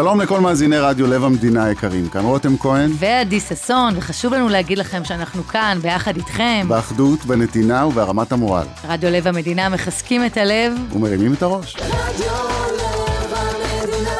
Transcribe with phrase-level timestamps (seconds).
[0.00, 2.90] שלום לכל מאזיני רדיו לב המדינה היקרים, כאן רותם כהן.
[2.98, 6.64] ועדי ששון, וחשוב לנו להגיד לכם שאנחנו כאן, ביחד איתכם.
[6.68, 8.66] באחדות, בנתינה ובהרמת המורל.
[8.88, 10.72] רדיו לב המדינה מחזקים את הלב.
[10.92, 11.76] ומרימים את הראש.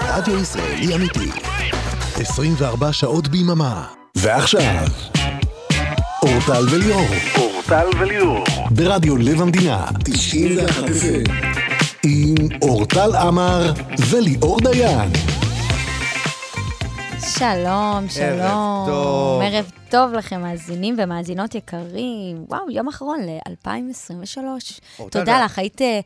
[0.08, 1.30] רדיו ישראלי אמיתי.
[2.16, 3.84] 24 שעות ביממה.
[4.14, 4.86] ועכשיו,
[6.22, 7.06] אורטל וליאור.
[7.38, 8.44] אורטל וליאור.
[8.70, 9.86] ברדיו לב המדינה.
[10.04, 10.84] 91
[12.04, 13.72] עם אורטל עמר
[14.10, 15.39] וליאור דיין.
[17.40, 18.86] שלום, שלום.
[18.86, 19.42] טוב.
[19.42, 22.44] ערב טוב לכם, מאזינים ומאזינות יקרים.
[22.48, 24.38] וואו, יום אחרון ל-2023.
[24.98, 26.00] אורטל, תודה לך, היית אה,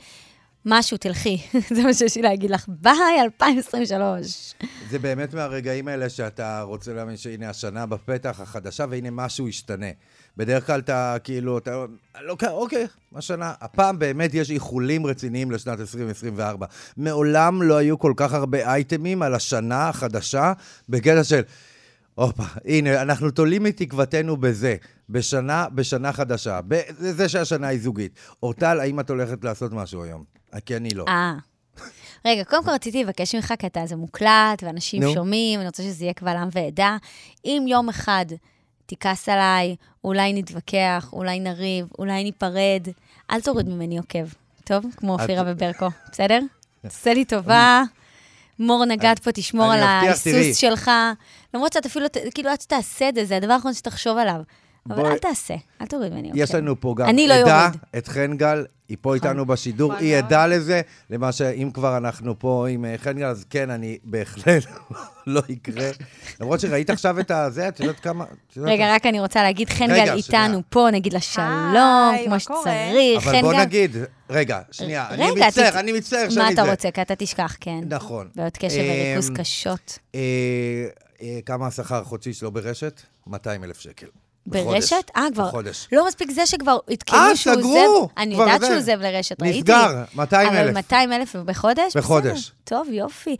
[0.65, 1.39] משהו, תלכי.
[1.75, 2.65] זה מה שיש לי להגיד לך.
[2.69, 4.55] ביי, 2023.
[4.91, 9.91] זה באמת מהרגעים האלה שאתה רוצה להאמין שהנה השנה בפתח החדשה, והנה משהו ישתנה.
[10.37, 11.85] בדרך כלל אתה כאילו, אתה
[12.21, 13.53] לא, אוקיי, השנה.
[13.61, 16.67] הפעם באמת יש איחולים רציניים לשנת 2024.
[16.97, 20.53] מעולם לא היו כל כך הרבה אייטמים על השנה החדשה,
[20.89, 21.41] בקטע של,
[22.15, 24.77] הופה, הנה, אנחנו תולים את תקוותנו בזה,
[25.09, 26.61] בשנה, בשנה חדשה.
[26.69, 28.13] ב- זה, זה שהשנה היא זוגית.
[28.43, 30.25] אורטל, האם את הולכת לעשות משהו היום?
[30.67, 31.05] כי אני לא.
[31.09, 31.35] אה.
[32.25, 35.15] רגע, קודם כל רציתי לבקש ממך, כי אתה זה מוקלט, ואנשים נו.
[35.15, 36.97] שומעים, אני רוצה שזה יהיה קבל עם ועדה.
[37.45, 38.27] אם יום אחד
[38.87, 42.89] תכעס עליי, אולי נתווכח, אולי נריב, אולי ניפרד,
[43.31, 44.25] אל תוריד ממני עוקב,
[44.65, 44.85] טוב?
[44.97, 46.41] כמו אופירה וברקו, בסדר?
[46.83, 47.83] תעשה לי טובה.
[48.59, 49.81] מור נגד פה, תשמור על.
[49.83, 50.91] ההיסוס שלך.
[51.55, 54.41] למרות שאת אפילו, כאילו, עד שתעשה את זה, זה הדבר האחרון שתחשוב עליו.
[54.91, 56.31] אבל אל תעשה, אל תוריד ממני.
[56.35, 57.81] יש לנו פה גם אני לא עדה, יוריד.
[57.99, 62.39] את חן גל, היא פה איתנו בשידור, נכון היא עדה לזה, למה שאם כבר אנחנו
[62.39, 64.65] פה עם אה, חן גל, אז כן, אני בהחלט
[65.27, 65.91] לא יקרה.
[66.41, 68.25] למרות שראית עכשיו את הזה, את יודעת כמה...
[68.57, 70.45] רגע, רק אני רוצה להגיד, חן רגע, גל שנייה.
[70.45, 72.41] איתנו פה, נגיד לה שלום, כמו מה?
[72.41, 73.27] שצריך.
[73.27, 73.97] אבל בוא נגיד,
[74.31, 76.71] רגע, שנייה, אני מצטער, אני מצטער מה שאני אתה זה.
[76.71, 76.91] רוצה?
[76.91, 77.81] כי אתה תשכח, כן.
[77.89, 78.29] נכון.
[78.37, 79.99] בעיות קשב אמ, וריכוז קשות.
[80.15, 80.21] אה,
[81.23, 83.01] אה, כמה השכר החודשי שלו ברשת?
[83.27, 84.07] 200 אלף שקל.
[84.47, 84.65] בחודש.
[84.93, 85.11] ברשת?
[85.17, 85.47] אה, כבר...
[85.49, 85.89] בחודש.
[85.93, 87.77] לא מספיק זה שכבר עדכנו אה, שהוא סגרו!
[87.79, 88.07] עוזב.
[88.19, 88.67] אני כבר יודעת זה.
[88.67, 89.59] שהוא עוזב לרשת, ראיתי.
[89.59, 90.75] נסגר, 200 אבל אלף.
[90.75, 91.97] 200 אלף בחודש?
[91.97, 92.27] בחודש.
[92.31, 92.55] בסדר.
[92.65, 93.37] טוב, יופי.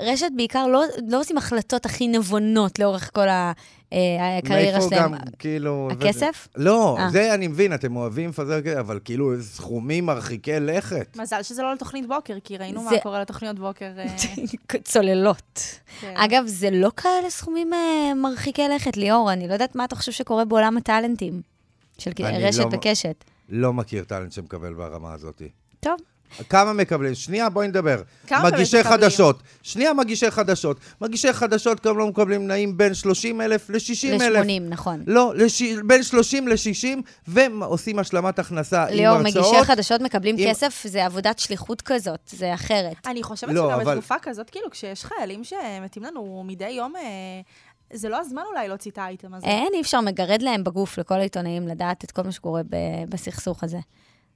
[0.00, 3.52] רשת בעיקר לא לא עושים החלטות הכי נבונות לאורך כל ה-
[3.92, 5.12] אה, הקריירה מאיפה שלהם.
[5.14, 5.88] גם, כאילו...
[5.92, 6.48] הכסף?
[6.56, 7.10] לא, אה.
[7.10, 11.16] זה אני מבין, אתם אוהבים לפזר כסף, אבל כאילו סכומים מרחיקי לכת.
[11.16, 13.90] מזל שזה לא לתוכנית בוקר, כי ראינו זה- מה קורה לתוכניות בוקר.
[13.98, 14.06] אה,
[14.84, 15.60] צוללות.
[16.00, 16.14] כן.
[16.16, 17.70] אגב, זה לא כאלה סכומים
[18.16, 21.42] מרחיקי לכת, ליאור, אני לא יודעת מה אתה חושב שקורה בעולם הטאלנטים
[21.98, 23.24] של רשת לא- וקשת.
[23.48, 25.42] לא מכיר טאלנט שמקבל ברמה הזאת.
[25.80, 25.96] טוב,
[26.48, 27.14] כמה מקבלים?
[27.14, 28.02] שנייה, בואי נדבר.
[28.26, 28.96] כמה מגישי מקבלים?
[29.00, 29.42] חדשות.
[29.62, 30.76] שנייה, מגישי חדשות.
[31.00, 34.44] מגישי חדשות גם לא מקבלים נעים בין 30 אלף ל-60 אלף.
[34.46, 35.02] ל-80, נכון.
[35.06, 35.62] לא, לש...
[35.62, 36.86] בין 30 ל-60,
[37.28, 39.36] ועושים השלמת הכנסה עם ליאור, הרצאות.
[39.52, 43.06] מגישי חדשות מקבלים עם- כסף, זה עבודת שליחות כזאת, זה אחרת.
[43.06, 47.02] אני חושבת לא, שגם אבל- בתקופה כזאת, כאילו, כשיש חיילים שמתים לנו מדי יום, אה,
[47.94, 49.46] זה לא הזמן אולי להוציא את האייטם הזה.
[49.46, 52.76] אין, אי אפשר מגרד להם בגוף לכל העיתונאים לדעת את כל מה שקורה ב-
[53.08, 53.78] בסכסוך הזה.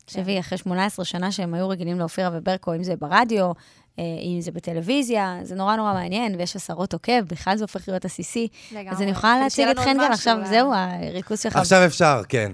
[0.06, 3.52] תחשבי, אחרי 18 שנה שהם היו רגילים לאופירה וברקו, אם זה ברדיו,
[3.98, 8.04] אה, אם זה בטלוויזיה, זה נורא נורא מעניין, ויש עשרות עוקב, בכלל זה הופך להיות
[8.04, 8.48] עסיסי.
[8.72, 8.90] לגמרי.
[8.90, 10.38] אז אני יכולה להציג את חן גל, עכשיו.
[10.44, 11.56] זהו, הריכוז שלך.
[11.56, 12.52] עכשיו אפשר, כן.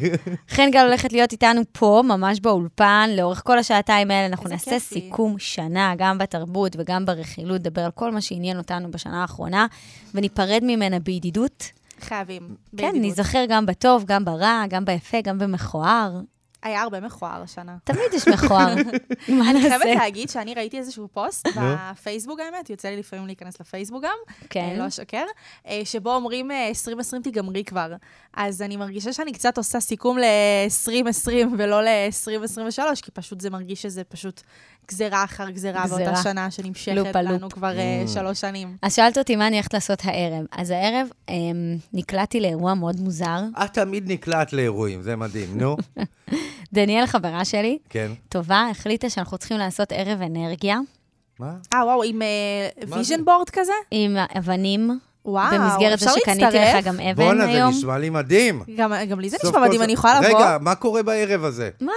[0.54, 4.26] חן גל הולכת להיות איתנו פה, ממש באולפן, לאורך כל השעתיים האלה.
[4.26, 4.80] אנחנו נעשה כיפי.
[4.80, 9.66] סיכום שנה, גם בתרבות וגם ברכילות, נדבר על כל מה שעניין אותנו בשנה האחרונה,
[10.14, 11.70] וניפרד ממנה בידידות.
[12.00, 12.42] חייבים.
[12.42, 13.00] כן, בידידות.
[13.00, 16.20] ניזכר גם בטוב, גם ברע, גם ביפה, גם במכוער.
[16.62, 17.76] היה הרבה מכוער השנה.
[17.84, 18.74] תמיד יש מכוער.
[19.38, 19.94] מה אני חייבת נעשה?
[19.94, 24.16] להגיד שאני ראיתי איזשהו פוסט בפייסבוק, האמת, יוצא לי לפעמים להיכנס לפייסבוק גם,
[24.50, 24.68] כן.
[24.72, 25.24] אה, לא אשקר,
[25.68, 27.92] אה, שבו אומרים אה, 2020 תיגמרי כבר.
[28.34, 34.04] אז אני מרגישה שאני קצת עושה סיכום ל-2020 ולא ל-2023, כי פשוט זה מרגיש שזה
[34.04, 34.40] פשוט
[34.88, 35.98] גזירה אחר גזירה גזירה.
[36.04, 37.52] באותה שנה שנמשכת לופ לנו לופ.
[37.52, 38.08] כבר אה, Mm.
[38.08, 38.76] שלוש שנים.
[38.82, 40.46] אז שאלת אותי מה אני הולכת לעשות הערב.
[40.52, 41.34] אז הערב אמ,
[41.92, 43.40] נקלעתי לאירוע מאוד מוזר.
[43.64, 45.76] את תמיד נקלעת לאירועים, זה מדהים, נו.
[46.72, 48.10] דניאל, חברה שלי, כן.
[48.28, 50.78] טובה, החליטה שאנחנו צריכים לעשות ערב אנרגיה
[51.38, 51.52] מה?
[51.74, 52.22] אה, וואו, עם
[52.88, 53.22] vision זה?
[53.24, 53.72] board כזה?
[53.90, 56.74] עם אבנים, וואו, במסגרת זה שקניתי להצטרף?
[56.78, 57.70] לך גם אבן בואנה, זה היום.
[57.70, 58.62] נשמע לי מדהים.
[58.76, 60.28] גם, גם לי זה נשמע מדהים, סוף- אני יכולה לבוא?
[60.38, 61.70] רגע, מה קורה בערב הזה?
[61.80, 61.92] מה?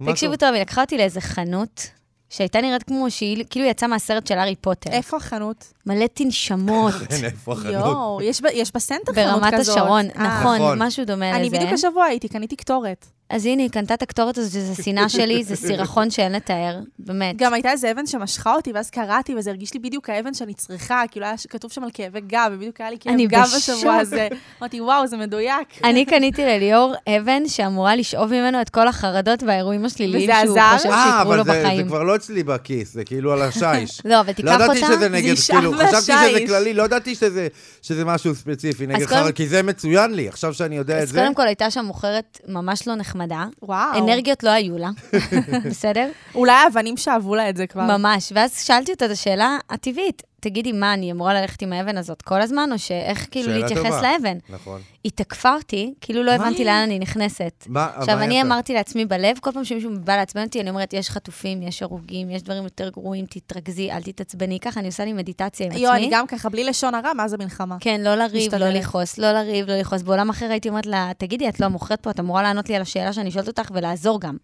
[0.00, 0.36] מה תקשיבו קורה?
[0.36, 1.90] טוב, היא לקחה אותי לאיזה חנות,
[2.30, 4.90] שהייתה נראית כמו שהיא כאילו יצאה מהסרט של הארי פוטר.
[4.90, 5.72] איפה החנות?
[5.86, 6.94] מלא תנשמות.
[7.10, 7.72] אין, איפה החנות?
[7.72, 8.18] יואו,
[8.52, 9.76] יש בסנטר חנות ברמת כזאת.
[9.76, 10.40] השרון, אה.
[10.40, 10.82] נכון, נכון.
[10.82, 11.36] משהו דומה לזה.
[11.40, 13.06] אני בדיוק השבוע הייתי, קניתי קטורת.
[13.30, 17.36] אז הנה, היא קנתה את הקטורת הזאת, שזה שנאה שלי, זה סירחון שאין לתאר, באמת.
[17.36, 21.02] גם הייתה איזה אבן שמשכה אותי, ואז קראתי, וזה הרגיש לי בדיוק האבן שאני צריכה,
[21.10, 23.44] כאילו היה כתוב שם על כאבי גב, ובדיוק היה לי כאב אני גב.
[23.56, 24.28] בשבוע הזה.
[24.60, 25.68] אמרתי, וואו, זה מדויק.
[25.84, 30.58] אני קניתי לליאור אבן שאמורה לשאוב ממנו את כל החרדות והאירועים השליליים שהוא?
[30.76, 31.86] חושב אה, שיקרו אבל לו זה- זה בחיים.
[31.88, 34.00] כבר לא אצלי בכיס, זה כאילו על השיש.
[34.04, 34.78] לא, אבל תיקח לא אותה.
[34.78, 35.88] ידעתי שזה נגד, נשאר כאילו...
[36.00, 36.46] חשבתי שזה.
[36.46, 37.48] כללי, לא ידעתי שזה,
[37.82, 41.20] שזה משהו ספציפי נגד חרא, כי זה מצוין לי, עכשיו שאני יודע את אז זה.
[41.20, 43.44] קודם כל הייתה שם מוכרת ממש לא נחמדה.
[43.62, 43.98] וואו.
[43.98, 44.90] אנרגיות לא היו לה,
[45.70, 46.08] בסדר?
[46.34, 47.82] אולי האבנים שאבו לה את זה כבר.
[47.82, 48.32] ממש.
[48.34, 52.42] ואז שאלתי אותה את השאלה הטבעית, תגידי, מה, אני אמורה ללכת עם האבן הזאת כל
[52.42, 54.02] הזמן, או שאיך כאילו להתייחס טובה.
[54.02, 54.38] לאבן?
[54.48, 54.80] נכון.
[55.04, 56.46] היא תקפה אותי, כאילו לא מה?
[56.46, 57.66] הבנתי לאן אני נכנסת.
[57.68, 58.46] מה, עכשיו, מה אני יצא?
[58.46, 62.30] אמרתי לעצמי בלב, כל פעם שמישהו בא לעצבן אותי, אני אומרת, יש חטופים, יש הרוגים,
[62.30, 64.60] יש דברים יותר גרועים, תתרכזי, אל תתעצבני.
[64.60, 65.84] ככה אני עושה לי מדיטציה עם עצמי.
[65.84, 67.76] יו, אני גם ככה, בלי לשון הרע, מאז המלחמה.
[67.80, 68.68] כן, לא לריב, לא.
[68.68, 70.02] לכעוס, לא לריב, לא לכעוס.
[70.02, 72.82] בעולם אחר הייתי אומרת לה, תגידי, את לא מוכרת פה, את אמורה לענות לי על
[72.82, 74.36] השאלה שאני שואלת אותך ולעזור גם.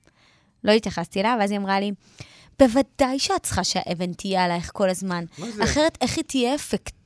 [0.65, 1.93] לא התייחסתי אליה, ואז היא אמרה לי,
[2.61, 5.25] בוודאי שאת צריכה שהאבן תהיה עלייך כל הזמן.
[5.39, 5.65] מה זה?
[5.65, 7.00] אחרת איך היא תהיה אפקטיבית?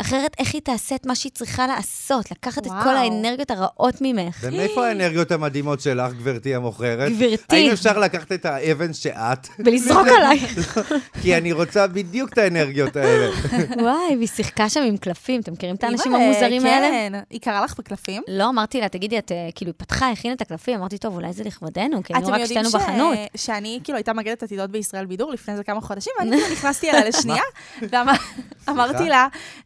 [0.00, 2.30] אחרת איך היא תעשה את מה שהיא צריכה לעשות?
[2.30, 2.82] לקחת את וואו.
[2.84, 4.38] כל האנרגיות הרעות ממך.
[4.40, 7.12] ומאיפה האנרגיות המדהימות שלך, גברתי המוכרת?
[7.12, 7.56] גברתי.
[7.56, 9.48] האם אפשר לקחת את האבן שאת?
[9.58, 10.78] ולזרוק עלייך.
[11.22, 13.30] כי אני רוצה בדיוק את האנרגיות האלה.
[13.82, 15.40] וואי, והיא שיחקה שם עם קלפים.
[15.40, 16.88] אתם מכירים את האנשים אימא'לה, המוזרים האלה?
[16.88, 17.12] כן.
[17.30, 18.22] היא קראה לך בקלפים?
[18.28, 21.32] לא, אמרתי לה, תגידי, את אה, כאילו, היא פתחה, הכינה את הקלפים, אמרתי, טוב, אולי
[21.32, 23.18] זה לכבודנו, כי היינו רק שתינו בחנות.
[23.36, 27.08] שאני כאילו הייתה מגדת עתידות בישראל בידור לפני איזה כמה חודשים, ואני כאילו נכנסתי אליה
[27.08, 27.42] לשנייה,
[28.68, 29.13] ואמרתי לה,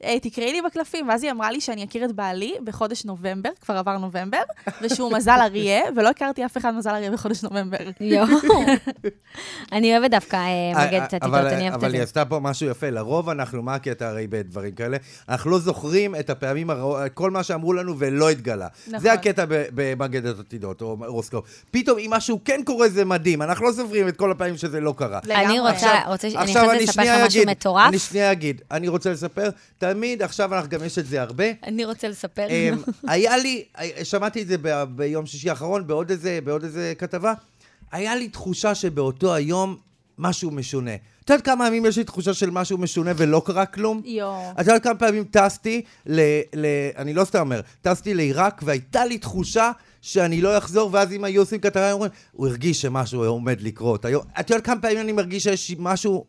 [0.05, 3.77] "אה, תקראי לי בקלפים, ואז היא אמרה לי שאני אכיר את בעלי בחודש נובמבר, כבר
[3.77, 4.43] עבר נובמבר,
[4.83, 7.77] ושהוא מזל אריה, ולא הכרתי אף אחד מזל אריה בחודש נובמבר.
[8.00, 8.27] יואו.
[9.73, 12.05] אני אוהבת דווקא אה, מגדת עתידות, אבל- אני אוהבת אבל את היא זה.
[12.05, 12.91] עשתה פה משהו יפה.
[12.91, 14.97] לרוב אנחנו, מה הקטע הרי בדברים כאלה?
[15.29, 16.71] אנחנו לא זוכרים את הפעמים,
[17.15, 18.67] כל מה שאמרו לנו ולא התגלה.
[18.87, 18.99] נכון.
[18.99, 21.45] זה הקטע ב- במגדת עתידות, או הורוסקופ.
[21.71, 24.95] פתאום אם משהו כן קורה זה מדהים, אנחנו לא סופרים את כל הפעמים שזה לא
[24.97, 25.19] קרה.
[25.31, 26.06] אני רוצה, אני
[26.37, 27.89] עכשיו חייבת לספר שנייה לך משהו מטורף.
[27.89, 29.38] אני שנייה אגיד, אני רוצה לספר,
[29.79, 31.44] תמיד, עכשיו אנחנו גם יש את זה הרבה.
[31.62, 32.46] אני רוצה לספר.
[32.50, 33.64] אמ, היה לי,
[34.02, 37.32] שמעתי את זה ב- ביום שישי האחרון, בעוד איזה, בעוד איזה כתבה,
[37.93, 39.76] היה לי תחושה שבאותו היום
[40.19, 40.94] משהו משונה.
[41.25, 44.02] את יודעת כמה ימים יש לי תחושה של משהו משונה ולא קרה כלום?
[44.05, 44.50] יואו.
[44.52, 46.20] את יודעת כמה פעמים טסתי ל...
[46.55, 49.70] ל אני לא סתם אומר, טסתי לעיראק והייתה לי תחושה
[50.03, 54.05] שאני לא אחזור, ואז אם היו עושים כתבה, אומרים, הוא הרגיש שמשהו עומד לקרות.
[54.05, 56.25] היום, את יודעת כמה פעמים אני מרגיש שיש משהו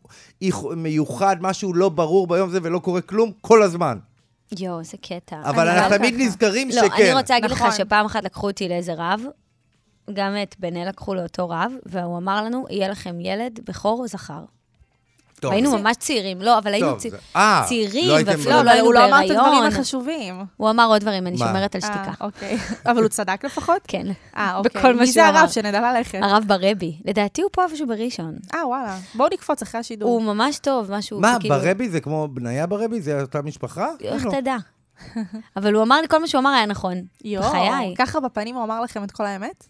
[0.75, 3.31] מיוחד, משהו לא ברור ביום הזה ולא קורה כלום?
[3.42, 3.98] כל הזמן.
[4.60, 5.42] יואו, איזה קטע.
[5.44, 6.24] אבל אנחנו לא תמיד ככה.
[6.24, 7.04] נזכרים לא, שכן.
[7.04, 7.71] אני רוצה להגיד לך נכון.
[7.71, 9.21] שפעם אחת לקחו אותי לאיזה רב,
[10.13, 14.44] גם את בנה לקחו לאותו רב, והוא אמר לנו, יהיה לכם ילד בכור או זכר.
[15.39, 18.50] טוב, היינו זה- ממש צעירים, לא, אבל היינו טוב, זה- אה, צעירים, לא הייתם ואפילו
[18.50, 19.63] ב- לא אבל היינו הוא לא אמר את הדברים.
[19.63, 20.36] החשובים.
[20.57, 21.45] הוא אמר עוד דברים, אני מה?
[21.47, 22.25] שומרת על אה, שתיקה.
[22.25, 22.57] אוקיי.
[22.91, 23.81] אבל הוא צדק לפחות?
[23.88, 24.07] כן.
[24.38, 24.71] אה, אוקיי.
[24.81, 25.39] בכל מה מי זה שהוא אמר.
[25.39, 25.50] הרב?
[25.50, 26.19] שנדע ללכת.
[26.21, 26.97] הרב ברבי.
[27.06, 28.36] לדעתי הוא פה איפשהו בראשון.
[28.56, 28.97] אה, וואלה.
[29.15, 30.09] בואו נקפוץ אחרי השידור.
[30.09, 31.56] הוא ממש טוב, משהו מה, כאילו...
[31.56, 33.01] ברבי זה כמו בניה ברבי?
[33.01, 33.88] זה אותה משפחה?
[34.01, 34.31] איך כאילו.
[34.31, 34.56] תדע?
[35.57, 37.01] אבל הוא אמר לי, כל מה שהוא אמר היה נכון.
[37.24, 37.51] יואו.
[37.97, 39.68] ככה בפנים הוא אמר לכם את כל האמת?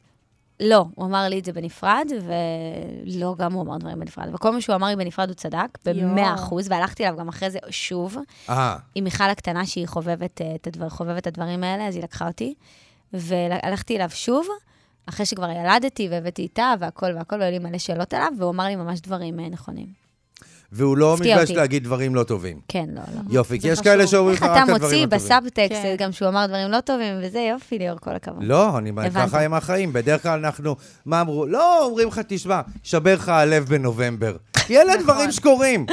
[0.60, 4.30] לא, הוא אמר לי את זה בנפרד, ולא, גם הוא אמר דברים בנפרד.
[4.34, 5.78] וכל מה שהוא אמר לי בנפרד הוא צדק.
[5.86, 8.18] במאה אחוז, והלכתי אליו גם אחרי זה שוב,
[8.50, 12.04] אה, עם מיכל הקטנה, שהיא חובבת אה, את, הדבר, חובבת את הדברים האלה, אז היא
[12.04, 12.54] לקחה אותי,
[13.14, 14.48] והלכתי אליו שוב,
[15.06, 18.76] אחרי שכבר ילדתי והבאתי איתה והכל והכל, והיו לי מלא שאלות עליו, והוא אמר לי
[18.76, 20.09] ממש דברים אה, נכונים.
[20.72, 21.52] והוא לא מתבייש.
[21.52, 22.60] להגיד דברים לא טובים.
[22.68, 23.22] כן, לא, לא.
[23.30, 24.08] יופי, כי יש כאלה.
[24.08, 25.10] שאומרים לך אתה רק את הדברים מוציא הטובים.
[25.10, 25.96] בסאבטקסט, כן.
[25.98, 28.44] גם שהוא אמר דברים לא טובים, וזה יופי, ליאור, כל הכבוד.
[28.44, 28.92] לא, אני.
[29.16, 29.94] ככה הם החיים.
[29.94, 31.46] בדרך כלל אנחנו, מה אמרו?
[31.46, 34.38] לא, אומרים לך, תשמע, שבר לך הלב בנובמבר.
[34.68, 35.04] כי אלה נכון.
[35.04, 35.86] דברים שקורים.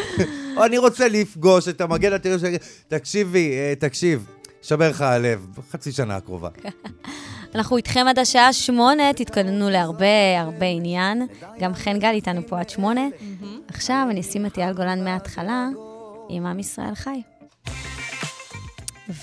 [0.56, 4.26] או אני רוצה לפגוש את המגן הטרור שיגיד, תקשיבי, אה, תקשיב,
[4.62, 6.48] שבר לך הלב, בחצי שנה הקרובה.
[7.56, 11.26] אנחנו איתכם עד השעה שמונה, תתכוננו להרבה הרבה עניין.
[11.60, 13.00] גם חן גל איתנו פה עד שמונה.
[13.68, 15.68] עכשיו אני אשים את אייל גולן מההתחלה
[16.28, 17.22] עם עם ישראל חי.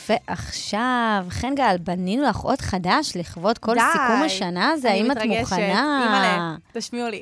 [0.09, 3.81] ועכשיו, חן גל, בנינו לך עוד חדש לכבוד כל די.
[3.91, 5.39] סיכום השנה הזה, אני האם את מתרגשת.
[5.39, 6.03] מוכנה?
[6.05, 7.21] אימא'לה, תשמיעו לי.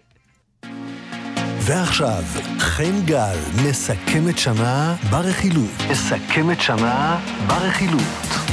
[1.62, 2.24] ועכשיו,
[2.60, 3.38] חן גל
[3.70, 5.72] מסכמת שנה ברכילות.
[5.92, 8.51] מסכמת שנה ברכילות.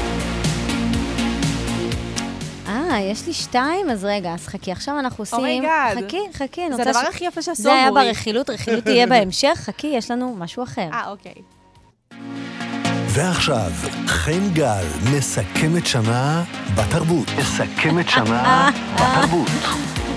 [2.91, 3.91] אה, יש לי שתיים?
[3.91, 5.39] אז רגע, אז חכי, עכשיו אנחנו עושים...
[5.39, 5.97] oh my God.
[6.07, 6.91] חכי, חכי, אני זה רוצה...
[6.91, 7.91] הדבר ש- הכי יפה שעשו זה היה.
[7.91, 10.89] ברכילות, רכילות תהיה בהמשך, חכי, יש לנו משהו אחר.
[10.93, 11.33] אה, אוקיי.
[13.09, 13.71] ועכשיו,
[14.07, 14.85] חן גל
[15.17, 17.27] מסכמת שנה בתרבות.
[17.39, 19.49] מסכמת שנה בתרבות.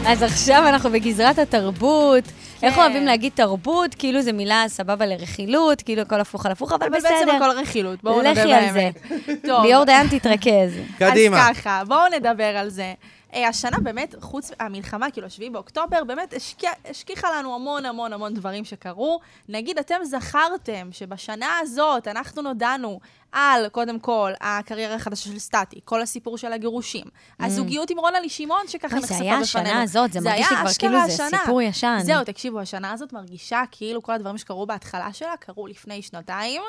[0.08, 2.24] אז עכשיו אנחנו בגזרת התרבות.
[2.64, 2.82] איך כן.
[2.82, 3.96] אוהבים להגיד תרבות?
[3.96, 7.36] כאילו זו מילה סבבה לרכילות, כאילו הכל הפוך על הפוך, אבל אבל בעצם בסדר.
[7.36, 8.90] הכל רכילות, בואו נדבר לכי על זה.
[9.28, 9.46] באמת.
[9.46, 10.72] טוב, ליאור דיין תתרכז.
[11.00, 11.50] קדימה.
[11.50, 12.94] אז ככה, בואו נדבר על זה.
[13.34, 18.34] אה, השנה באמת, חוץ מהמלחמה, כאילו, 7 באוקטובר, באמת השקיע- השכיחה לנו המון המון המון
[18.34, 19.20] דברים שקרו.
[19.50, 23.00] נגיד, אתם זכרתם שבשנה הזאת אנחנו נודענו
[23.32, 27.06] על, קודם כל, הקריירה החדשה של סטטי, כל הסיפור של הגירושים,
[27.40, 28.94] הזוגיות עם רונלי שמעון, שככה Mm.
[28.94, 29.30] אוי, נחשפה זה בפנינו.
[29.30, 31.24] היה השנה הזאת, זה מרגיש לי כבר כאילו זה.
[31.42, 32.00] סיפור ישן.
[32.04, 36.62] זהו, תקשיבו, השנה הזאת מרגישה כאילו כל הדברים שקרו בהתחלה שלה, קרו לפני שנתיים.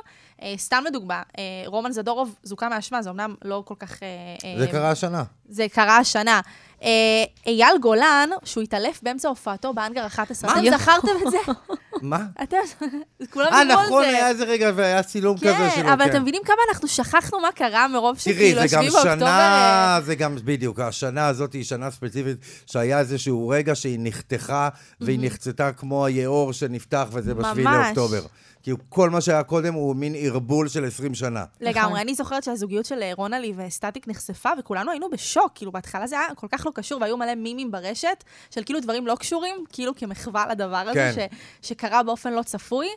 [0.43, 4.03] אה, סתם לדוגמה, אה, רומן זדורוב זוכה מאשמה, זה אמנם לא כל כך...
[4.03, 5.23] אה, זה קרה השנה.
[5.49, 6.41] זה קרה השנה.
[7.47, 10.61] אייל גולן, שהוא התעלף באמצע הופעתו באנגר 11, מה?
[10.61, 11.39] אתם זכרתם את זה?
[12.03, 12.27] מה?
[12.43, 12.57] אתם,
[13.33, 13.91] כולם אה, דיברו על זה.
[13.91, 15.93] נכון, היה איזה רגע והיה צילום כזה כן, שלו.
[15.93, 16.11] אבל כן.
[16.11, 19.17] אתם מבינים כמה אנחנו שכחנו מה קרה מרוב תראי, שכאילו, זה גם 7 באוקטובר...
[19.17, 24.69] שנה, אה, זה גם, בדיוק, השנה הזאת היא שנה ספציפית, שהיה איזשהו רגע שהיא נחתכה,
[25.01, 27.87] והיא נחצתה כמו היאור שנפתח, וזה בשביעי ממש.
[27.87, 28.23] לאוקטובר.
[28.63, 31.45] כאילו, כל מה שהיה קודם הוא מין ערבול של 20 שנה.
[31.61, 36.21] לגמרי, אני זוכרת שהזוגיות של אה, רונלי וסטטיק נחשפה, וכולנו היינו בשוק, כאילו בהתחלה זה
[36.21, 39.95] היה כל כך לא קשור, והיו מלא מימים ברשת, של כאילו דברים לא קשורים, כאילו
[39.95, 41.29] כמחווה לדבר הזה, כן.
[41.63, 42.89] ש, שקרה באופן לא צפוי.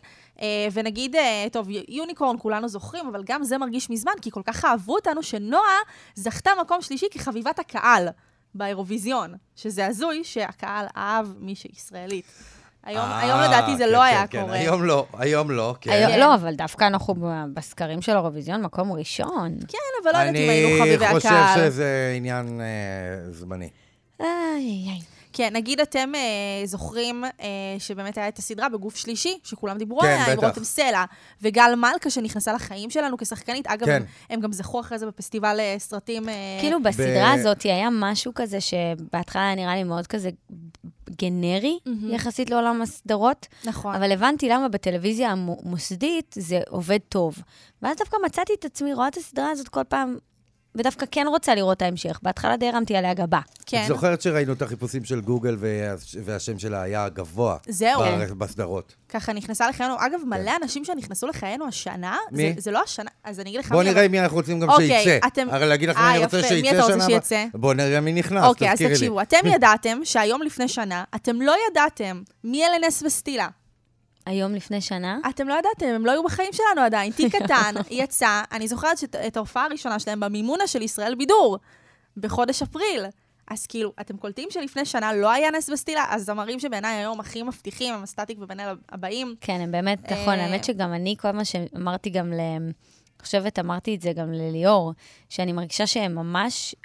[0.42, 4.66] אה, ונגיד, אה, טוב, יוניקורן כולנו זוכרים, אבל גם זה מרגיש מזמן, כי כל כך
[4.66, 5.78] אהבו אותנו, שנועה
[6.16, 8.08] זכתה מקום שלישי כחביבת הקהל
[8.56, 12.26] באירוויזיון, שזה הזוי שהקהל אהב מישהי ישראלית.
[12.86, 14.54] היום, אה, היום לדעתי זה כן, לא כן, היה כן, קורה.
[14.54, 15.92] היום לא, היום לא, כן.
[15.92, 16.20] היום- כן.
[16.20, 17.16] לא, אבל דווקא אנחנו
[17.54, 19.58] בסקרים של האירוויזיון, מקום ראשון.
[19.68, 21.54] כן, אבל לא יודעת אם היינו חביבי אני הקהל.
[21.54, 22.66] חושב שזה עניין אה,
[23.32, 23.70] זמני.
[24.20, 24.28] איי,
[24.88, 25.00] איי.
[25.38, 27.30] כן, נגיד אתם אה, זוכרים אה,
[27.80, 30.40] שבאמת היה את הסדרה בגוף שלישי, שכולם דיברו כן, עליה, עם.
[30.40, 31.04] רותם סלע,
[31.42, 33.68] וגל מלכה שנכנסה לחיים שלנו כשחקנית.
[33.68, 34.02] אגב, כן.
[34.02, 36.30] הם, הם גם זכו אחרי זה בפסטיבל אה, סרטים...
[36.30, 40.30] אה, כאילו בסדרה הזאת היה משהו כזה שבהתחלה היה נראה לי מאוד כזה
[41.10, 43.96] גנרי, יחסית לעולם הסדרות, נכון.
[43.96, 47.36] אבל הבנתי למה בטלוויזיה המוסדית זה עובד טוב.
[47.82, 50.18] ואז דווקא מצאתי את עצמי רואה את הסדרה הזאת כל פעם,
[50.76, 52.20] ודווקא כן רוצה לראות את ההמשך.
[52.24, 53.40] בהתחלה די הרמתי עליה גבה.
[53.66, 53.82] כן.
[53.84, 55.68] את זוכרת שראינו את החיפושים של גוגל וה-
[56.24, 57.58] והשם שלה היה גבוה.
[57.68, 58.00] זהו.
[58.00, 58.96] בר- בסדרות.
[59.10, 59.96] ככה נכנסה לחיינו.
[60.00, 62.36] אגב, מלא אנשים שנכנסו לחיינו השנה, כן.
[62.36, 62.54] מי?
[62.56, 63.72] זה, זה לא השנה, אז אני אגיד לך...
[63.72, 65.20] בוא מי, נראה אבל- מי אנחנו רוצים גם אוקיי.
[65.28, 66.44] אתם- הרי להגיד לך אה, מי אני רוצה.
[66.44, 67.06] שייצא שנה רוצה?
[67.06, 67.46] שיצא?
[67.54, 68.96] בוא נראה מי נכנס, אוקיי, אז תזכירי לי.
[68.96, 73.48] תקשיבו, אתם ידעתם שהיום לפני שנה, אתם לא ידעתם מי אלה נס וסטילה.
[74.26, 77.12] היום לפני שנה, אתם לא ידעתם, הם לא היו בחיים שלנו עדיין.
[77.12, 81.58] תיק קטן יצא, אני זוכרת את ההופעה הראשונה שלהם במימונה של ישראל בידור,
[82.18, 83.06] בחודש אפריל.
[83.48, 87.44] אז כאילו, אתם קולטים שלפני שנה לא היה נס וסטילה, אז זמרים שבעיניי היום הכי
[87.44, 89.36] מבטיחים הם הסטטיק ובן אל הבאים.
[89.42, 92.40] כן, הם באמת, אה, נכון, האמת שגם אני, כל מה שאמרתי גם ל...
[93.22, 94.94] חושבת, אמרתי את זה גם לליאור,
[95.30, 96.76] שאני מרגישה שהם ממש,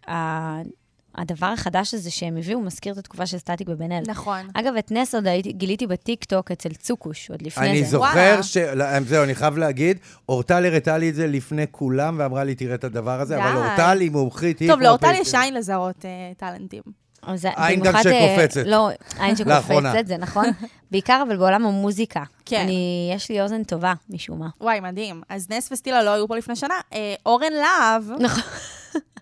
[1.15, 4.03] הדבר החדש הזה שהם הביאו מזכיר את התקופה של סטטיק ובן אל.
[4.07, 4.41] נכון.
[4.55, 7.91] אגב, את נס עוד הייתי, גיליתי בטיקטוק אצל צוקוש, עוד לפני אני זה.
[7.91, 8.43] זוכר וואלה.
[8.43, 8.57] ש...
[8.57, 9.99] לא, זהו, אני חייב להגיד,
[10.29, 13.69] אורטל הראתה לי את זה לפני כולם, ואמרה לי, תראה את הדבר הזה, אבל די.
[13.69, 15.13] אורטל היא מומחית, היא טוב, לאורטל.
[15.15, 16.83] יש עין לזהות אה, טאלנטים.
[17.27, 18.67] אבל עין גם אה, שקופצת.
[18.67, 19.37] לא, עין.
[19.37, 20.45] שקופצת, זה נכון.
[20.91, 22.23] בעיקר אבל בעולם המוזיקה.
[22.45, 22.61] כן.
[22.61, 24.49] אני, יש לי אוזן טובה, משום מה.
[24.61, 25.23] וואי, מדהים.
[25.29, 26.75] אז נס וסטילה לא היו פה לפני שנה.
[26.93, 28.43] אה, אורן להב, נכון.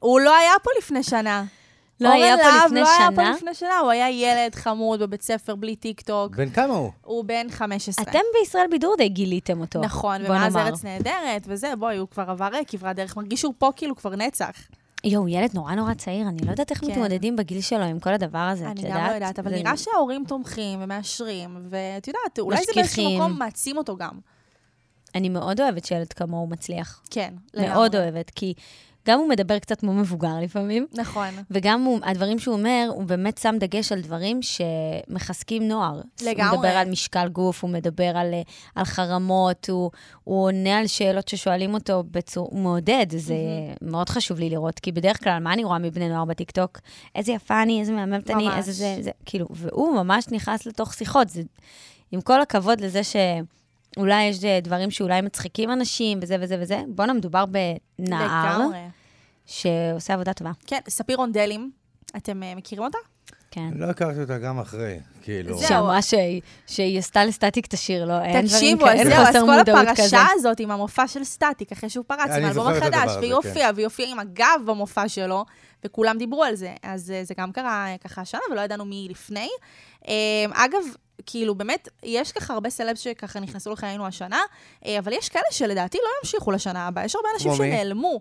[0.01, 1.45] הוא לא היה פה לפני שנה.
[2.01, 3.17] לא היה פה אורן לפני להב לא היה שנה?
[3.31, 6.37] פה לפני שנה, הוא היה ילד חמוד בבית ספר בלי טיק טוק.
[6.37, 6.91] בן כמה הוא?
[7.05, 8.05] הוא בן 15.
[8.09, 9.81] אתם בישראל בידור די גיליתם אותו.
[9.81, 10.69] נכון, בוא ומאז נאמר.
[10.69, 14.17] ארץ נהדרת, וזה, בואי, הוא כבר עבר אה, כברת דרך, מרגיש שהוא פה כאילו כבר
[14.17, 14.51] נצח.
[15.05, 16.87] יואו, ילד נורא נורא צעיר, אני לא יודעת איך כן.
[16.91, 18.99] מתמודדים בגיל שלו עם כל הדבר הזה, את אני יודעת?
[19.01, 23.17] גם לא יודעת, אבל זה- נראה שההורים תומכים ומאשרים, ואת יודעת, אולי זה באיזשהו.
[23.17, 24.11] מקום מעצים אותו גם.
[25.15, 27.03] אני מאוד אוהבת שילד כמוהו מצליח.
[27.11, 28.11] כן, מאוד לגמרי.
[28.11, 28.55] אוהבת, כי
[29.09, 31.29] גם הוא מדבר קצת כמו מבוגר לפעמים, נכון.
[31.51, 36.01] וגם הוא, הדברים שהוא אומר, הוא באמת שם דגש על דברים שמחזקים נוער.
[36.23, 36.51] לגמרי.
[36.51, 38.43] הוא מדבר על משקל גוף, הוא מדבר על, אה,
[38.75, 39.91] על חרמות, הוא,
[40.25, 42.49] הוא עונה על שאלות ששואלים אותו בצור...
[42.51, 43.35] הוא מעודד, זה
[43.83, 46.79] מאוד חשוב לי לראות, כי בדרך כלל, מה אני רואה מבני נוער בטיקטוק?
[47.15, 48.57] איזה יפה אני, איזה מהממת אני.
[48.57, 51.29] איזה זה, זה, כאילו, והוא ממש נכנס לתוך שיחות.
[51.29, 51.43] זה,
[52.13, 53.17] עם כל הכבוד לזה ש...
[53.97, 56.83] אולי יש אה, דברים שאולי מצחיקים אנשים, וזה וזה וזה.
[56.89, 58.79] בואנה, מדובר בנער לגמרי.
[59.53, 60.51] שעושה עבודה טובה.
[60.67, 61.71] כן, ספיר רונדלים,
[62.17, 62.99] אתם אה, מכירים אותה?
[63.51, 63.69] כן.
[63.75, 65.59] לא הכרתי אותה גם אחרי, כאילו.
[65.59, 65.69] זהו.
[65.69, 68.21] שאמרה שהיא- שהיא עשתה לסטטיק את השיר, לא?
[68.23, 70.17] אין דברים כאלה, אז אין זהו, אז חוסר כל מודעות הפרשה כזה.
[70.39, 73.11] הזאת עם המופע של סטטיק, אחרי שהוא פרץ, אני עם האלבום זוכר את הדבר החדש,
[73.11, 73.37] הזה, והיא כן.
[73.49, 75.45] הופיעה, והיא הופיעה עם הגב במופע שלו,
[75.85, 76.75] וכולם דיברו על זה.
[76.83, 79.49] אז אה, זה גם קרה אה, ככה השנה, ולא ידענו מי לפני.
[80.09, 80.15] אה,
[80.53, 80.81] אגב,
[81.27, 84.41] כאילו, באמת, יש ככה הרבה סלבס שככה נכנסו לחיינו השנה,
[84.99, 87.05] אבל יש כאלה שלדעתי לא ימשיכו לשנה הבאה.
[87.05, 87.55] יש הרבה אנשים?
[87.55, 88.21] שנעלמו.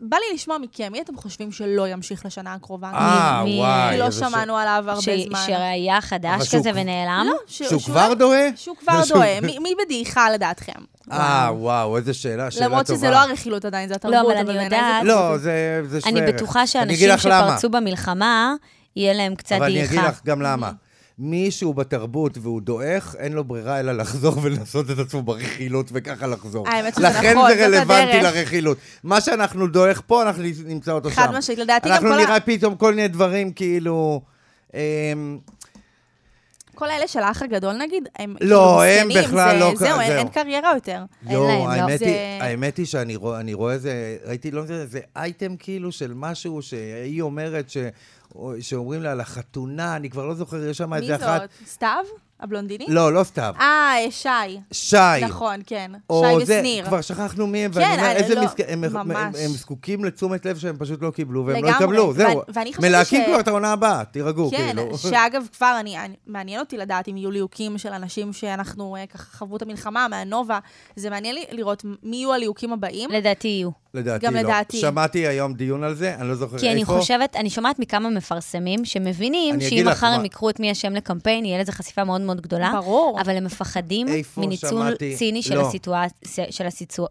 [0.00, 2.90] בא לי לשמוע מכם, מי אתם חושבים שלא ימשיך לשנה הקרובה?
[2.94, 3.92] אה, מי- וואי.
[3.92, 5.38] כי לא איזה ש- שמענו עליו הרבה ש- זמן.
[5.46, 7.26] שהיה חדש כזה כבר- ונעלם?
[7.26, 8.48] לא, ש- שהוא שהוא כבר לא- דוהה?
[8.56, 9.40] שהוא כבר דוהה.
[9.40, 10.72] מי מי בדעיכה לדעתכם?
[11.12, 12.66] אה, וואו, איזה שאלה, שאלה טובה.
[12.66, 16.12] למרות שזה לא הרכילות עדיין, זה התרבות, אבל אני יודעת- זה- לא, זה זה שווה
[16.12, 16.34] אני ערך.
[16.34, 17.18] בטוחה שאנשים.
[17.18, 18.54] שפרצו במלחמה,
[18.96, 19.94] יהיה להם קצת אבל אני דעיכה.
[19.94, 20.70] אגיד לך גם למה.
[21.18, 26.26] מי שהוא בתרבות והוא דועך, אין לו ברירה אלא לחזור ולעשות את עצמו ברכילות וככה
[26.26, 26.68] לחזור.
[26.68, 28.34] האמת שזה לכן נכון, זה זאת רלוונטי הדרך.
[28.36, 28.78] לרכילות.
[29.04, 31.16] מה שאנחנו דועך פה, אנחנו נמצא אותו שם.
[31.16, 34.20] חד משמעית, לדעתי גם אנחנו כל ה- נראה פתאום כל מיני דברים כאילו...
[34.74, 35.38] אמ,
[36.74, 40.00] כל האלה של האח הגדול נגיד, הם לא, כאילו הם בכלל זה- לא- זהו, זהו.
[40.00, 41.02] אין קריירה יותר.
[41.28, 41.70] אין לא, לא.
[41.70, 43.92] האמת היא, זה- האמת היא שאני אני רואה איזה,
[44.24, 47.76] ראיתי, לא יודע, איזה אייטם כאילו של משהו שהיא אומרת, ש,
[48.60, 51.40] שאומרים לה על החתונה, אני כבר לא זוכר, יש שם מי איזה אחת...
[51.40, 51.68] זאת?
[51.68, 52.04] סתיו?
[52.40, 52.84] הבלונדיני?
[52.88, 53.54] לא, לא סתיו.
[53.60, 54.28] אה, שי.
[54.72, 54.96] שי.
[55.22, 55.92] נכון, כן.
[56.10, 56.86] או שי זה, ושניר.
[56.86, 58.60] כבר שכחנו מי הם, כן, ואני אומר, אני איזה לא- מסכ...
[58.68, 59.16] הם, הם, ממש.
[59.16, 61.84] הם, הם זקוקים לתשומת לב שהם פשוט לא קיבלו, והם לא לגמרי.
[61.84, 62.28] יקבלו, זהו.
[62.28, 64.98] ואני- ואני חושבת מלהקים ש- כבר את העונה הבאה, תירגעו, כן, כאילו.
[65.10, 69.36] שאגב, כבר, אני, אני, מעניין אותי לדעת אם יהיו ליהוקים של אנשים שאנחנו אה, ככה
[69.38, 70.58] חוו את המלחמה, מהנובה.
[70.96, 73.10] זה מעניין לי לראות מי יהיו הליהוקים הבאים.
[73.10, 73.70] לדעתי יהיו.
[73.94, 74.40] לדעתי גם לא.
[74.40, 74.76] לדעתי.
[74.80, 76.66] שמעתי היום דיון על זה, אני לא זוכר איפה.
[76.66, 80.94] כי אני חושבת, אני שומעת מכמה מפרסמים שמבינים שאם מחר הם יקחו את מי השם
[80.94, 82.70] לקמפיין, יהיה לזה חשיפה מאוד מאוד גדולה.
[82.74, 83.18] ברור.
[83.20, 85.16] אבל הם מפחדים מניצול שמעתי?
[85.16, 85.68] ציני של לא.
[85.68, 86.66] הסיטואציה- של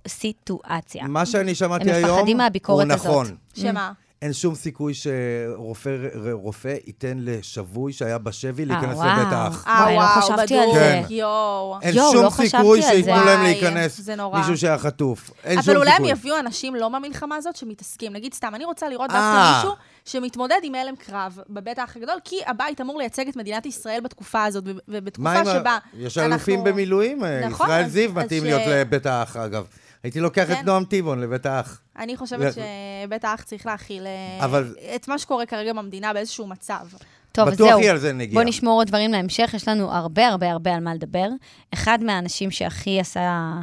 [0.05, 1.07] הסיטואציה.
[1.07, 3.05] מה שאני שמעתי הם היום, מפחדים מהביקורת הוא הזאת.
[3.07, 3.35] נכון.
[3.53, 3.91] שמה?
[4.21, 5.95] אין שום סיכוי שרופא
[6.31, 8.97] רופא ייתן לשבוי שהיה בשבי אה, להיכנס.
[8.97, 9.67] לבית האח.
[9.67, 10.69] אה, וואי, לא וואו, חשבתי על.
[10.73, 11.01] זה.
[11.09, 11.77] יואו.
[11.81, 13.25] אין שום לא סיכוי שייתנו.
[13.25, 14.39] להם להיכנס זה נורא.
[14.39, 15.31] מישהו שהיה חטוף.
[15.43, 16.11] אין אבל שום אולי הם סיכוי.
[16.11, 18.13] יביאו אנשים לא מהמלחמה הזאת שמתעסקים.
[18.13, 19.15] נגיד, סתם, אני רוצה לראות אה.
[19.15, 23.65] דווקא מישהו שמתמודד עם הלם קרב בבית האח הגדול, כי הבית אמור לייצג את מדינת
[23.65, 25.77] ישראל בתקופה הזאת, ובתקופה שבה ה...
[25.97, 29.65] יש אלופים אנחנו- במילואים, אה, נכון, ישראל זיו מתאים להיות לבית האח, אגב.
[30.03, 30.65] הייתי לוקח את כן.
[30.65, 31.81] נועם טבעון לבית האח.
[31.99, 36.85] אני חושבת שבית האח צריך להכיל אה, אבל- את מה שקורה כרגע במדינה באיזשהו מצב.
[37.31, 37.79] טוב, בטוח זהו.
[37.79, 38.33] יהיה על זה נגיעה.
[38.33, 41.27] בואו נשמור עוד דברים להמשך, יש לנו הרבה הרבה הרבה על מה לדבר.
[41.73, 43.53] אחד מהאנשים שהכי עשה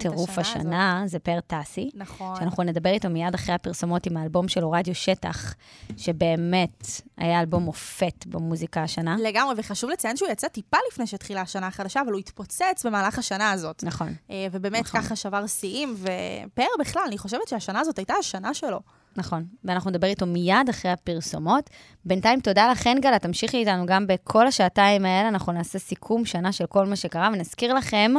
[0.00, 1.90] טירוף השנה השנה זה פאר טאסי.
[1.94, 2.36] נכון.
[2.38, 5.54] שאנחנו נדבר איתו מיד אחרי הפרסומות עם האלבום שלו, רדיו שטח,
[5.96, 9.16] שבאמת היה אלבום מופת במוזיקה השנה.
[9.22, 13.50] לגמרי, וחשוב לציין שהוא יצא טיפה לפני שהתחילה השנה החדשה, אבל הוא התפוצץ במהלך השנה
[13.50, 13.84] הזאת.
[13.84, 14.14] נכון.
[14.30, 15.00] אה, ובאמת נכון.
[15.00, 18.80] ככה שבר שיאים, ופאר בכלל, אני חושבת שהשנה הזאת הייתה השנה שלו.
[19.16, 21.70] נכון, ואנחנו נדבר איתו מיד אחרי הפרסומות.
[22.04, 26.66] בינתיים תודה לך, אנגלה, תמשיכי איתנו גם בכל השעתיים האלה, אנחנו נעשה סיכום שנה של
[26.66, 28.14] כל מה שקרה, ונזכיר לכם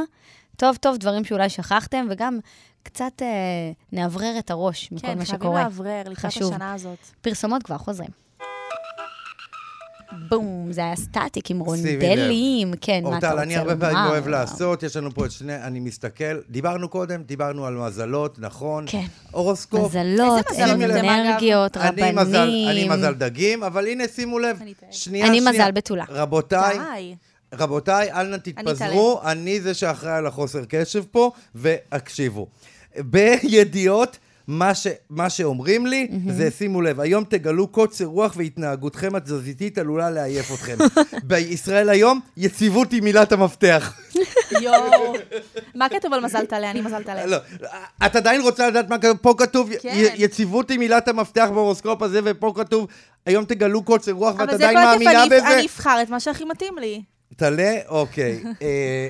[0.57, 2.39] טוב טוב דברים שאולי שכחתם, וגם
[2.83, 3.27] קצת אה,
[3.91, 5.63] נאוורר את הראש מכל כן, מה חייבים שקורה.
[5.63, 6.25] לאוורר לקראת.
[6.25, 6.97] השנה הזאת.
[7.21, 8.09] פרסומות כבר חוזרים.
[10.29, 11.59] בום, זה היה סטטיק עם.
[11.59, 12.73] רונדלים.
[12.81, 14.09] כן, מה אתה אורטל, רוצה אני הרבה פעמים לומר?
[14.09, 18.85] אוהב לעשות, יש לנו פה את שני, אני מסתכל, דיברנו קודם, דיברנו על מזלות, נכון?
[18.87, 19.05] כן.
[19.31, 19.95] הורוסקופ.
[19.95, 20.45] מזלות?
[20.59, 22.69] אנרגיות, אני רבנים.
[22.69, 24.91] אני מזל דגים, אבל הנה, שימו לב, טועה.
[24.91, 25.51] שנייה, אני שנייה.
[25.53, 26.05] מזל בתולה.
[26.09, 27.15] רבותיי, די.
[27.53, 32.47] רבותיי, אל נא תתפזרו, אני זה שאחראי על החוסר קשב פה, והקשיבו.
[32.97, 39.77] בידיעות, מה, ש, מה שאומרים לי, זה שימו לב, היום תגלו קוצר רוח והתנהגותכם התזזיתית
[39.77, 40.77] עלולה לעייף אתכם.
[41.27, 43.99] בישראל היום, יציבות היא מילת המפתח.
[44.61, 45.13] יואו.
[45.75, 46.71] מה כתוב על מזל טלה?
[46.71, 47.25] אני מזל טלה.
[47.25, 47.37] לא,
[48.05, 49.17] את עדיין רוצה לדעת מה כתוב?
[49.21, 50.05] פה כתוב, כן.
[50.15, 52.87] יציבות היא מילת המפתח בהורוסקופ הזה, ופה כתוב,
[53.25, 55.53] היום תגלו קוצר רוח, ואת אבל זה עדיין כל מאמינה תקף, אני- בזה?
[55.57, 57.01] אני אבחר את מה שהכי מתאים לי.
[57.35, 57.79] טלה?
[57.87, 58.43] אוקיי.
[58.61, 59.07] אה,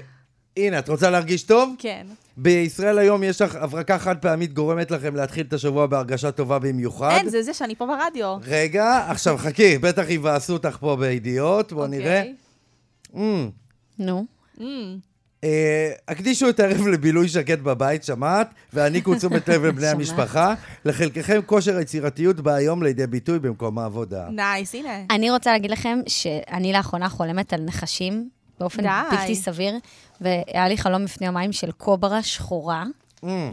[0.58, 1.76] הנה, את רוצה להרגיש טוב?
[1.80, 2.08] כן.
[2.38, 7.12] בישראל היום יש לך הברקה חד פעמית גורמת לכם להתחיל את השבוע בהרגשה טובה במיוחד.
[7.12, 8.38] אין, זה זה שאני פה ברדיו.
[8.44, 12.00] רגע, עכשיו חכי, בטח יבאסו אותך פה בידיעות, בוא אוקיי.
[12.00, 12.24] נראה.
[13.14, 13.52] Mm,
[14.00, 14.26] נו.
[14.58, 14.62] Mm.
[16.08, 18.50] הקדישו את הערב לבילוי שקט בבית, שמעת?
[18.74, 19.88] והעניקו תשומת לב לבני.
[19.88, 20.54] המשפחה.
[20.86, 24.28] לחלקכם כושר היצירתיות בא היום לידי ביטוי במקום העבודה.
[24.30, 24.90] nice, הנה.
[25.12, 28.84] אני רוצה להגיד לכם שאני לאחרונה חולמת על נחשים באופן.
[29.12, 29.74] בלתי סביר,
[30.22, 32.84] והיה לי חלום לפני יומיים של קוברה שחורה,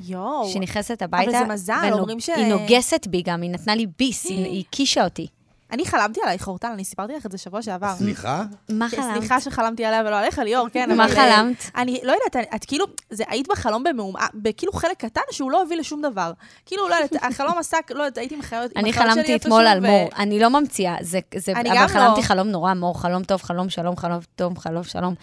[0.03, 0.49] יואו.
[0.53, 1.31] שנכנסת הביתה.
[1.31, 5.27] זה מזל, אומרים ש- היא נוגסת בי גם, היא נתנה לי ביס, היא הקישה אותי.
[5.73, 7.95] אני חלמתי עלייך, אורטל, אני סיפרתי לך את זה שבוע שעבר.
[7.99, 8.45] סליחה?
[8.69, 9.19] מה חלמת?
[9.19, 10.97] סליחה שחלמתי עליה ולא עליך, ליאור, כן.
[10.97, 11.71] מה אבל, חלמת?
[11.77, 15.63] אה, אני לא יודעת, את כאילו, זה היית בחלום במעומעם, בכאילו חלק קטן שהוא לא
[15.63, 16.33] הביא לשום דבר.
[16.67, 19.67] כאילו, לא יודעת, החלום עסק, לא יודעת, הייתי עם החיות עם אני שלי חלמתי אתמול
[19.67, 22.27] על מור, אני לא ממציאה, זה, זה, אני אבל גם חלמתי לא.
[22.27, 25.15] חלום נורא, מור, חלום טוב, חלום שלום, חלום טוב, חלום שלום.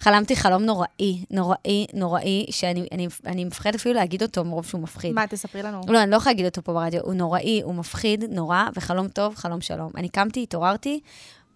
[0.00, 5.14] חלמתי חלום נוראי, נוראי, נוראי, שאני אני, אני מפחדת אפילו להגיד אותו מרוב שהוא מפחיד.
[5.14, 5.80] מה, תספרי לנו.
[5.88, 9.34] לא, אני לא יכולה להגיד אותו פה ברדיו, הוא נוראי, הוא מפחיד, נורא, וחלום טוב,
[9.36, 9.90] חלום שלום.
[9.96, 11.00] אני קמתי, התעוררתי,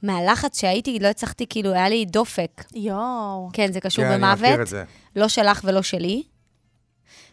[0.02, 2.64] מהלחץ שהייתי, לא הצלחתי, כאילו, היה לי דופק.
[2.74, 3.48] יואו.
[3.52, 4.84] כן, זה קשור כן, אני מכיר במוות, את זה.
[5.16, 6.22] לא שלך ולא שלי.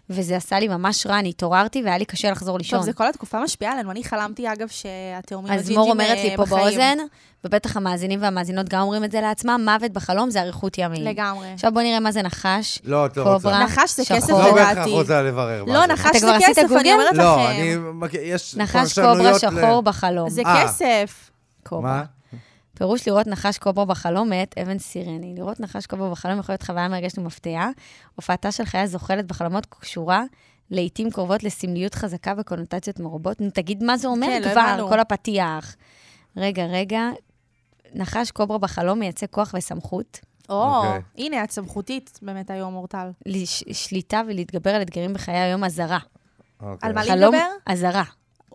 [0.09, 2.79] וזה עשה לי ממש רע, אני התעוררתי והיה לי קשה לחזור לישון.
[2.79, 3.91] טוב, זה כל התקופה משפיעה עלינו.
[3.91, 6.61] אני חלמתי, אגב, שהתאומים אז הג'ינג'ים מור אומרת לי אה, פה בחיים.
[6.61, 6.97] באוזן,
[7.43, 11.03] ובטח המאזינים והמאזינות גם אומרים את זה לעצמם, מוות בחלום זה אריכות ימים.
[11.03, 11.47] לגמרי.
[11.53, 13.63] עכשיו בואו נראה מה זה נחש, לא, את לא קוברה, רוצה.
[13.63, 14.17] נחש זה שחור.
[14.17, 14.89] כסף לא בהכרח לדעתי.
[14.89, 15.85] רוצה לברר מה לא.
[15.85, 16.93] נחש אתה זה כסף, אני?
[16.93, 17.51] אומרת לא, לכם.
[17.51, 20.29] אני מכיר, יש נחש קוברה שחור בחלום.
[20.29, 20.63] זה אה.
[20.63, 21.31] כסף.
[21.63, 22.03] קוברה.
[22.77, 25.33] פירוש לראות נחש קוברה בחלום מאת אבן סירני.
[25.37, 27.69] לראות נחש קוברה בחלום יכול להיות חוויה מרגשת ומפתיעה.
[28.15, 30.23] הופעתה של חיה זוחלת בחלומות קשורה
[30.71, 33.41] לעיתים קרובות לסמליות חזקה וקונוטציות מרובות.
[33.41, 34.87] נו, תגיד מה זה אומר כן, לא כבר, הבנו.
[34.87, 35.75] כל הפתיח.
[36.37, 37.09] רגע, רגע.
[37.93, 41.01] נחש קוברה בחלום מייצג כוח וסמכות, או, אוקיי.
[41.17, 43.09] הנה, את סמכותית באמת היום, אורטל.
[43.25, 45.99] לש- שליטה ולהתגבר על אתגרים בחיי היום אזהרה.
[46.61, 46.89] אוקיי.
[46.89, 47.47] על מה חלום להתגבר?
[47.65, 48.03] אזהרה.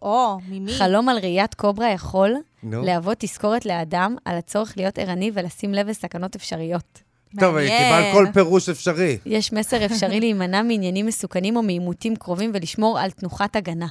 [0.02, 0.72] או, ממי?
[0.78, 2.83] חלום על ראיית קוברה יכול נו.
[2.83, 7.03] להוות תזכורת לאדם על הצורך להיות ערני ולשים לב לסכנות אפשריות.
[7.38, 7.79] טוב, מעניין.
[7.79, 9.18] קיבלת כל פירוש אפשרי.
[9.27, 13.87] יש מסר אפשרי להימנע מעניינים מסוכנים או מעימותים קרובים ולשמור על תנוחת הגנה.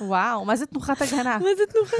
[0.00, 1.38] וואו, מה זה תנוחת הגנה?
[1.42, 1.96] מה זה תנוחת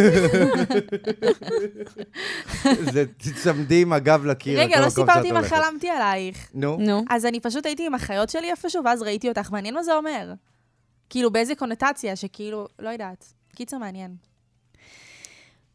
[2.92, 4.60] זה תצמדי עם הגב לקיר.
[4.60, 5.42] רגע, לא סיפרתי מה.
[5.42, 6.50] חלמתי עלייך.
[6.54, 6.76] נו.
[6.76, 9.50] נו, אז אני פשוט הייתי עם החיות שלי איפשהו, ואז ראיתי אותך.
[9.50, 10.32] מעניין מה זה אומר.
[11.10, 13.32] כאילו, באיזה קונוטציה, שכאילו, לא יודעת.
[13.56, 14.29] קיצר מעניין.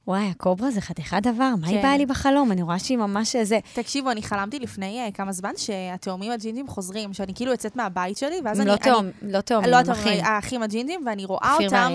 [0.08, 1.82] וואי, הקוברה זה חתיכת דבר, מה היא כן.
[1.82, 2.52] באה לי בחלום?
[2.52, 3.60] אני רואה שהיא ממש זה.
[3.74, 8.42] תקשיבו, אני חלמתי לפני uh, כמה זמן שהתאומים הג'ינג'ים חוזרים, שאני כאילו יוצאת מהבית שלי,
[8.46, 8.70] ואז אני...
[8.70, 10.24] לא תאום, לא תאומים, לא, אחים.
[10.26, 11.94] האחים הג'ינג'ים, ואני רואה אותם...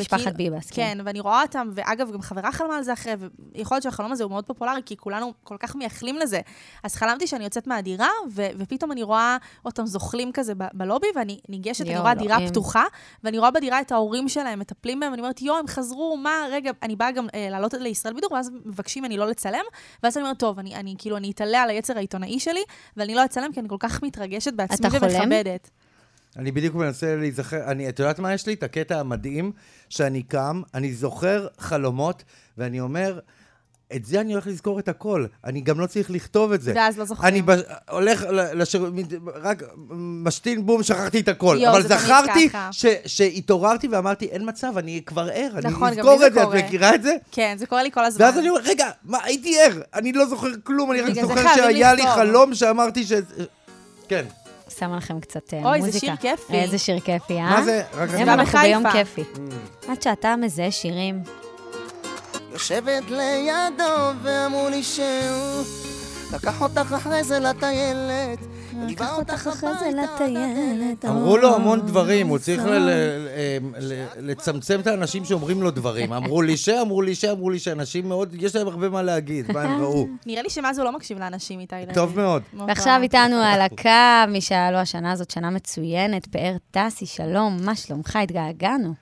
[0.00, 0.92] משפחת ביבס, כן.
[0.94, 3.12] כן, ואני רואה אותם, ואגב, גם חברה חלמה על זה אחרי,
[3.54, 6.40] ויכול להיות שהחלום הזה הוא מאוד פופולרי, כי כולנו כל כך מייחלים לזה.
[6.84, 11.98] אז חלמתי שאני יוצאת מהדירה, ופתאום אני רואה אותם זוחלים כזה בלובי, ואני ניגשת, אני
[11.98, 12.38] רואה דירה.
[12.48, 12.84] פתוחה,
[13.24, 16.70] ואני רואה בדירה את ההורים שלהם מטפלים בהם, ואני אומרת, יואו, הם חזרו, מה, רגע,
[16.82, 19.64] אני באה גם אה, לעלות לישראל בידור, ואז מבקשים ממני לא לצלם,
[20.02, 22.62] ואז אני אומרת, טוב, אני, אני כאילו, אני אתעלה על היצר העיתונאי שלי,
[22.96, 24.88] ואני לא אצלם, כי אני כל כך מתרגשת בעצמי?
[24.92, 25.70] ומכבדת.
[26.36, 28.54] אני בדיוק מנסה להיזכר, אני, את יודעת מה יש לי?
[28.54, 29.52] את הקטע המדהים,
[29.88, 32.24] שאני קם, אני זוכר חלומות,
[32.58, 33.18] ואני אומר,
[33.96, 35.26] את זה אני הולך לזכור את הכל.
[35.44, 36.72] אני גם לא צריך לכתוב את זה.
[36.76, 37.32] ואז לא זוכרים.
[37.34, 37.60] אני בש...
[37.90, 38.92] הולך לשיר...
[39.42, 39.62] רק
[39.98, 41.56] משתין בום, שכחתי את הכל.
[41.60, 42.48] יואו, אבל זכרתי.
[42.70, 42.86] ש...
[43.06, 46.40] שהתעוררתי ואמרתי, אין מצב, אני כבר ער, אני נכון, גם לי אזכור זה את זה,
[46.40, 46.58] את קורה.
[46.58, 47.16] מכירה את זה?
[47.32, 48.24] כן, זה קורה לי כל הזמן.
[48.26, 51.94] ואז אני אומר, רגע, מה, הייתי ער, אני לא זוכר כלום, אני רק זוכר שהיה
[51.94, 52.02] לי.
[52.06, 53.12] חלום שאמרתי ש...
[54.08, 54.24] כן.
[54.78, 56.06] שמה לכם קצת אה, אוי, זה מוזיקה.
[56.06, 56.54] שיר כיפי.
[56.54, 57.50] איזה שיר כיפי, אה?
[57.50, 57.82] מה זה?
[57.94, 58.90] רק אני- גם אנחנו ביום.
[58.92, 59.22] כיפי.
[59.88, 61.22] עד שאתה מזהה שירים.
[62.52, 63.84] יושבת לידו
[64.22, 65.64] ואמרו לי שהוא
[66.34, 68.38] לקח אותך אחרי זה לטיילת
[68.86, 71.04] לקח אותך אחרי זה לטיילת.
[71.04, 72.78] אמרו לו המון דברים, הוא צריך ל-
[73.78, 76.12] ל- לצמצם את האנשים שאומרים לו דברים.
[76.12, 79.52] אמרו לי ש, אמרו לי ש, אמרו לי שאנשים מאוד, יש להם הרבה מה להגיד,
[79.52, 80.06] מה הם ראו.
[80.26, 81.74] נראה לי שמאז הוא לא מקשיב לאנשים איתי.
[81.94, 82.42] טוב מאוד.
[82.68, 82.98] ועכשיו.
[83.02, 83.88] איתנו על הקו,
[84.32, 88.16] מי שהיה לו השנה הזאת שנה מצוינת, פאר טסי, שלום, מה שלומך?
[88.16, 88.94] התגעגענו.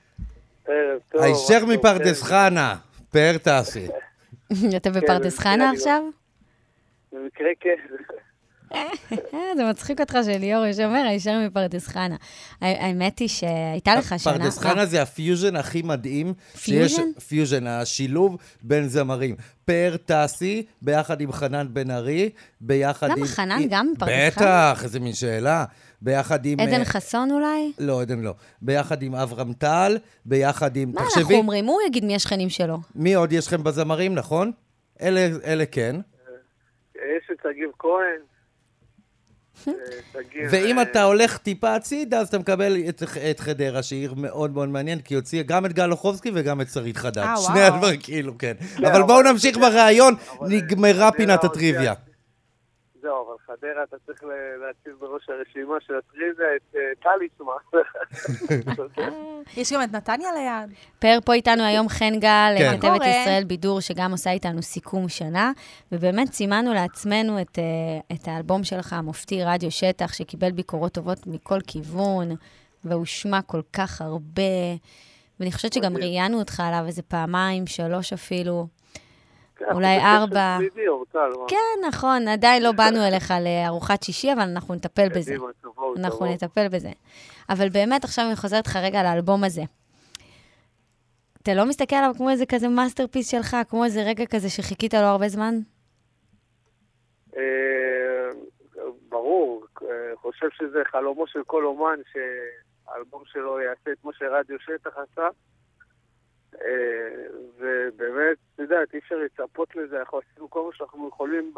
[0.69, 1.23] ערב טוב.
[1.23, 2.75] הישר מה מפרדס חנה,
[3.17, 3.87] פאר טסי.
[4.77, 6.03] אתה בפרדס חנה אני עכשיו?
[7.11, 7.17] כן.
[7.17, 7.77] במקרה כן.
[8.73, 12.17] אה, זה מצחיק אותך שליאור שאומר, הישר מפרדס חנה.
[12.61, 14.33] האמת היא שהייתה לך שנה...
[14.33, 16.35] פרדס חנה זה הפיוז'ן הכי מדהים.
[16.65, 17.13] פיוז'ן?
[17.29, 19.37] פיוז'ן, השילוב בין זמרים.
[19.65, 23.25] פאר טסי, ביחד עם חנן בן ארי, ביחד למה, עם...
[23.25, 24.47] חנן גם מפרדס חנה?
[24.47, 25.65] בטח, איזה מין שאלה.
[26.03, 26.61] ביחד עם...
[26.61, 27.73] עדן אה, חסון אולי?
[27.79, 28.35] לא, עדן לא.
[28.63, 30.93] ביחד עם אברהם טל, ביחד עם...
[30.95, 31.65] מה אנחנו אומרים?
[31.65, 32.79] הוא יגיד מי השכנים שלו.
[32.95, 34.53] מי עוד יש לכם בזמרים, נכון?
[35.03, 35.97] אלה, כן.
[36.95, 38.36] יש את שגיב כהן.
[39.69, 39.73] אה,
[40.51, 44.55] ואם אה, אתה הולך טיפה הצידה, אז אתה מקבל את, את חדרה, שהיא עיר מאוד
[44.55, 47.19] מאוד מעניינת, כי היא הוציאה גם את גל אוחובסקי וגם את שרית חדד.
[47.19, 47.63] אה, שני.
[47.63, 48.53] הדברים, כאילו, כן.
[48.77, 51.95] כן, אבל בואו נמשיך בריאיון, אבל- נגמרה פינת הטריוויה.
[53.47, 54.25] חדרה אתה צריך
[54.61, 57.83] להציב בראש הרשימה של הטריוויה את אה, טלי שמה.
[59.61, 60.77] יש גם את נתניה ליד.
[60.99, 62.77] פאר פה איתנו היום חן גל, כן.
[62.77, 63.09] כתבת קורה.
[63.09, 65.53] ישראל בידור, שגם עושה איתנו סיכום שנה,
[65.93, 71.59] ובאמת סימנו לעצמנו את, אה, את האלבום שלך, המופתי רדיו שטח, שקיבל ביקורות טובות מכל
[71.67, 72.29] כיוון,
[72.85, 74.43] והושמע כל כך הרבה,
[75.41, 76.11] ואני חושבת שגם מדהים.
[76.11, 78.67] ראיינו אותך עליו איזה פעמיים, שלוש אפילו.
[79.57, 80.59] כן, אולי ארבע.
[81.49, 85.35] כן, נכון, עדיין לא באנו אליך לארוחת שישי, אבל אנחנו נטפל בזה.
[85.97, 86.27] אנחנו.
[86.27, 86.91] נטפל בזה.
[87.49, 89.63] אבל באמת, עכשיו אני חוזרת לך רגע לאלבום הזה.
[91.43, 95.01] אתה לא מסתכל עליו כמו איזה כזה masterpiece שלך, כמו איזה רגע כזה שחיכית לו
[95.01, 95.55] הרבה זמן?
[97.37, 98.31] אה,
[99.09, 104.91] ברור, אה, חושב שזה חלומו של כל אומן שהאלבום שלו יעשה את מה שרדיוס שטח
[104.99, 105.29] עשה.
[106.65, 107.27] אה,
[107.59, 111.55] ובאמת, את יודעת, אי אפשר לצפות לזה, אנחנו עשינו כל מה שאנחנו יכולים.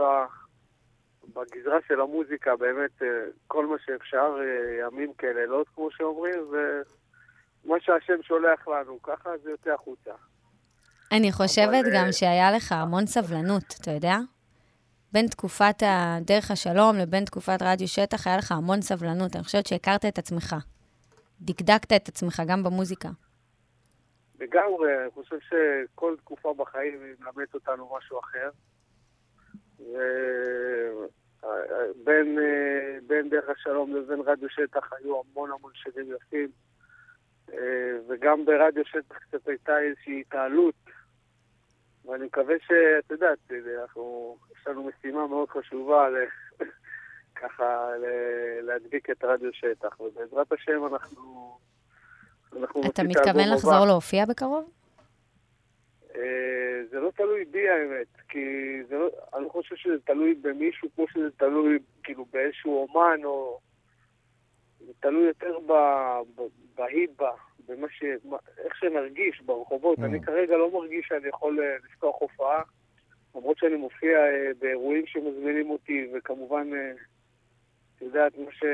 [1.35, 3.09] בגזרה של המוזיקה, באמת, אה,
[3.47, 9.71] כל מה שאפשר, אה, ימים כלילות, כמו שאומרים, ומה שהשם שולח לנו, ככה זה יוצא
[9.71, 10.11] החוצה.
[11.13, 14.17] אני חושבת אבל, גם שהיה לך המון סבלנות, אתה יודע?
[15.13, 15.83] בין תקופת
[16.21, 19.37] דרך השלום לבין תקופת רדיו שטח, היה לך המון סבלנות.
[19.37, 20.57] אני חושבת שהכרת את עצמך.
[21.41, 23.09] דקדקת את עצמך גם במוזיקה.
[24.41, 28.51] לגמרי, אני חושב שכל תקופה בחיים היא מלמדת אותנו משהו אחר.
[31.97, 32.39] ובין
[33.07, 36.49] בין דרך השלום לבין רדיו שטח היו המון המון שירים יפים.
[38.09, 40.75] וגם ברדיו שטח קצת הייתה איזושהי התעלות.
[42.05, 43.39] ואני מקווה שאת יודעת,
[43.83, 46.09] אנחנו, יש לנו משימה מאוד חשובה.
[47.41, 47.89] ככה
[48.63, 51.59] להדביק את רדיו שטח, ובעזרת השם אנחנו...
[52.87, 53.49] אתה מתכוון.
[53.55, 54.71] לחזור להופיע בקרוב?
[56.17, 58.39] אה, זה לא תלוי בי האמת, כי
[58.89, 63.59] זה לא, אני לא חושב שזה תלוי במישהו כמו שזה תלוי כאילו באיזשהו אומן או...
[64.87, 65.73] זה תלוי יותר ב,
[66.37, 66.43] ב,
[66.77, 67.31] בהיבה,
[67.69, 68.03] במה ש...
[68.65, 69.99] איך שנרגיש ברחובות.
[69.99, 70.05] Mm.
[70.05, 72.63] אני כרגע לא מרגיש שאני יכול אה, לפתוח הופעה,
[73.35, 74.19] למרות שאני מופיע
[74.59, 76.71] באירועים שמזמינים אותי, וכמובן,
[77.99, 78.65] את יודעת, מה, ש...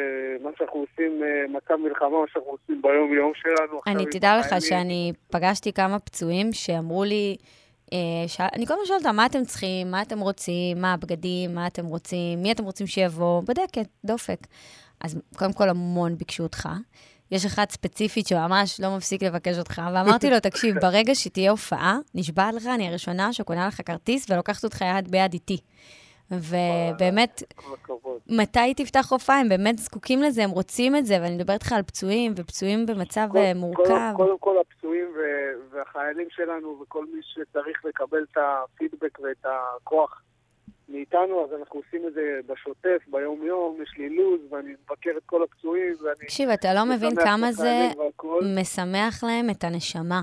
[0.42, 3.80] מה שאנחנו עושים, אה, מצב מלחמה, מה שאנחנו עושים ביום-יום שלנו.
[3.86, 4.54] אני, תדע לך.
[4.60, 7.36] שאני פגשתי כמה פצועים שאמרו לי,
[7.92, 8.40] אה, ש...
[8.40, 11.86] אני כל הזמן שואלת אותם, מה אתם צריכים, מה אתם רוצים, מה הבגדים, מה אתם
[11.86, 14.38] רוצים, מי אתם רוצים שיבוא, בודקת, דופק.
[15.00, 16.68] אז קודם כל המון ביקשו אותך.
[17.30, 22.50] יש אחד ספציפית שממש לא מפסיק לבקש אותך, ואמרתי לו, תקשיב, ברגע שתהיה הופעה, נשבע
[22.56, 25.58] לך, אני הראשונה שקונה לך כרטיס ולוקחת אותך יד ביד איתי.
[26.30, 27.42] ובאמת,
[27.82, 27.94] כל.
[28.28, 29.40] מתי תפתח הופעה?
[29.40, 33.28] הם באמת זקוקים לזה, הם רוצים את זה, ואני מדברת איתך על פצועים, ופצועים במצב
[33.32, 33.82] כל- אה, מורכב.
[33.84, 40.22] קודם, קודם כל הפצועים ו- והחיילים שלנו וכל מי שצריך לקבל את הפידבק ואת הכוח
[40.88, 45.42] מאיתנו, אז אנחנו עושים את זה בשוטף, ביום-יום, יש לי לו"ז ואני מבקר את כל
[45.42, 46.14] הפצועים ואני...
[46.20, 48.42] תקשיב, אתה לא מבין כמה זה והכל.
[48.60, 50.22] משמח להם את הנשמה.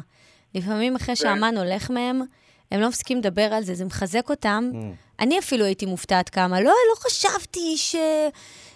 [0.56, 1.16] לפעמים אחרי כן.
[1.16, 2.22] שהאמן הולך מהם,
[2.72, 4.70] הם לא מפסיקים לדבר על זה, זה מחזק אותם.
[4.74, 4.78] Mm.
[5.20, 6.62] אני אפילו הייתי מופתעת כמה.
[6.62, 7.96] לא, לא חשבתי ש...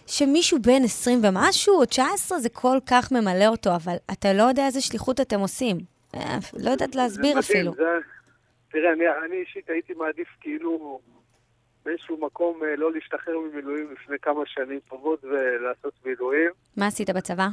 [0.08, 4.66] שמישהו בן 20 ומשהו או 19 זה כל כך ממלא אותו, אבל אתה לא יודע
[4.66, 5.78] איזה שליחות אתם עושים.
[6.16, 7.74] אה, לא יודעת להסביר זה אפילו.
[7.76, 7.84] זה...
[8.72, 11.00] תראה, אני, אני אישית הייתי מעדיף כאילו
[11.86, 16.52] באיזשהו מקום אה, לא להשתחרר ממילואים לפני כמה שנים טובות ולעשות מילואים.
[16.78, 17.48] מה עשית בצבא?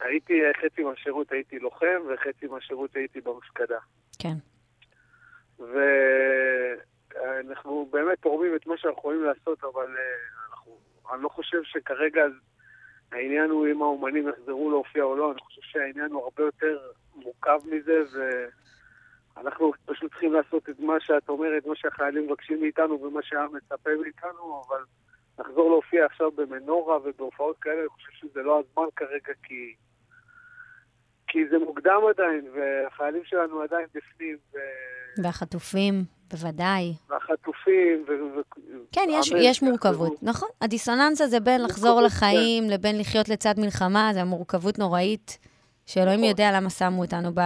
[0.00, 3.78] הייתי, אה, חצי מהשירות הייתי לוחם וחצי מהשירות הייתי במפקדה.
[4.18, 4.34] כן.
[5.58, 10.02] ואנחנו באמת תורמים את מה שאנחנו יכולים לעשות, אבל אה,
[10.50, 10.78] אנחנו,
[11.12, 12.22] אני לא חושב שכרגע
[13.12, 16.78] העניין הוא אם האומנים יחזרו להופיע או לא, אני חושב שהעניין הוא הרבה יותר
[17.14, 18.02] מורכב מזה,
[19.36, 23.90] ואנחנו פשוט צריכים לעשות את מה שאת אומרת, מה שהחיילים מבקשים מאיתנו ומה שהעם מצפה
[24.02, 24.82] מאיתנו, אבל
[25.38, 29.74] לחזור להופיע עכשיו במנורה ובהופעות כאלה, אני חושב שזה לא הזמן כרגע, כי...
[31.26, 34.36] כי זה מוקדם עדיין, והחיילים שלנו עדיין בפנים.
[35.22, 36.94] והחטופים, בוודאי.
[37.10, 38.12] והחטופים, ו...
[38.92, 39.62] כן, יש, יש.
[39.62, 40.48] מורכבות, נכון.
[40.60, 45.38] הדיסוננס הזה בין לחזור מורכבות, לחיים לבין לחיות לצד מלחמה, זה מורכבות נוראית,
[45.86, 46.28] שאלוהים נכון.
[46.28, 47.40] יודע למה שמו אותנו ב,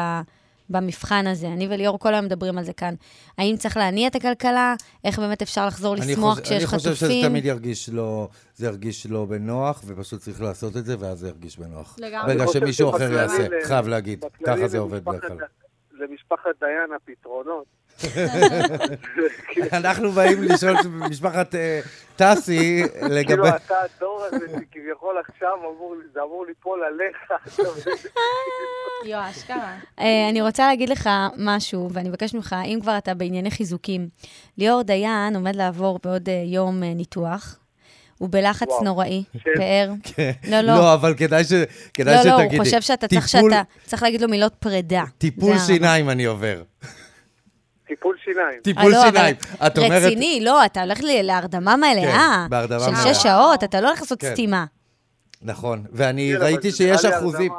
[0.71, 1.47] במבחן הזה.
[1.49, 2.95] אני וליאור כל היום מדברים על זה כאן.
[3.39, 4.75] האם צריך להניע את הכלכלה?
[5.05, 7.29] איך באמת אפשר לחזור לשמוח כשיש אני חושב שזה חטופים?
[7.29, 11.59] תמיד ירגיש לא, זה ירגיש לא בנוח, ופשוט צריך לעשות את זה, ואז זה ירגיש
[11.59, 11.97] בנוח.
[11.99, 12.33] לגמרי.
[12.35, 15.47] רגע שמישהו אחר יעשה, חייב להגיד, ככה זה עובד בדרך למשפחת- כלל.
[15.99, 17.67] למשפחת דיין הפתרונות.
[19.79, 20.77] אנחנו באים לשאול
[21.11, 21.81] משפחת אה,
[22.17, 23.25] טסי לגבי...
[23.27, 27.17] כאילו אתה הדור הזה שכביכול עכשיו אמור, זה אמור ליפול עליך.
[27.55, 27.95] אתה מבין?
[29.05, 29.77] יו, אשכרה.
[29.99, 31.09] אה, אני רוצה להגיד לך
[31.39, 34.09] משהו, ואני מבקשת ממך, אם כבר אתה בענייני חיזוקים,
[34.59, 37.59] ליאור דיין עומד לעבור בעוד אה, יום ניתוח.
[38.19, 38.85] הוא בלחץ וואו.
[38.85, 39.51] נוראי, כן.
[39.57, 39.91] פאר.
[40.15, 40.31] כן.
[40.49, 40.75] לא, לא.
[40.75, 41.53] לא, אבל כדאי ש-
[41.95, 42.37] כדאי לא, שתגידי.
[42.57, 43.63] לא, הוא חושב שאתה צריך טיפול- שאתה...
[43.87, 45.05] צריך להגיד לו מילות פרידה.
[45.19, 45.59] טיפול.
[45.59, 46.63] שיניים אני עובר.
[47.89, 48.61] טיפול שיניים.
[48.63, 49.37] טיפול אה, לא, אבל שיניים.
[49.67, 50.03] את אומרת...
[50.03, 52.45] רציני, לא, אתה הולך ל- להרדמה מלאה.
[52.45, 53.15] כן, בהרדמה של מלאה.
[53.15, 54.31] שש שעות, אתה לא הולך לעשות כן.
[54.33, 54.65] סתימה.
[55.43, 57.53] נכון, ואני כן, ראיתי שיש אחוזים,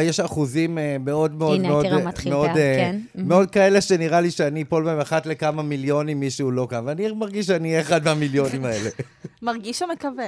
[0.00, 3.00] יש אחוזים אה, מאוד מאוד הנה, מאוד, תראה, אה, מתחיל מאוד, אה, כן.
[3.14, 7.46] מאוד כאלה שנראה לי שאני אפול בהם אחת לכמה מיליונים מישהו לא קם, ואני מרגיש
[7.46, 8.90] שאני אהיה אחד מהמיליונים האלה.
[9.42, 10.26] מרגיש או מקווה?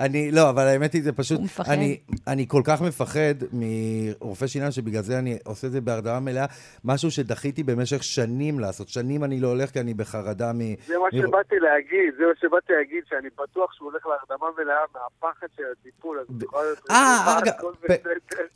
[0.00, 1.38] אני, לא, אבל האמת היא, זה פשוט...
[1.38, 1.72] הוא מפחד.
[1.72, 6.46] אני, אני כל כך מפחד מרופא שיניים, שבגלל זה אני עושה את זה בהרדמה מלאה,
[6.84, 8.88] משהו שדחיתי במשך שנים לעשות.
[8.88, 10.58] שנים אני לא הולך כי אני בחרדה מ...
[10.86, 14.76] זה מה מ- שבאתי להגיד, זה מה שבאתי להגיד, שאני בטוח שהוא הולך להרדמה מלאה
[14.94, 16.78] מהפחד של הטיפול, אז הוא יכול להיות...
[16.90, 17.52] אה, אגב.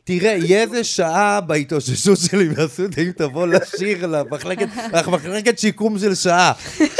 [0.05, 4.66] תראה, יהיה איזה שעה בהתאוששות שלי מהסוט, אם תבוא לשיר למחלקת,
[5.12, 6.52] מחלקת שיקום של שעה.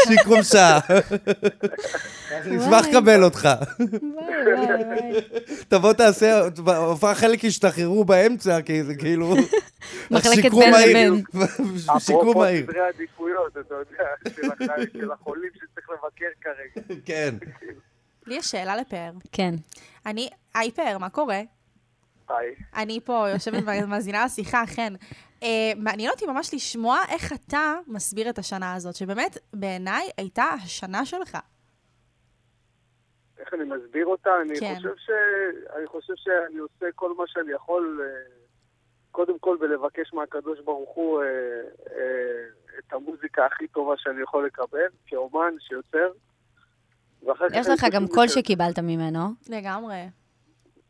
[0.09, 0.81] שיקום שעה.
[2.33, 3.49] אנחנו נשמח לקבל אותך.
[5.69, 6.41] תבוא תעשה,
[6.77, 9.35] הופעה חלק ישתחררו באמצע, כי זה כאילו...
[10.11, 11.13] מחלקת שיקום בין מהיר.
[11.13, 11.23] לבין.
[11.79, 12.67] שיקום אפרופו מהיר.
[12.67, 14.05] סדרי עדיפויות, אתה יודע,
[14.93, 17.01] של החולים שצריך לבקר כרגע.
[17.05, 17.35] כן.
[18.27, 19.13] לי יש שאלה לפאר.
[19.33, 19.55] כן.
[20.07, 21.41] אני, היי פאר, מה קורה?
[22.29, 22.55] היי.
[22.77, 24.93] אני פה יושבת ומאזינה לשיחה, אכן.
[25.43, 31.07] אה, מעניין אותי ממש לשמוע איך אתה מסביר את השנה הזאת, שבאמת, בעיניי, הייתה השנה
[31.07, 31.39] שלך.
[33.53, 34.31] איך אני מסביר אותה?
[34.43, 34.75] אני כן.
[34.77, 35.11] חושב ש...
[35.77, 38.23] אני חושב שאני עושה כל מה שאני יכול, אה,
[39.11, 41.27] קודם כל בלבקש מהקדוש ברוך הוא אה,
[41.91, 42.45] אה,
[42.79, 46.13] את המוזיקה הכי טובה שאני יכול לקבל, כאומן שיוצר.
[47.23, 49.21] יש אני לך גם קול שקיבלת ממנו.
[49.49, 50.03] לגמרי.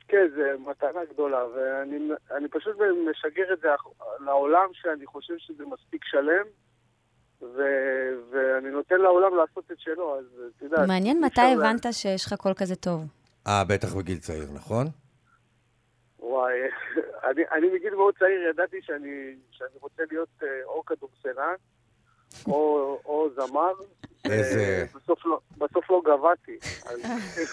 [0.08, 2.76] כן, זו מתנה גדולה, ואני אני פשוט
[3.10, 3.68] משגר את זה
[4.20, 6.46] לעולם שאני חושב שזה מספיק שלם,
[7.42, 7.62] ו,
[8.32, 10.24] ואני נותן לעולם לעשות את שלו, אז
[10.56, 10.88] את יודעת...
[10.88, 13.04] מעניין מתי אפשר לה- הבנת שיש לך קול כזה טוב.
[13.46, 14.86] אה, בטח בגיל צעיר, נכון?
[16.18, 16.52] וואי,
[17.30, 19.10] אני, אני מגיל מאוד צעיר ידעתי שאני,
[19.50, 21.54] שאני רוצה להיות אה, או כדורסלן,
[22.46, 22.54] או,
[23.04, 23.72] או זמר.
[24.24, 26.56] איזה- אה, בסוף לא, בסוף לא גבהתי.
[26.86, 26.98] אז,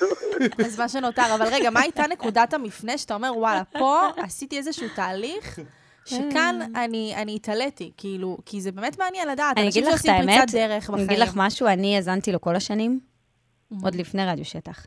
[0.65, 4.87] אז מה שנותר, אבל רגע, מה הייתה נקודת המפנה שאתה אומר, וואלה, פה עשיתי איזשהו
[4.95, 5.59] תהליך,
[6.09, 9.57] שכאן אני, אני התעליתי, כאילו, כי זה באמת מעניין לדעת.
[9.57, 11.03] אני אגיד לך את האמת, אני.
[11.03, 12.99] אגיד לך משהו, אני האזנתי לו כל השנים,
[13.83, 14.85] עוד לפני רדיו שטח.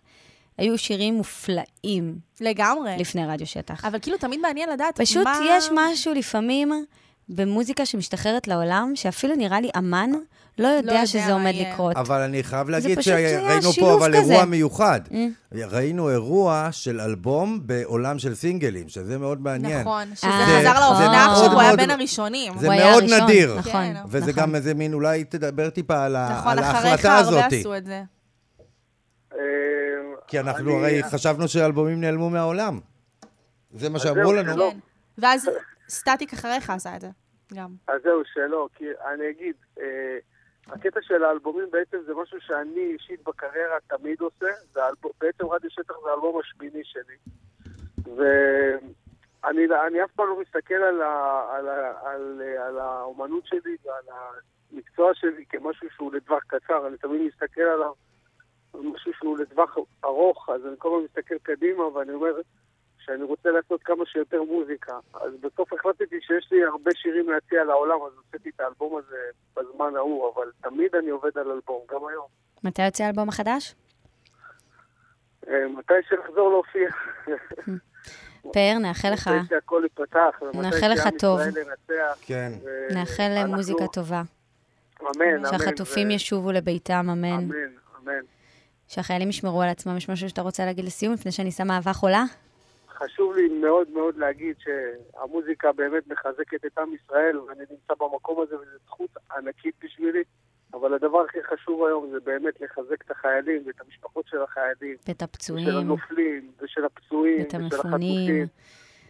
[0.59, 2.97] היו שירים מופלאים לגמרי.
[2.99, 3.85] לפני רדיו שטח.
[3.85, 5.41] אבל כאילו, תמיד מעניין לדעת פשוט מה...
[5.49, 6.73] יש משהו לפעמים
[7.35, 10.11] במוזיקה שמשתחררת לעולם, שאפילו נראה לי אמן
[10.59, 11.73] לא יודע יודע שזה מה עומד יהיה.
[11.73, 11.97] לקרות.
[11.97, 14.33] אבל אני חייב להגיד שראינו פה שילוב אבל כזה.
[14.33, 15.01] אירוע מיוחד.
[15.09, 15.15] Mm.
[15.55, 19.81] ראינו אירוע של אלבום בעולם של סינגלים, שזה מאוד מעניין.
[19.81, 22.59] נכון, שזה אה, חזר זה לאופנה עכשיו, הוא היה מאוד- בין הראשונים.
[22.59, 23.55] זה מאוד הראשון, נדיר.
[23.59, 24.43] נכון, כן, וזה נכון.
[24.43, 27.53] גם איזה מין, אולי תדבר טיפה על נכון, על אחריך ההחלטה הרבה הזאת.
[27.61, 28.03] עשו את זה.
[29.33, 29.39] אה,
[30.29, 32.81] כי אנחנו אני- הרי חשבנו שאלבומים נעלמו מהעולם.
[33.75, 34.71] זה מה שאמרו לנו.
[34.71, 34.79] כן.
[35.19, 35.49] ואז
[35.89, 37.09] סטטיק אחריך עשה את זה,
[37.55, 37.71] גם.
[37.89, 40.19] אז זהו, שלא, כי אני אגיד, אה,
[40.67, 44.81] הקטע של האלבומים בעצם זה משהו שאני אישית בקריירה תמיד עושה, זה.
[45.21, 47.17] בעצם רדיו שטח זה האלבום השמיני שלי.
[48.17, 51.47] ואני אני אף פעם לא מסתכל על, ה...
[51.53, 51.93] על, ה...
[52.03, 54.05] על, על האומנות שלי ועל
[54.73, 57.93] המקצוע שלי כמשהו שהוא לטווח קצר, אני תמיד מסתכל עליו
[58.75, 62.41] משהו שהוא לטווח ארוך, אז אני כל הזמן מסתכל קדימה ואני אומר
[63.05, 64.99] שאני רוצה לעשות כמה שיותר מוזיקה.
[65.15, 69.17] אז בסוף החלטתי שיש לי הרבה שירים להציע לעולם, אז הוצאתי את האלבום הזה
[69.57, 72.27] בזמן ההוא, אבל תמיד אני עובד על אלבום, גם היום.
[72.65, 73.75] מתי יוצא האלבום החדש?
[75.49, 76.91] אה, מתי שנחזור להופיע.
[78.55, 81.41] פאר, נאחל לך, מתי שהכל ייפתח, ומתי נאחל לך שעם טוב.
[81.41, 82.19] ישראל ינצח.
[82.27, 82.53] כן.
[82.91, 84.23] נאחל מוזיקה טובה.
[85.01, 85.51] אמן, אמן.
[85.51, 87.27] שהחטופים ישובו לביתם, אמן.
[87.27, 87.55] אמן,
[88.03, 88.23] אמן.
[88.89, 89.97] שהחיילים ישמרו על עצמם.
[89.97, 92.25] יש משהו שאתה רוצה להגיד לסיום, לפני שאני שמה אהבה חולה?
[92.93, 98.57] חשוב לי מאוד מאוד להגיד שהמוזיקה באמת מחזקת את עם ישראל, ואני נמצא במקום הזה,
[98.57, 100.23] וזו זכות ענקית בשבילי.
[100.75, 105.23] אבל הדבר הכי חשוב היום זה באמת לחזק את החיילים ואת המשפחות של החיילים, ואת
[105.23, 108.47] הפצועים, הנופלים, ושל הפצועים, ואת ושל המפונים.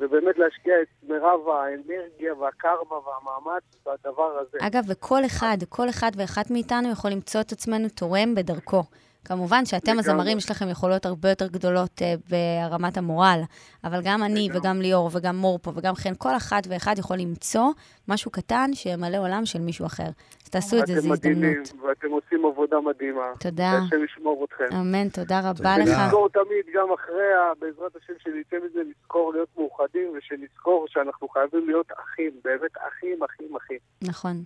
[0.00, 4.58] ובאמת להשקיע את מירב האנרגיה והקרמה והמאמץ בדבר הזה.
[4.60, 8.82] אגב, וכל אחד, כל אחד ואחת מאיתנו יכול למצוא את עצמנו תורם בדרכו.
[9.24, 9.98] כמובן שאתם.
[9.98, 13.40] הזמרים, יש לכם יכולות הרבה יותר גדולות אה, ברמת המורל,
[13.84, 14.58] אבל גם אני לגמרי.
[14.58, 17.66] וגם ליאור וגם מור פה וגם חן, כל אחת ואחד יכול למצוא
[18.08, 20.08] משהו קטן שימלא עולם של מישהו אחר.
[20.44, 21.84] אז תעשו את זה, זו אתם מדהימים, הזדמנות.
[21.88, 23.26] ואתם עושים עבודה מדהימה.
[23.40, 23.72] תודה.
[23.90, 24.76] שהשם ישמור אתכם.
[24.76, 25.76] אמן, תודה רבה תודה.
[25.78, 25.88] לך.
[25.88, 27.28] ונזכור תמיד, גם אחרי,
[27.60, 33.56] בעזרת השם, שנצא מזה, נזכור להיות מאוחדים, ושנזכור שאנחנו חייבים להיות אחים, באמת אחים, אחים,
[33.56, 33.78] אחים.
[34.02, 34.42] נכון.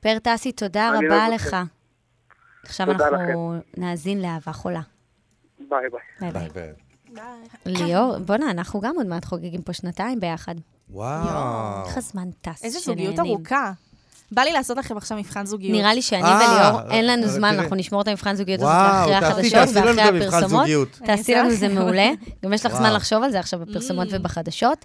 [0.00, 1.56] פאר טסי, תודה רבה לך.
[2.68, 4.80] עכשיו אנחנו נאזין לאהבה חולה.
[5.68, 5.78] ביי
[6.20, 6.32] ביי.
[6.32, 6.72] ביי ביי.
[7.66, 10.54] ליאור, בואנה, אנחנו גם עוד מעט חוגגים פה שנתיים ביחד.
[10.90, 11.86] וואו.
[11.86, 13.18] איך הזמן טס, איזה זוגיות.
[13.18, 13.72] ארוכה.
[14.32, 15.78] בא לי לעשות לכם עכשיו מבחן זוגיות.
[15.78, 17.54] נראה לי שאני אה, וליאור, אין לנו אה, זמן.
[17.58, 20.68] אנחנו נשמור את המבחן זוגיות וואו, אחרי החדשות ואחרי את הפרסומות.
[21.04, 21.58] תעשי לנו אעשה.
[21.58, 22.10] זה מעולה.
[22.44, 22.92] גם יש לך זמן.
[22.92, 24.84] לחשוב על זה עכשיו בפרסומות ובחדשות.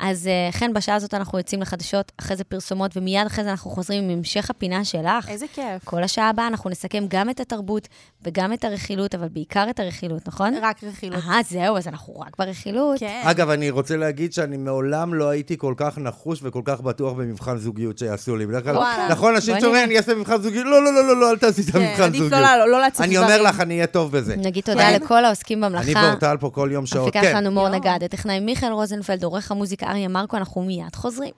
[0.00, 3.70] אז אה, חן, בשעה הזאת אנחנו יוצאים לחדשות, אחרי זה פרסומות, ומיד אחרי זה אנחנו
[3.70, 5.28] חוזרים עם המשך הפינה שלך.
[5.28, 5.84] איזה כיף.
[5.84, 7.88] כל השעה הבאה אנחנו נסכם גם את התרבות
[8.22, 10.54] וגם את הרכילות, אבל בעיקר את הרכילות, נכון?
[10.62, 11.22] רק רכילות.
[11.28, 12.98] אה, זהו, אז אנחנו רק ברכילות.
[12.98, 13.22] כן.
[13.24, 17.56] אגב, אני רוצה להגיד שאני מעולם לא הייתי כל כך נחוש וכל כך בטוח במבחן
[17.56, 18.46] זוגיות שיעשו לי.
[18.46, 19.08] בדרך כלל, וואלה.
[19.08, 19.84] נכון, אנשים שאומרים.
[19.84, 22.22] אני אעשה מבחן זוגיות, לא, לא, לא, לא, לא, אל תעשי את כן, המבחן עדיף
[22.22, 22.42] זוגיות.
[22.42, 23.42] לא לא אני אומר.
[23.42, 24.36] לך, אני אהיה טוב בזה.
[24.36, 25.00] נגיד תודה כן.
[25.02, 26.06] לכל העוסקים אני במלאכה.
[26.06, 27.04] ואורטל פה כל יום שעות.
[27.04, 27.32] המפיקה כן.
[27.32, 27.74] שלנו מור יואו.
[27.78, 31.32] נגד, הטכנאי מיכאל רוזנפלד, עורך המוזיקה אריה מרקו, אנחנו מיד חוזרים.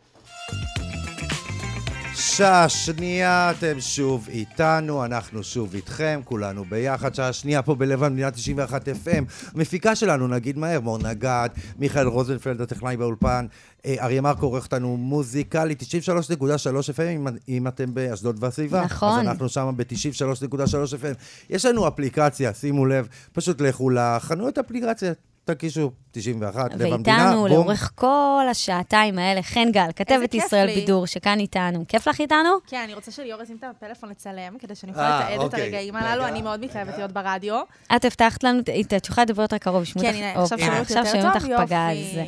[2.14, 7.14] שעה שנייה, אתם שוב איתנו, אנחנו שוב איתכם, כולנו ביחד.
[7.14, 9.52] שעה שנייה פה בלב המדינה 91 FM.
[9.54, 11.48] המפיקה שלנו, נגיד מהר, מור נגד,
[11.78, 13.46] מיכאל רוזנפלד, הטכנאי באולפן,
[13.86, 18.84] אה, אריה מרקו עורך אותנו מוזיקלי, 93.3 FM, אם, אם אתם באשדוד והסביבה.
[18.84, 19.20] נכון.
[19.20, 20.54] אז אנחנו שם ב-93.3
[21.02, 21.16] FM.
[21.50, 25.12] יש לנו אפליקציה, שימו לב, פשוט לכו לחנויות אפליקציה.
[25.54, 27.48] תקישו 91, לב המדינה, ואיתנו.
[27.48, 30.74] לאורך כל השעתיים האלה, חן גל, כתבת ישראל לי.
[30.74, 31.84] בידור, שכאן איתנו.
[31.88, 32.50] כיף לך איתנו?
[32.66, 35.62] כן, אני רוצה שליאור ישים את הפלאפון לצלם, כדי שאני אוכל אה, לתעד את אוקיי.
[35.62, 36.26] הרגעים הללו.
[36.26, 37.60] אני מאוד מתלהבת להיות ברדיו.
[37.96, 40.52] את הבטחת לנו, את את יכולה לדבר יותר קרוב, ישמעו כן, אותך.
[40.52, 41.32] הנה, עכשיו אוקיי, שומעים?
[41.34, 42.18] אותך פגז.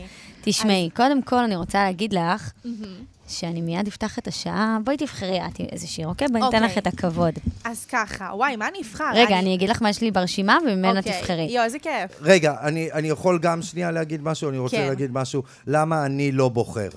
[0.44, 2.52] תשמעי, קודם כל אני רוצה להגיד לך,
[3.32, 6.28] שאני מיד אפתח את השעה, בואי תבחרי את איזה שיר, אוקיי?
[6.28, 6.80] בואי ניתן לך אוקיי.
[6.80, 7.34] את הכבוד.
[7.64, 9.10] אז ככה, וואי, מה אני אבחר?
[9.14, 11.20] רגע, אני אגיד לך מה יש לי ברשימה, וממנה אוקיי.
[11.20, 11.46] תבחרי.
[11.50, 12.18] יואו, איזה כיף.
[12.20, 14.50] רגע, אני, אני יכול גם שנייה להגיד משהו?
[14.50, 14.86] אני רוצה כן.
[14.86, 15.42] להגיד משהו.
[15.66, 16.88] למה אני לא בוחר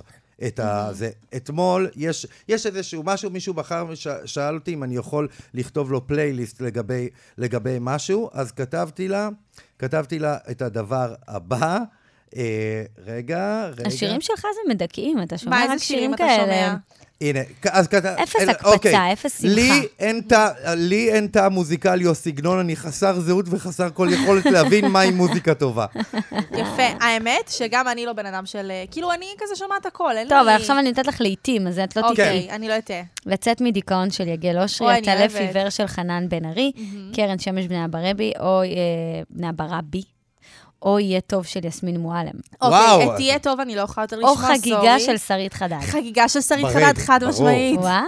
[0.48, 0.90] את ה...
[0.92, 1.10] זה.
[1.36, 6.62] אתמול יש, יש איזשהו משהו, מישהו בחר ושאל אותי אם אני יכול לכתוב לו פלייליסט
[6.62, 9.30] לגבי, לגבי משהו, אז כתבתי לה,
[9.80, 11.80] כתבתי לה את הדבר הבא.
[12.38, 12.42] אה,
[13.08, 13.88] רגע, רגע.
[13.88, 16.44] השירים שלך זה מדכאים, אתה שומע מה, רק איזה שירים אתה כאלה.
[16.44, 16.76] שומע?
[17.22, 17.40] הנה,
[17.72, 18.06] אז כתב...
[18.06, 19.14] אפס אל- הקפצה, אוקיי.
[19.14, 19.54] אפס שמחה.
[19.56, 24.46] לי אין טע- לי אין טעם מוזיקלי או סגנון, אני חסר זהות וחסר כל יכולת
[24.46, 25.86] להבין מהי מוזיקה טובה.
[26.62, 26.84] יפה.
[27.00, 28.72] האמת שגם אני לא בן אדם של...
[28.72, 30.30] אה, כאילו, אני כזה שומעת הכל, אין לי...
[30.30, 32.10] טוב, עכשיו אני נותנת לך לעיתים, אז את לא תטעי.
[32.12, 33.02] אוקיי, אני לא אטעה.
[33.26, 35.56] לצאת מדיכאון של יגל אושרי, הטלף אוהבת.
[35.56, 36.72] עיוור של חנן בן ארי,
[37.16, 38.68] קרן שמש בני אברבי, או אה,
[39.30, 40.02] בני אברבי,
[40.86, 42.32] או יהיה טוב של יסמין מועלם.
[42.62, 42.94] וואו.
[42.94, 44.58] אוקיי, את תהיה טוב, אני לא יכולה יותר לשמוע, או סורי.
[44.58, 45.80] חגיגה של שרית חדד.
[45.82, 47.34] חגיגה של שרית בריא, חדד, חד ברור.
[47.34, 47.80] משמעית.
[47.80, 48.04] וואו,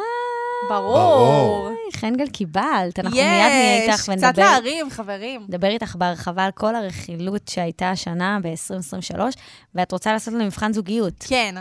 [0.70, 0.98] ברור.
[0.98, 1.70] ברור.
[1.96, 5.46] חנגל קיבלת, אנחנו מיד נהיה איתך יש, קצת ונדבר להרים, חברים.
[5.50, 9.20] נדבר איתך בהרחבה על כל הרכילות שהייתה השנה ב-2023,
[9.76, 11.26] ואת רוצה לעשות לנו מבחן זוגיות.
[11.28, 11.56] כן,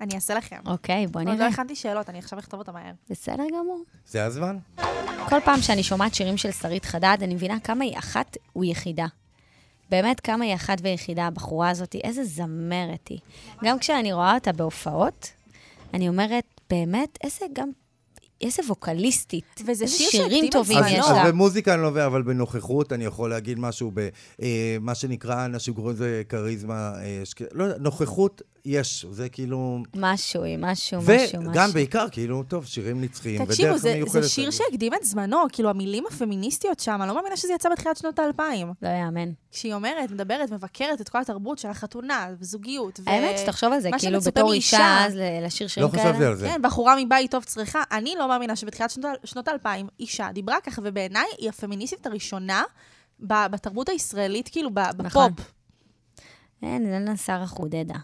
[0.00, 0.56] אני אעשה לכם.
[0.66, 1.48] אוקיי, בואי עוד לא נראה.
[1.48, 2.92] הכנתי שאלות, אני עכשיו אכתוב אותן מהר.
[3.10, 3.82] בסדר גמור.
[4.06, 4.56] זה הזמן?
[5.28, 9.06] כל פעם שאני שומעת שירים של שרית חדד, אני מבינה כמה היא אחת ויחידה.
[9.90, 13.18] באמת, כמה היא אחת ויחידה, הבחורה הזאת, איזה זמרת היא.
[13.64, 15.32] גם כשאני רואה אותה בהופעות,
[15.94, 17.68] אני אומרת, באמת, איזה גם...
[18.40, 19.60] איזה ווקליסטית.
[19.60, 20.78] וזה איזה שיר שירים טובים.
[20.86, 21.22] יש אז, לה.
[21.22, 25.94] אז במוזיקה אני לא מבין, אבל בנוכחות אני יכול להגיד משהו, במה שנקרא, אנשים קוראים
[25.94, 27.40] לזה כריזמה, אה, שק...
[27.52, 29.82] לא יודע, נוכחות יש, זה כאילו...
[29.96, 31.50] משהו, משהו, משהו, משהו.
[31.50, 34.00] וגם בעיקר, כאילו, טוב, שירים נצחיים, תקשיבו, זה.
[34.06, 37.96] זה שיר שהקדים את זמנו, כאילו, המילים הפמיניסטיות שם, אני לא מאמינה שזה יצא בתחילת
[37.96, 38.72] שנות האלפיים.
[38.82, 39.30] לא יאמן.
[39.52, 43.10] כשהיא אומרת, מדברת, מבקרת את כל התרבות של החתונה, וזוגיות, ו...
[43.10, 44.52] האמת שתחשוב על זה, כאילו, בתור.
[44.52, 46.02] אישה, אז לשיר לא שירים כאלה.
[46.02, 46.48] חשבתי על זה.
[46.48, 47.82] כן, בחורה מבית טוב צריכה.
[47.92, 48.90] אני לא מאמינה שבתחילת
[49.24, 52.62] שנות, האלפיים אישה דיברה ככה, ובעיניי היא הפמיניסטית הראשונה
[53.20, 55.00] בתרבות הישראלית, כאילו, בפופ.
[55.00, 55.32] נכון.
[56.62, 57.94] אין, לה שרה חודדה.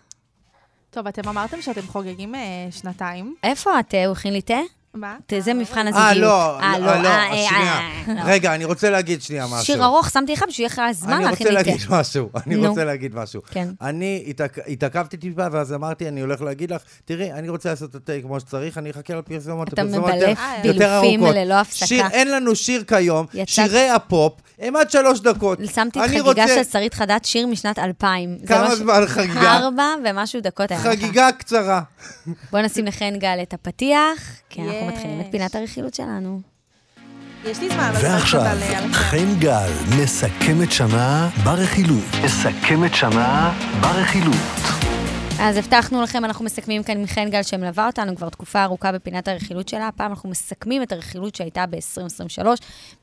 [0.97, 2.41] טוב, אתם אמרתם שאתם חוגגים אה,
[2.71, 3.35] שנתיים.
[3.43, 3.95] איפה את?
[3.95, 4.59] הוא הכין לי תה?
[4.97, 5.17] מה?
[5.39, 6.23] זה מבחן אה, הזוגיות.
[6.31, 7.73] לא, אה, לא, לא, אה, אה, שנייה.
[8.09, 8.21] אה, לא.
[8.25, 9.65] רגע, אני רוצה להגיד שנייה משהו.
[9.65, 11.71] שיר ארוך, שמתי לך בשביל לך זמן אני להכין רוצה לי תה.
[11.71, 12.57] להגיד משהו, אני.
[12.67, 13.43] רוצה להגיד משהו.
[13.51, 13.69] כן.
[13.83, 14.33] אני
[14.69, 18.41] התעכבתי טיפה, ואז אמרתי, אני הולך להגיד לך, תראי, אני רוצה לעשות את התה כמו
[18.41, 19.73] שצריך, אני אחכה לפרסומות.
[19.73, 21.25] אתה מבלף אה, יותר בילופים.
[21.37, 21.87] ללא הפסקה.
[21.87, 25.59] שיר, אין לנו שיר כיום, שירי הפופ הם עד שלוש דקות.
[25.75, 28.37] שמתי את אני חגיגה רוצה- של שרית חדד, שיר משנת 2000.
[28.41, 29.57] זה כמה זמן חגיגה?
[29.57, 30.87] ארבע ומשהו דקות היה לך.
[30.87, 31.83] חגיגה קצרה.
[32.53, 34.19] בוא נשים לחן גל את הפתיח,
[34.51, 36.41] כי אנחנו מתחילים את פינת הרכילות שלנו.
[37.45, 38.93] יש לי זמן, אבל צריך ועכשיו, אה.
[38.93, 39.70] חן גל
[40.03, 42.05] מסכמת שנה ברכילות.
[42.24, 44.96] מסכמת שנה ברכילות.
[45.41, 49.28] אז הבטחנו לכם, אנחנו מסכמים כאן עם חן גל שמלווה אותנו כבר תקופה ארוכה בפינת
[49.28, 49.89] הרכילות שלה.
[49.89, 52.47] הפעם אנחנו מסכמים את הרכילות שהייתה ב-2023,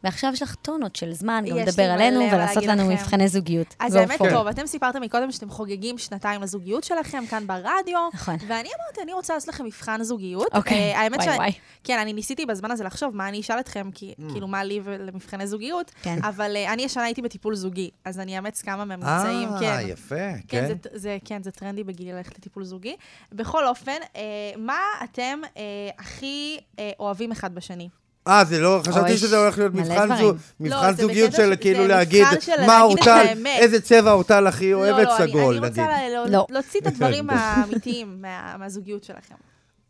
[0.03, 2.91] ועכשיו יש לך טונות של זמן גם לדבר עלינו ולעשות לנו לכם.
[2.91, 3.75] מבחני זוגיות.
[3.79, 4.29] אז האמת, והופעות.
[4.29, 7.99] טוב, אתם סיפרתם מקודם שאתם חוגגים שנתיים לזוגיות שלכם כאן ברדיו.
[8.13, 8.35] נכון.
[8.47, 10.47] ואני אמרתי, אני רוצה לעשות לכם מבחן זוגיות.
[10.53, 11.37] אוקיי, אה, האמת וואי, ש...
[11.37, 11.51] וואי.
[11.83, 15.47] כן, אני ניסיתי בזמן הזה לחשוב מה אני אשאל אתכם, כי כאילו, מה לי ולמבחני
[15.47, 15.91] זוגיות.
[16.01, 16.19] כן.
[16.21, 19.49] אבל אה, אני השנה הייתי בטיפול זוגי, אז אני אאמץ כמה ממצאים.
[19.49, 19.79] אה, כן.
[19.87, 20.67] יפה, כן, כן.
[20.67, 22.95] זה, זה, כן, זה טרנדי בגילי ללכת לטיפול זוגי.
[23.31, 24.21] בכל אופן, אה,
[24.57, 25.61] מה אתם אה,
[25.99, 27.89] הכי אה, אוהבים אחד בשני?
[28.27, 30.17] אה, זה לא, חשבתי שזה הולך להיות מבחן.
[30.17, 32.25] זוג- לא, מבחן זה זוגיות של כאילו להגיד
[32.67, 33.25] מה אורטל.
[33.45, 35.79] איזה צבע אורטל הכי לא, אוהבת, לא, אני- סגול, אני נגיד.
[35.79, 36.45] רוצה לה- לא.
[36.49, 39.35] להוציא את הדברים האמיתיים מה- מהזוגיות שלכם.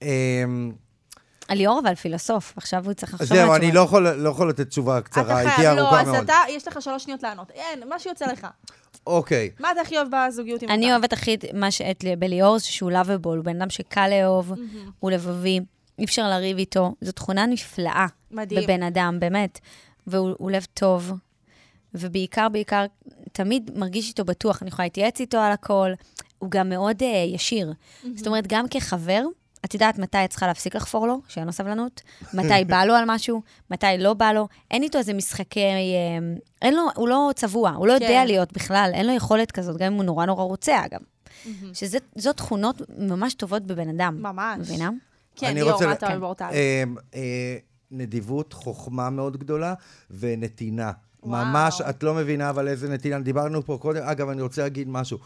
[0.01, 0.71] אמ,
[1.49, 3.79] ליאור אבל פילוסוף, עכשיו הוא צריך לחשוב זהו, על אני תשובה.
[3.79, 6.23] לא יכול- לא יכול לתת תשובה קצרה, היא חייב, תהיה לא, ארוכה אז מאוד.
[6.23, 7.51] אתה, יש לך שלוש שניות לענות.
[7.51, 8.47] אין, מה שיוצא לך.
[9.07, 9.49] אוקיי.
[9.59, 10.91] מה אתה הכי אוהב בזוגיות עם אני אורטל?
[10.91, 14.51] אוהבת הכי מה שאת בליאור, זה שהוא לאביבול, הוא בן אדם שקל לאהוב,
[14.99, 15.59] הוא לבבי,
[15.99, 16.95] אי אפשר לריב איתו.
[17.01, 18.63] זו תכונה נפלאה מדהים.
[18.63, 19.59] בבן אדם, באמת.
[20.07, 21.11] והוא הוא לב טוב,
[21.93, 22.85] ובעיקר, בעיקר,
[23.31, 25.91] תמיד מרגיש איתו בטוח, אני יכולה להתייעץ איתו על הכל.
[26.39, 27.73] הוא גם מאוד uh, ישיר.
[28.15, 29.23] זאת אומרת, גם כחבר,
[29.65, 32.01] את יודעת מתי את צריכה להפסיק לחפור לו, שאין לו סבלנות,
[32.33, 33.41] מתי בא לו על משהו,
[33.71, 34.47] מתי לא בא לו.
[34.71, 35.59] אין איתו איזה משחקי...
[35.59, 38.27] אה, אין לו, הוא לא צבוע, הוא לא יודע כן.
[38.27, 40.99] להיות בכלל, אין לו יכולת כזאת, גם אם הוא נורא נורא רוצה, אגב.
[41.73, 44.21] שזו תכונות ממש טובות בבן אדם.
[44.21, 44.59] ממש.
[44.59, 44.89] מבינה?
[45.35, 46.21] כן, אני ליאור, רוצה מה אתה אוהב כן.
[46.21, 46.49] באורטל?
[46.53, 47.57] אמ, אה,
[47.91, 49.73] נדיבות, חוכמה מאוד גדולה
[50.19, 50.91] ונתינה.
[51.23, 51.45] וואו.
[51.45, 53.19] ממש, את לא מבינה אבל איזה נתינה.
[53.19, 55.17] דיברנו פה קודם, אגב, אני רוצה להגיד משהו.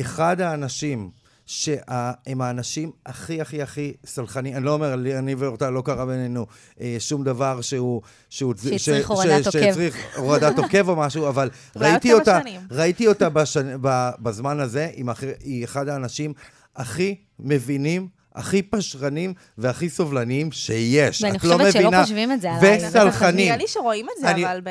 [0.00, 1.10] אחד האנשים
[1.46, 6.46] שהם האנשים הכי הכי הכי סלחני, אני לא אומר, לי, אני ואורטל לא קרה בינינו
[6.80, 8.02] אה, שום דבר שהוא...
[8.30, 9.50] שהוא שהצריך ש- הורדת עוקב.
[9.60, 12.40] שהצריך הורדת עוקב או משהו, אבל ראיתי אותה.
[12.70, 13.76] ראיתי אותה בשנ...
[14.18, 15.08] בזמן הזה, עם.
[15.40, 16.32] היא אחד האנשים
[16.76, 21.22] הכי מבינים, הכי פשרנים והכי סובלניים שיש.
[21.22, 22.02] ואני את לא חושבת שלא מבינה.
[22.02, 22.88] חושבים את זה עליי.
[22.88, 23.46] וסלחנים.
[23.46, 24.68] נראה לי שרואים את זה, אני- אבל ב-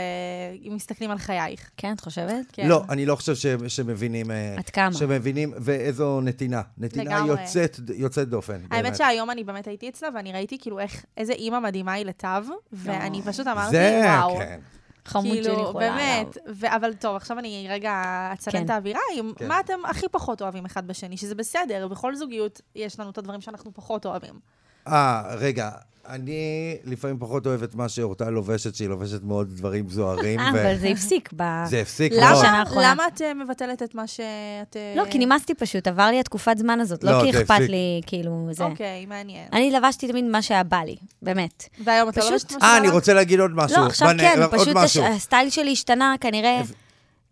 [0.68, 1.70] אם מסתכלים על חייך.
[1.78, 2.46] כן, את חושבת?
[2.54, 2.68] כן.
[2.68, 3.46] לא, אני לא חושב ש...
[3.68, 4.32] שמבינים...
[4.32, 4.94] אה, עד כמה?
[4.94, 6.62] שמבינים, ואיזו נתינה.
[6.78, 7.42] נתינה לגמרי.
[7.42, 8.54] יוצאת, יוצאת דופן.
[8.54, 8.96] האמת באמת.
[8.96, 12.28] שהיום אני באמת הייתי אצלה, ואני ראיתי כאילו איך, איזה אימא מדהימה היא לתו,
[12.74, 14.38] ואני פשוט אמרתי, זה, וואו.
[14.38, 14.60] כן.
[15.06, 15.98] חמוד שלי כאילו, יכולה עליו.
[15.98, 18.02] באמת, ו- אבל טוב, עכשיו אני רגע
[18.34, 18.66] אצנן כן.
[18.66, 19.48] את האווירה, עם כן.
[19.48, 23.42] מה אתם הכי פחות אוהבים אחד בשני, שזה בסדר, בכל זוגיות יש לנו את הדברים
[23.42, 24.40] שאנחנו פחות אוהבים.
[24.88, 25.70] אה, רגע.
[26.10, 30.40] אני לפעמים פחות אוהב את מה שאורטל לובשת, שהיא לובשת מאוד דברים זוהרים.
[30.40, 31.44] אה, ו- אבל זה הפסיק ב...
[31.66, 32.46] זה הפסיק מאוד.
[32.82, 34.76] למה את אה, מבטלת את מה שאת...
[34.76, 37.60] אה, לא, כי נמאסתי פשוט, עבר לי התקופת זמן הזאת, לא, לא כי זה אכפת.
[37.60, 38.64] לי, כאילו, זה.
[38.64, 39.48] אוקיי, מעניין.
[39.54, 41.70] אני לבשתי תמיד מה שהיה בא לי, באמת.
[41.84, 42.90] והיום אתה לא לובשת מה אה, אני?
[42.90, 43.82] רוצה להגיד עוד משהו.
[43.82, 45.04] לא, עכשיו כן, פשוט.
[45.04, 46.62] הסטייל שלי השתנה, כנראה.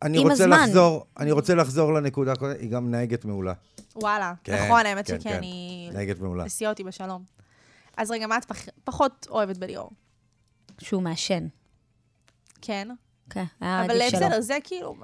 [0.01, 0.63] אני עם רוצה הזמן.
[0.63, 3.53] לחזור, אני רוצה לחזור לנקודה היא גם נהגת מעולה.
[3.95, 5.39] וואלה, כן, נכון, האמת כן, שכן, כן.
[5.41, 6.43] היא נהגת מעולה.
[6.43, 7.41] הסיעה אותי בשלום.
[7.97, 9.89] אז רגע, מה את פח- פחות אוהבת בליאור?
[10.81, 11.47] שהוא מעשן.
[12.61, 12.87] כן.
[13.29, 14.27] כן, היה אבל עדיף שלא.
[14.27, 14.95] בסדר, זה כאילו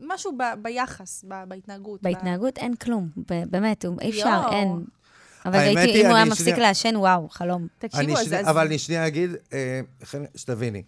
[0.00, 2.00] משהו ב- ביחס, ב- בהתנהגות.
[2.00, 4.52] ב- בהתנהגות אין כלום, ב- באמת, אי אפשר, יואו.
[4.52, 4.84] אין.
[5.46, 7.66] אבל היא, אם הוא היה אני מפסיק לעשן, וואו, חלום.
[7.78, 8.24] תקשיבו, אני אז...
[8.26, 9.80] שני- אז- אבל אני שנייה אגיד, אה,
[10.36, 10.82] שתביני,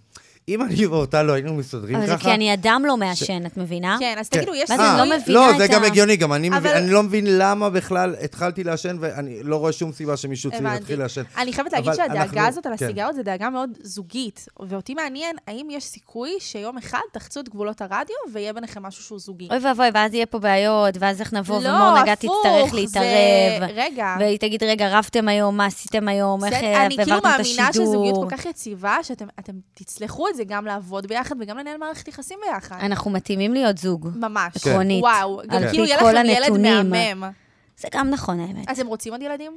[0.49, 2.17] אם אני ואורטל לא היינו מסתדרים אבל ככה...
[2.17, 3.97] זה כי אני אדם לא מעשן, את מבינה?
[4.01, 4.39] כן, אז כן.
[4.39, 5.19] תגידו, יש ואז אה, אני לא סיכוי...
[5.23, 7.71] מבינה לא, את זה גם ה- הגיוני, גם אני, מבין, אבל- אני לא מבין למה
[7.71, 10.77] בכלל התחלתי לעשן, ואני לא רואה שום סיבה שמישהו הבנתי.
[10.77, 11.23] יתחיל לעשן.
[11.39, 12.85] אני חייבת להגיד אבל שהדאגה אנחנו- הזאת על כן.
[12.85, 14.47] הסיגרות זה דאגה מאוד זוגית.
[14.69, 19.19] ואותי מעניין, האם יש סיכוי שיום אחד תחצו את גבולות הרדיו ויהיה ביניכם משהו שהוא
[19.19, 19.49] זוגי?
[19.51, 23.71] אוי ואבוי, ואז יהיה פה בעיות, ואז איך נבוא, לא, ומור נגע תצטרך זה- להתערב.
[23.75, 24.17] רגע.
[24.19, 27.73] והיא תגיד, רגע, רבתם היום, מה עשיתם היום, איך אה, אני כאילו העברתם את מאמינה
[27.73, 28.31] שזוגיות השידור.
[28.31, 32.39] כל כך יציבה, שאתם אתם תצלחו את זה גם לעבוד ביחד וגם לנהל מערכת יחסים
[32.47, 32.77] ביחד.
[32.83, 34.53] אנחנו מתאימים להיות זוג, ממש.
[34.57, 35.03] עקרונית.
[35.03, 36.83] וואו, גם כאילו יהיה כל לכם ילד.
[36.93, 37.31] מהמם.
[37.79, 38.71] זה גם נכון, האמת.
[38.71, 39.53] אתם רוצים עוד ילדים?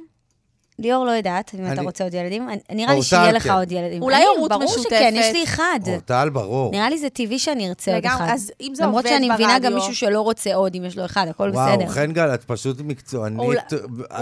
[0.78, 2.48] ליאור לא יודעת אם אתה אני- רוצה עוד ילדים.
[2.48, 3.50] אני- נראה לי שיהיה לך כן.
[3.52, 4.02] עוד ילדים.
[4.02, 4.82] אולי אני- הורות ברור משותפת.
[4.90, 5.78] שכן, יש לי אחד.
[5.86, 6.70] אורטל, ברור.
[6.72, 8.26] נראה לי זה טבעי שאני ארצה עוד אחד.
[8.28, 11.04] אז אם זה עובד למרות שאני מבינה גם מישהו שלא רוצה עוד, אם יש לו
[11.04, 11.88] אחד, הכל וואו, בסדר.
[11.88, 13.40] חן גל, את פשוט מקצוענית.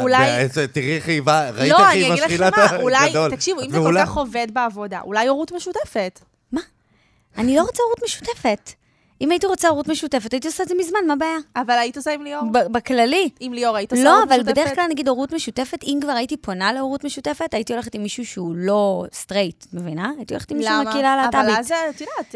[0.00, 2.96] אולי- תראי איך היא באה, ראית לא, איך אני היא אגיד משחילה את מה, אולי,
[3.08, 3.30] הגדול.
[3.30, 3.94] תקשיבו, אם זה כל.
[3.98, 6.20] כך עובד בעבודה, אולי הורות משותפת.
[7.38, 8.70] אני לא רוצה הורות משותפת.
[9.20, 11.38] אם הייתי רוצה הורות משותפת, הייתי עושה את זה מזמן, מה הבעיה?
[11.56, 12.42] אבל היית עושה עם ליאור?
[12.52, 13.30] בכללי.
[13.40, 14.52] עם ליאור היית עושה לא, הורות אבל משותפת?
[14.52, 18.26] בדרך כלל, נגיד, הורות משותפת, אם כבר הייתי פונה להורות משותפת, הייתי הולכת עם מישהו
[18.26, 20.10] שהוא לא סטרייט, מבינה?
[20.16, 21.58] הייתי הולכת עם מישהו מהקהילה אבל הלהט"בית.
[21.58, 22.34] אז את יודעת,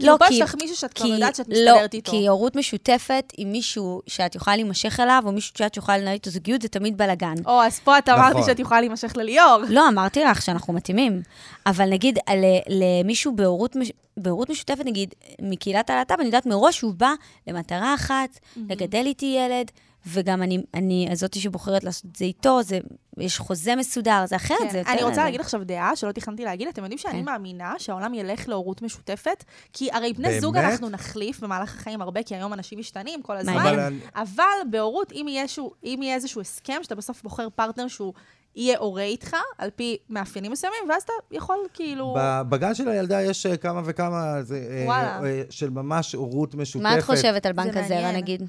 [0.00, 2.10] לא, כאילו פה כי- יש לך מישהו שאת כבר כי- יודעת שאת לא, מסתדרת איתו.
[2.10, 6.30] כי הורות משותפת עם מישהו שאת יכולה להימשך אליו, או מישהו שאת יכולה לנהל איתו
[6.30, 7.34] זוגיות, זה תמיד בלאגן.
[7.46, 8.42] או, אז פה את אמרת לי נכון.
[8.46, 9.56] שאת יכולה להימשך לליאור.
[9.68, 11.22] לא, אמרתי לך שאנחנו מתאימים.
[11.66, 13.76] אבל נגיד, על- למישהו בהורות,
[14.16, 17.12] בהורות משותפת, נגיד, מקהילת הלהט"ב, אני יודעת מראש שהוא בא
[17.46, 18.28] למטרה אחת,
[18.68, 19.70] לגדל איתי ילד,
[20.08, 22.78] וגם אני, אני הזאתי שבוחרת לעשות את זה איתו, זה,
[23.18, 24.90] יש חוזה מסודר, זה אחרת, כן, זה יותר...
[24.90, 27.24] אני רוצה להגיד עכשיו דעה שלא תכננתי להגיד, אתם יודעים שאני כן.
[27.24, 30.40] מאמינה שהעולם ילך להורות משותפת, כי הרי בני באמת?
[30.40, 33.56] זוג אנחנו נחליף במהלך החיים הרבה, כי היום אנשים משתנים כל הזמן.
[33.56, 38.12] אבל אבל בהורות, אם יהיה, שהוא, אם יהיה איזשהו הסכם, שאתה בסוף בוחר פרטנר שהוא
[38.56, 42.16] יהיה הורה איתך, על פי מאפיינים מסוימים, ואז אתה יכול כאילו...
[42.48, 45.20] בגן של הילדה יש אה, כמה וכמה, זה, אה, וואלה.
[45.24, 46.82] אה, של ממש הורות משותפת.
[46.82, 48.12] מה את חושבת על בנק הזרע.
[48.12, 48.42] נגיד?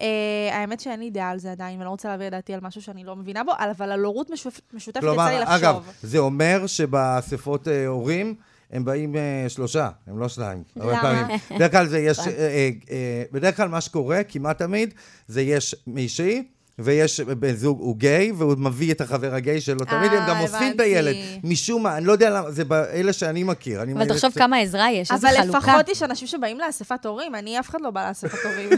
[0.00, 0.06] אה,
[0.52, 2.82] האמת שאין לי דעה על זה עדיין, ואני לא רוצה להעביר את דעתי על משהו
[2.82, 5.54] שאני לא מבינה בו, אבל על הורות משותפ- משותפת יצא לי כלומר, לחשוב.
[5.64, 8.34] אגב, זה אומר שבאספות אה, הורים,
[8.70, 10.62] הם באים אה, שלושה, הם לא שניים.
[10.76, 11.00] הרבה למה?
[11.02, 11.36] פעמים.
[11.56, 14.94] בדרך כלל זה יש, אה, אה, אה, בדרך כלל מה שקורה, כמעט תמיד,
[15.28, 16.42] זה יש מישהי.
[16.78, 19.84] ויש בן זוג, הוא גיי, והוא מביא את החבר הגיי שלו.
[19.84, 20.82] תמיד הם גם את הבנתי.
[20.82, 21.16] הילד.
[21.44, 22.62] משום מה, אני לא יודע למה, זה
[22.92, 23.82] אלה שאני מכיר.
[23.82, 25.58] אני אבל תחשוב כמה עזרה יש, איזה אבל חלוקה.
[25.58, 28.70] לפחות יש אנשים שבאים לאספת הורים, אני אף אחד לא באה לאספת הורים.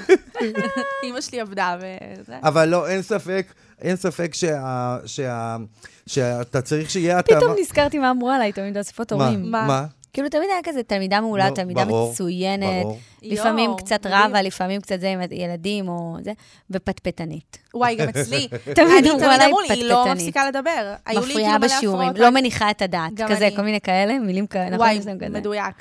[1.03, 2.35] אימא שלי עבדה וזה.
[2.43, 3.47] אבל לא, אין ספק,
[3.81, 4.97] אין ספק שה...
[5.07, 5.57] שה...
[6.07, 7.41] שאתה צריך שיהיה התאמה...
[7.41, 9.13] פתאום נזכרתי מה אמרו עליי תמיד באספות?
[9.13, 9.51] הורים.
[9.51, 9.67] מה?
[9.67, 9.87] מה?
[10.15, 12.99] כאילו, תמיד היה כזה תלמידה מעולה, לא, תלמידה ברור, מצוינת, ברור.
[13.23, 14.07] לפעמים יואו, קצת.
[14.07, 16.33] רבה, לפעמים קצת זה עם ילדים או זה,
[16.71, 17.59] ופטפטנית.
[17.75, 18.49] וואי, גם אצלי.
[18.77, 20.17] תמיד אמרו עליי לי, היא לא פטפטנית.
[20.17, 20.95] מפסיקה לדבר.
[21.09, 23.49] מפריעה כאילו מלא בשיעורים, לא מניחה את הדעת, כזה.
[23.57, 24.87] כל מיני כאלה, מילים כאלה, נכון?
[24.87, 25.01] וואי.
[25.31, 25.75] מדויק.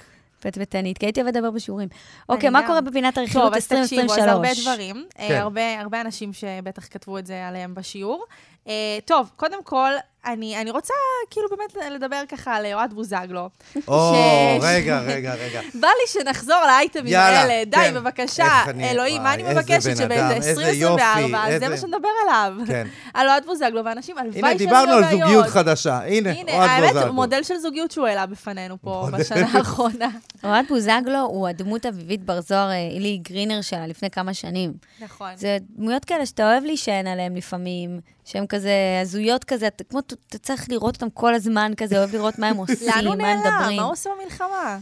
[0.44, 1.88] פטפטנית, כי הייתי אוהבת לדבר בשיעורים.
[2.30, 2.68] אוקיי, מה.
[2.68, 4.20] קורה בפינת טוב, הרכילות אז תקשיבו, אז 2023?
[4.28, 5.06] הרבה דברים.
[5.20, 5.36] אה, כן.
[5.36, 8.26] הרבה, הרבה אנשים שבטח כתבו את זה עליהם בשיעור.
[8.68, 9.92] אה, טוב, קודם כל,
[10.26, 10.94] אני, אני רוצה
[11.30, 13.50] כאילו באמת לדבר ככה על אוהד בוזגלו.
[13.88, 15.62] או, ש- רגע, רגע, רגע.
[15.82, 17.66] בא לי שנחזור לאייטמים האלה.
[17.66, 17.94] די, כן.
[17.94, 18.64] בבקשה.
[18.84, 19.98] אלוהים, מה אני מבקשת?
[19.98, 20.74] בן אדם, איזה שב-2024,
[21.20, 22.54] יופי, זה מה שנדבר עליו.
[22.68, 22.88] כן.
[23.14, 25.22] על אוהד בוזגלו, ואנשים, הלוואי הנה, שאני דיברנו לא על בעיות.
[25.22, 26.00] זוגיות חדשה.
[26.06, 27.14] הנה, הנה, אוהד האמת, בוזגלו.
[27.14, 30.10] מודל של זוגיות שהוא העלה בפנינו פה בשנה האחרונה.
[30.44, 34.74] אוהד בוזגלו הוא הדמות אביבית בר זוהר, אה, אילי גרינר שלה לפני כמה שנים.
[35.02, 35.30] נכון.
[35.36, 38.72] זה דמויות כאלה שאתה אוהב להישען עליהן לפעמים, שהן כזה
[39.02, 42.76] הזויות כזה, כמו, אתה צריך לראות אותם כל הזמן כזה, אוהב לראות מה הם עושים,
[42.88, 43.56] לאן הוא מה הם נעלם?
[43.58, 43.78] מדברים.
[43.78, 44.78] מה הוא עושה במלחמה?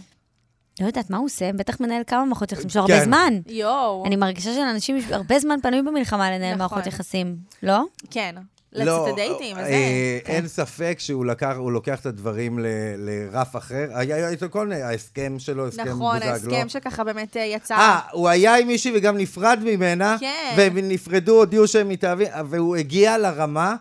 [0.81, 1.53] לא יודעת, מה הוא עושה?
[1.53, 2.93] בטח מנהל כמה מערכות יחסים, יש לו כן.
[2.93, 3.33] הרבה זמן.
[3.47, 4.03] יואו.
[4.05, 6.59] אני מרגישה שלאנשים יש הרבה זמן פנוי במלחמה לנהל נכון.
[6.59, 7.83] מערכות יחסים, לא?
[8.11, 8.35] כן.
[8.73, 10.19] לא, לצאת הדייטים, אז אה.
[10.25, 10.31] כן.
[10.33, 12.65] אין ספק שהוא לקח, הוא לוקח את הדברים ל-
[12.97, 13.87] לרף אחר.
[13.93, 16.31] היה איתו כל מיני, ההסכם שלו, הסכם נכון, בוזגלו.
[16.31, 17.75] ההסכם שככה באמת אה, יצא.
[17.75, 20.17] אה, הוא היה עם מישהי וגם נפרד ממנה.
[20.19, 20.53] כן.
[20.57, 23.75] והם נפרדו, הודיעו שהם מתאהבים, והוא הגיע לרמה,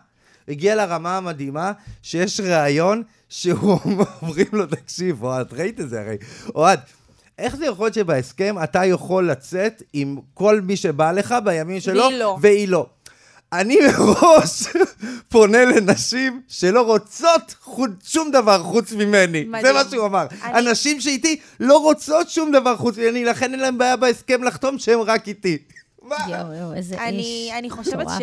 [0.51, 1.72] הגיע לרמה המדהימה,
[2.03, 3.78] שיש ראיון שהוא
[4.22, 6.16] אומרים לו, תקשיב, אוהד, ראית את זה הרי.
[6.55, 6.80] אוהד,
[7.38, 12.03] איך זה יכול להיות שבהסכם אתה יכול לצאת עם כל מי שבא לך בימים שלו,
[12.03, 12.38] והיא לא.
[12.40, 12.86] והיא לא.
[13.53, 14.62] אני מראש
[15.28, 19.44] פונה לנשים שלא רוצות חוץ, שום דבר חוץ ממני.
[19.44, 19.66] מדהים.
[19.66, 20.26] זה מה שהוא אמר.
[20.42, 24.78] אני- הנשים שאיתי לא רוצות שום דבר חוץ ממני, לכן אין להם בעיה בהסכם לחתום
[24.78, 25.59] שהם רק איתי.
[26.11, 26.17] מה?
[26.29, 27.53] יואו, יואו, איזה אני, איש.
[27.59, 28.07] אני חושבת.
[28.19, 28.23] ש...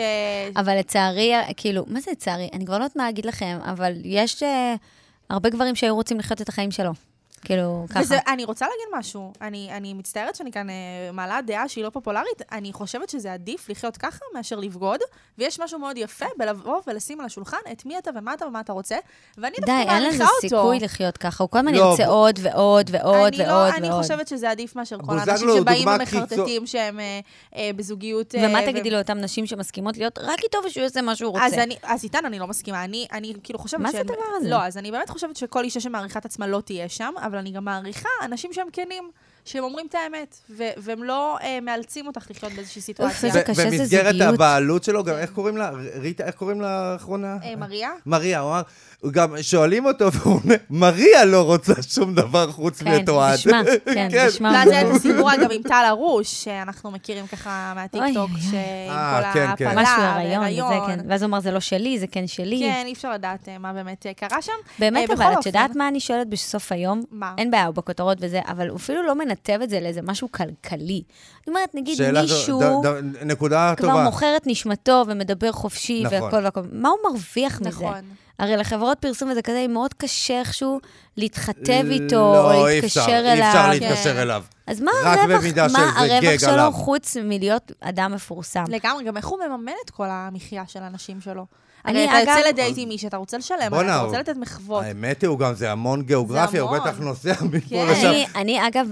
[0.55, 2.49] אבל לצערי, כאילו, מה זה לצערי?
[2.53, 4.75] אני כבר לא יודעת מה להגיד לכם, אבל יש אה,
[5.29, 6.91] הרבה גברים שהיו רוצים לחיות את החיים שלו.
[7.47, 7.99] כאילו, ככה.
[7.99, 9.33] וזה, אני רוצה להגיד משהו.
[9.41, 10.75] אני, אני מצטערת שאני כאן אה,
[11.13, 12.41] מעלה דעה שהיא לא פופולרית.
[12.51, 14.99] אני חושבת שזה עדיף לחיות ככה מאשר לבגוד,
[15.37, 18.73] ויש משהו מאוד יפה בלבוא ולשים על השולחן את מי אתה ומה אתה ומה אתה
[18.73, 18.95] רוצה,
[19.37, 20.41] ואני די, דווקא אין מעריכה לזה אותו.
[20.41, 23.77] סיכוי לחיות ככה, הוא כל הזמן לא, ירצה ב- עוד ועוד ועוד אני ועוד לא,
[23.77, 24.01] אני ועוד.
[24.01, 27.19] חושבת שזה עדיף מאשר כל האנשים שבאים ומחרטטים שהם אה,
[27.55, 28.35] אה, בזוגיות...
[28.35, 31.45] אה, ומה ו- תגידי לאותן נשים שמסכימות להיות רק איתו ושהוא יעשה מה שהוא רוצה?
[31.45, 32.83] אז, אני, אז איתן אני לא מסכימה.
[32.83, 34.49] אני, אני כאילו חושבת מה זה שאין- הדבר הזה?
[34.49, 37.51] לא, אז אני באמת חושבת שכל אישה שמעריכה את עצמה לא תהיה שם, אבל אני
[37.51, 39.11] גם מעריכה אנשים שהם כנים,
[39.47, 43.29] שהם אומרים את האמת, ו- והם לא אה, מאלצים אותך לחיות באיזושהי סיטואציה.
[43.29, 44.33] איזה קשה זה במסגרת זוגיות.
[44.33, 45.71] הבעלות שלו, גם איך קוראים לה?
[45.95, 47.37] ריטה, איך קוראים לה האחרונה?
[47.43, 47.89] אה, מריה?
[48.05, 48.61] מריה, הוא אמר,
[49.11, 53.33] גם שואלים אותו, והוא אומר, מריה לא רוצה שום דבר חוץ כן, מאת אוהד.
[53.33, 53.61] נשמע,
[53.93, 54.51] כן, נשמע.
[54.53, 59.39] ואז היה את הסיפור אגב עם טל ארוש, שאנחנו מכירים ככה מהטיקטוק, שעם אה, כל
[59.39, 59.67] כן, כן.
[59.67, 60.43] ההפלה, משהו הריון.
[60.43, 60.99] וזה כן.
[61.09, 62.59] ואז הוא אמר, זה לא שלי, זה כן שלי.
[62.59, 64.51] כן, אי אפשר לדעת אה, מה באמת קרה שם.
[64.79, 67.03] באמת, אבל את יודעת מה אני שואלת בסוף היום?
[67.11, 67.33] מה?
[67.37, 71.01] אין בעיה, הוא בכותרות וזה, אבל הוא אפילו לא מנתב את זה לאיזה משהו כלכלי.
[71.03, 71.03] אני
[71.47, 74.03] אומרת, נגיד שאלה, מישהו ד- ד- נקודה כבר טובה.
[74.03, 76.21] מוכר את נשמתו ומדבר חופשי נכון.
[76.23, 77.69] והכל והכל, מה הוא מרוויח מזה?
[77.69, 78.01] נכון.
[78.39, 80.79] הרי לחברות פרסום וזה כזה, מאוד קשה איכשהו
[81.17, 83.33] להתחתב איתו, לא, או אי להתקשר אפשר, אליו.
[83.33, 83.69] אי אפשר כן.
[83.69, 84.43] להתקשר אליו.
[84.67, 86.71] אז מה הרווח, מה הרווח שלו עליו.
[86.75, 88.63] חוץ מלהיות אדם מפורסם?
[88.69, 91.45] לגמרי, גם איך הוא מממן את כל המחיה של האנשים שלו.
[91.85, 94.83] אני, אתה אגב- יוצא לדייט עם מישהו, אתה רוצה לשלם, אתה הוא- רוצה לתת מחוות.
[94.83, 96.77] האמת היא, הוא גם, זה המון גיאוגרפיה, הוא.
[96.77, 97.87] בטח נוסע מפה כן.
[97.91, 98.07] לשם.
[98.07, 98.87] אני, אני אגב.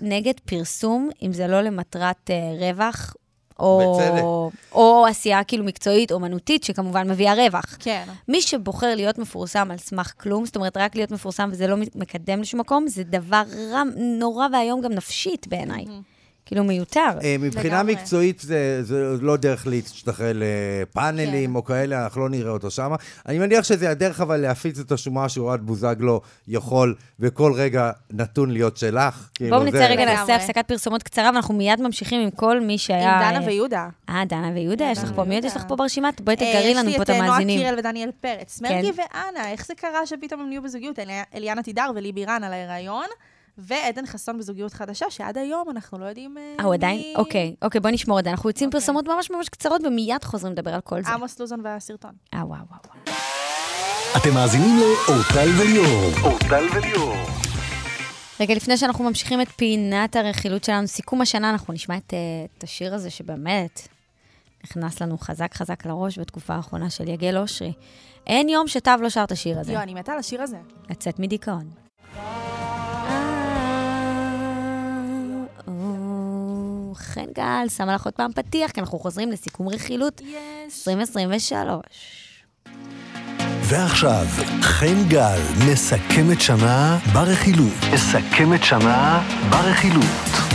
[0.00, 2.32] נגד, פרסום, אם זה לא למטרת uh,
[2.62, 3.14] רווח,
[3.58, 4.22] או, בצדק.
[4.72, 7.76] או עשייה כאילו מקצועית, אומנותית, שכמובן מביאה רווח.
[7.78, 8.04] כן.
[8.28, 12.40] מי שבוחר להיות מפורסם על סמך כלום, זאת אומרת, רק להיות מפורסם וזה לא מקדם
[12.40, 13.42] לשום מקום, זה דבר
[13.72, 15.84] רע, נורא ואיום גם נפשית בעיניי.
[16.48, 17.00] כאילו מיותר.
[17.22, 17.94] אה, מבחינה לגמרי.
[17.94, 21.56] מקצועית זה, זה לא דרך להשתחרר לפאנלים כן.
[21.56, 22.92] או כאלה, אנחנו לא נראה אותו שם.
[23.28, 28.76] אני מניח שזה הדרך אבל להפיץ את השומעה שאוהד בוזגלו יכול בכל רגע נתון להיות
[28.76, 29.14] שלך.
[29.14, 30.34] בואו כאילו, נצא זה- רגע, נעשה לגמרי.
[30.34, 33.16] הפסקת פרסומות קצרה, ואנחנו מיד ממשיכים עם כל מי שהיה...
[33.16, 33.88] עם דנה אה, ויהודה.
[34.08, 35.56] אה, דנה ויהודה, יש לך פה, מי עוד יש.
[35.56, 36.10] לך פה ברשימה?
[36.24, 37.60] בואי אה, תגרי לנו פה את יש לי את נועה המאזינים.
[37.60, 38.60] קירל ודניאל פרץ.
[38.64, 38.74] כן.
[38.74, 40.98] מרגי ואנה, איך זה קרה שפתאום הם נהיו בזוגיות?
[40.98, 43.06] אלי- אליאנה תידר וליבי רן על ההיריון.
[43.58, 46.38] ועדן חסון בזוגיות חדשה, שעד היום אנחנו לא יודעים...
[46.38, 46.98] אה, הוא עדיין?
[46.98, 48.30] מי- אוקיי, אוקיי, בוא נשמור את זה.
[48.30, 48.80] אנחנו יוצאים אוקיי.
[48.80, 51.10] פרסומות ממש ממש קצרות, ומיד חוזרים לדבר על כל זה.
[51.10, 52.12] עמוס לוזון והסרטון.
[52.34, 52.80] אה, וואו, וואו.
[54.16, 56.10] אתם מאזינים לאורטל וליאור.
[56.22, 57.14] אורטל וליאור.
[58.40, 62.18] רגע, לפני שאנחנו ממשיכים את פינת הרכילות שלנו, סיכום השנה, אנחנו נשמע את, אה,
[62.58, 63.88] את השיר הזה שבאמת
[64.64, 67.72] נכנס לנו חזק חזק לראש בתקופה האחרונה של יגל אושרי.
[68.26, 69.72] אין יום שתו לא שר את השיר הזה.
[69.72, 70.56] יואו, אני מתה על השיר הזה.
[70.90, 71.70] לצאת מדיכאון.
[76.94, 80.20] חן גל, שמה לך עוד פעם פתיח, כי אנחנו חוזרים לסיכום רכילות
[80.64, 81.82] 2023.
[83.62, 84.26] ועכשיו,
[84.62, 87.72] חן גל מסכמת שנה ברכילות.
[87.94, 90.47] מסכמת שנה ברכילות.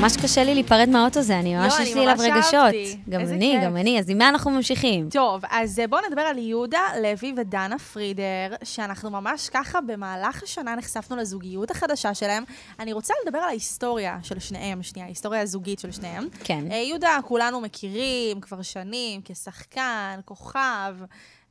[0.00, 3.00] ממש קשה לי להיפרד מהאוטו הזה, אני ממש, יואו, יש לי אליו רגשות.
[3.08, 3.58] גם אני.
[3.64, 5.08] גם אני, אז עם מה אנחנו ממשיכים?
[5.10, 10.74] טוב, אז אה, בואו נדבר על יהודה לוי ודנה פרידר, שאנחנו ממש ככה במהלך השנה
[10.74, 12.44] נחשפנו לזוגיות החדשה שלהם.
[12.80, 16.28] אני רוצה לדבר על ההיסטוריה של שניהם, שנייה, ההיסטוריה הזוגית של שניהם.
[16.44, 16.72] כן.
[16.72, 20.94] אה, יהודה, כולנו מכירים כבר שנים, כשחקן, כוכב.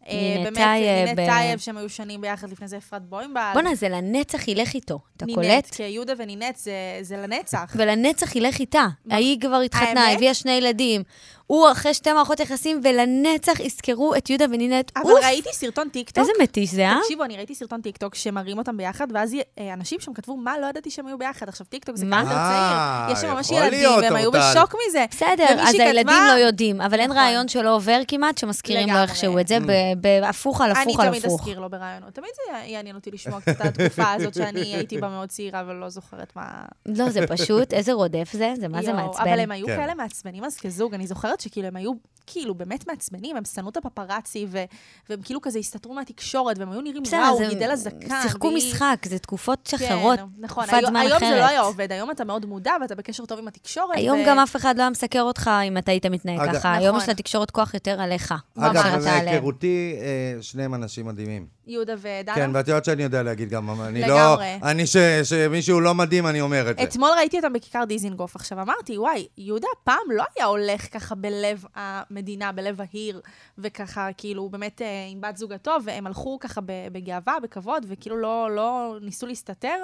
[0.07, 3.51] אה, באמת, נינט טייב, שהם היו שנים ביחד, לפני זה אפרת בוימבל.
[3.53, 5.69] בואנה, זה לנצח ילך איתו, אתה נינט, קולט?
[5.75, 7.75] כי יהודה ונינט זה, זה לנצח.
[7.75, 8.85] ולנצח ילך איתה.
[9.11, 10.11] ההיא כבר התחתנה?
[10.11, 11.03] הביאה שני ילדים.
[11.47, 14.91] הוא אחרי שתי מערכות יחסים, ולנצח יזכרו את יהודה ונינט.
[14.95, 16.17] אבל אוף, ראיתי סרטון טיקטוק.
[16.17, 16.97] איזה מתיש זה, אה?
[17.01, 20.67] תקשיבו, אני ראיתי סרטון טיקטוק שמראים אותם ביחד, ואז אה, אנשים שם כתבו, מה, לא
[20.67, 21.49] ידעתי שהם היו ביחד.
[21.49, 22.15] עכשיו, טיקטוק זה מה?
[22.15, 23.17] קהל יותר אה, צעיר.
[23.17, 24.51] יש שם ממש יכול ילדים, להיות, והם היו אורטל.
[24.53, 25.05] בשוק מזה.
[25.11, 27.23] בסדר, אז כתבה- הילדים לא יודעים, אבל אין נכון.
[27.23, 29.03] רעיון שלא עובר כמעט, שמזכירים לו לגמרי.
[29.03, 31.39] איכשהו את זה ב- בהפוך על אני הפוך על תמיד הפוך.
[31.41, 32.13] אזכיר לו ברעיונות.
[32.13, 35.89] תמיד זה יעניין אותי לשמוע קצת על התקופה הזאת שאני הייתי בה מאוד צעירה ולא
[35.89, 36.45] זוכרת מה...
[36.85, 39.21] לא, זה פשוט, איזה רודף זה, זה מה זה יואו, מעצבן.
[39.29, 39.67] אבל הם היו.
[39.67, 41.91] כאלה מעצבנים אז כזוג, אני זוכרת שכאילו הם היו
[42.29, 44.63] כאילו באמת מעצבנים, הם שנאו את הפפרצי, ו-
[45.09, 48.21] והם כאילו כזה הסתתרו מהתקשורת, והם היו נראים בסדר, רע, הוא זה- גידל לה זקן.
[48.21, 51.49] שיחקו והיא- משחק, זה תקופות כן, אחרות, נכון, תקופת היום, זמן היום זה לא אחרת.
[51.49, 53.89] היה עובד, היום אתה מאוד מודע ואתה בקשר טוב עם התקשורת.
[53.97, 56.73] היום ו- גם אף אחד לא היה מסקר אותך אם אתה היית מתנהג אגב- ככה.
[56.73, 57.09] היום נכון.
[57.09, 58.33] יש לתקשורת כוח יותר עליך.
[58.57, 59.03] אגב.
[59.25, 61.56] מהיכרותי, אה, שניהם אנשים מדהימים.
[61.67, 62.35] יהודה ודנה.
[62.35, 64.07] כן, ואת יודעת שאני יודע להגיד גם, אני לא...
[64.07, 64.55] לגמרי.
[64.63, 66.83] אני, ש- שמישהו לא מדהים, אני אומר את זה.
[66.83, 68.35] אתמול ראיתי אותם בכיכר דיזינגוף.
[68.35, 73.21] עכשיו אמרתי, וואי, יהודה פעם לא היה הולך ככה בלב המדינה, בלב העיר,
[73.57, 78.49] וככה, כאילו, באמת אה, עם בת זוגתו, והם הלכו ככה ב- בגאווה, בכבוד, וכאילו לא,
[78.55, 79.77] לא ניסו להסתתר.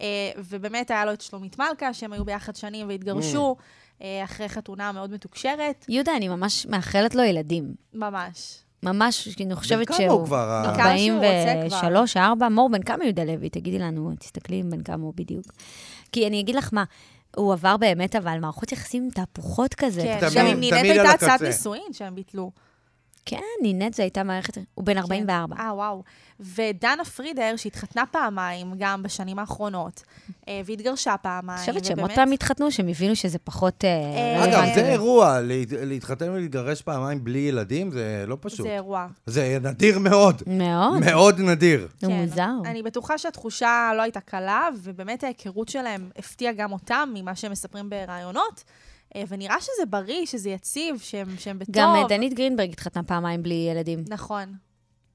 [0.00, 0.06] אה,
[0.38, 3.56] ובאמת היה לו את שלומית מלכה, שהם היו ביחד שנים והתגרשו,
[4.02, 5.84] אה, אחרי חתונה מאוד מתוקשרת.
[5.88, 7.74] יהודה, אני ממש מאחלת לו ילדים.
[7.94, 8.63] ממש.
[8.84, 10.08] ממש, כי אני חושבת כמה שהוא...
[10.10, 10.50] הוא כבר?
[10.50, 11.76] ה- בעיקר שהוא רוצה כבר.
[11.76, 13.48] 43, 4, מור, בן כמה יהודה לוי?
[13.48, 15.44] תגידי לנו, תסתכלי בן כמה הוא בדיוק.
[16.12, 16.84] כי אני אגיד לך מה,
[17.36, 20.02] הוא עבר באמת, אבל מערכות יחסים תהפוכות כזה.
[20.02, 21.46] כן, תמיד- גם עם נינת תמיד על הייתה הצעת הקצה.
[21.46, 22.50] נישואין שהם ביטלו.
[23.26, 24.58] כן, נינת זו הייתה מערכת...
[24.74, 25.56] הוא בן 44.
[25.56, 26.02] אה, וואו.
[26.40, 30.02] ודנה פרידר, שהתחתנה פעמיים, גם בשנים האחרונות,
[30.48, 31.58] אה, והתגרשה פעמיים.
[31.58, 33.84] אני חושבת שהם עוד ובאמת- פעם התחתנו, שהם הבינו שזה פחות...
[33.84, 34.74] אה, אה, אגב.
[34.74, 38.66] זה אירוע, להת- להתחתן ולהתגרש פעמיים בלי ילדים, זה לא פשוט.
[38.66, 39.06] זה אירוע.
[39.26, 40.42] זה נדיר מאוד.
[40.46, 41.00] מאוד.
[41.00, 41.88] מאוד נדיר.
[42.00, 42.12] זה כן.
[42.12, 42.50] מוזר.
[42.64, 47.90] אני בטוחה שהתחושה לא הייתה קלה, ובאמת ההיכרות שלהם הפתיעה גם אותם ממה שהם מספרים
[47.90, 48.64] בראיונות.
[49.16, 51.74] אה, ונראה שזה בריא, שזה יציב, שהם, שהם בטוב.
[51.74, 54.04] גם אה, דנית גרינברג התחתנה פעמיים בלי ילדים.
[54.08, 54.54] נכון.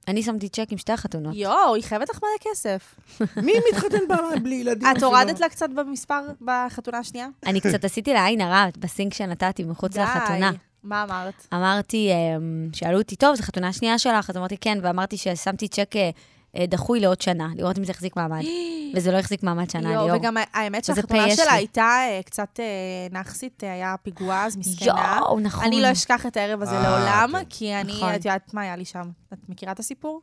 [0.08, 1.36] אני שמתי צ'ק עם שתי החתונות.
[1.36, 2.96] יואו, היא חייבת לך מלא כסף.
[3.46, 4.88] מי מתחתן פעמיים בלי ילדים?
[4.98, 7.28] את הורדת לה קצת במספר בחתונה השנייה?
[7.46, 10.52] אני קצת עשיתי לה עין הרע בסינק שנתתי מחוץ לחתונה.
[10.84, 11.48] מה אמרת?
[11.54, 14.30] אמרתי, אמ, שאלו אותי, טוב, זו חתונה שנייה שלך?
[14.30, 16.10] אז אמרתי, כן, ואמרתי ששמתי צ'ק אה,
[16.58, 18.42] דחוי לעוד שנה, לראות אם זה יחזיק מעמד.
[18.96, 20.18] וזה לא החזיק מעמד שנה, ליאור.
[20.18, 21.54] וגם האמת שהחתונה שלה.
[21.54, 22.66] הייתה אה, קצת אה,
[23.12, 25.18] נאחסית, אה, היה פיגוע, אז מסכנה.
[25.20, 25.66] יואו, נכון.
[25.66, 27.44] אני לא אשכח את הערב הזה אה, לעולם, כן.
[27.50, 28.16] כי אני, נכון.
[28.16, 29.10] את יודעת מה היה לי שם?
[29.34, 30.22] את מכירה את הסיפור?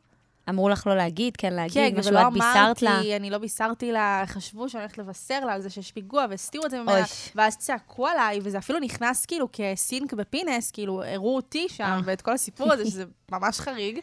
[0.49, 2.93] אמרו לך לא להגיד, כן להגיד, כן, משהו, ולא את בישרת לה.
[2.93, 6.65] אמרתי, אני לא בישרתי לה, חשבו שאני הולכת לבשר לה על זה שיש פיגוע, והסתירו
[6.65, 7.05] את זה ממנה.
[7.35, 11.99] ואז צעקו עליי, וזה אפילו נכנס כאילו כסינק בפינס, כאילו, הראו אותי שם, אה.
[12.05, 13.99] ואת כל הסיפור הזה, שזה ממש חריג.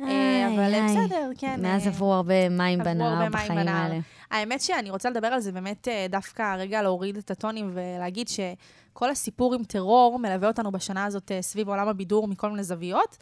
[0.00, 0.72] אה, אבל.
[0.88, 1.60] בסדר, כן.
[1.62, 3.58] מאז אה, עברו הרבה מים בנהר בחיים.
[3.58, 3.98] האלה.
[4.30, 9.10] האמת שאני רוצה לדבר על זה באמת אה, דווקא רגע להוריד את הטונים ולהגיד שכל
[9.10, 13.16] הסיפור עם טרור מלווה אותנו בשנה הזאת סביב עולם הבידור מכל מיני זוויות.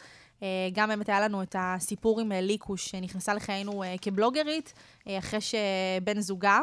[0.72, 4.72] גם באמת היה לנו את הסיפור עם ליקוש, שנכנסה לחיינו כבלוגרית,
[5.08, 6.60] אחרי שבן זוגה...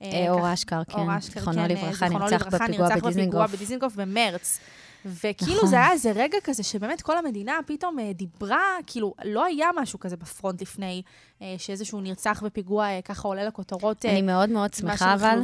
[0.00, 3.46] אור ככה- אשכר, כן, אור אשכר, זיכרונו כן, לברכה, זיכרונו נרצח לברכה, בפיגוע נרצח בפיגוע.
[3.46, 4.60] בדיזנגוף במרץ.
[5.04, 5.68] וכאילו נכון.
[5.68, 10.00] זה היה איזה רגע כזה שבאמת כל המדינה פתאום אה, דיברה, כאילו לא היה משהו
[10.00, 11.02] כזה בפרונט לפני,
[11.42, 14.06] אה, שאיזשהו נרצח בפיגוע אה, ככה עולה לכותרות.
[14.06, 15.42] אני מאוד מאוד שמחה, אבל.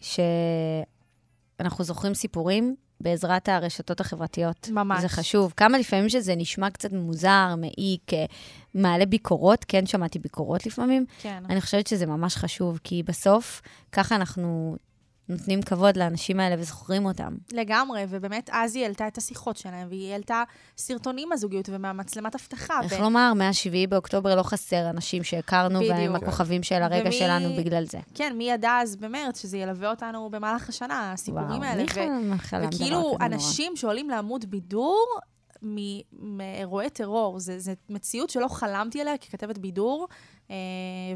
[0.00, 4.68] שאנחנו זוכרים סיפורים בעזרת הרשתות החברתיות.
[4.68, 5.00] ממש.
[5.00, 5.52] זה חשוב.
[5.56, 8.10] כמה לפעמים שזה נשמע קצת מוזר, מעיק,
[8.74, 11.42] מעלה ביקורות, כן שמעתי ביקורות לפעמים, כן.
[11.50, 13.62] אני חושבת שזה ממש חשוב, כי בסוף,
[13.92, 14.76] ככה אנחנו
[15.28, 17.34] נותנים כבוד לאנשים האלה וזוכרים אותם.
[17.52, 20.42] לגמרי, ובאמת אז היא העלתה את השיחות שלהם, והיא העלתה
[20.78, 22.80] סרטונים מהזוגיות ומהמצלמת אבטחה.
[22.82, 26.22] איך ו- לומר, מ-7 באוקטובר לא חסר אנשים שהכרנו, והם בדיוק.
[26.22, 27.98] הכוכבים של הרגע ומי- שלנו בגלל זה.
[28.14, 31.82] כן, מי ידע אז במרץ שזה ילווה אותנו במהלך השנה, הסיפורים וואו, האלה.
[31.82, 33.26] מי חלם חלם דבר כזה וכאילו, נורא.
[33.26, 35.06] אנשים שעולים לעמוד בידור
[35.62, 36.00] מ-
[36.36, 40.08] מאירועי טרור, זה, זה מציאות שלא חלמתי עליה ככתבת בידור,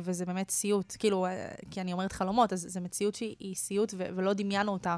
[0.00, 0.96] וזה באמת סיוט.
[0.98, 4.96] כאילו, אה, כי אני אומרת חלומות, אז זו מציאות שהיא היא סיוט ולא דמיינו אותה.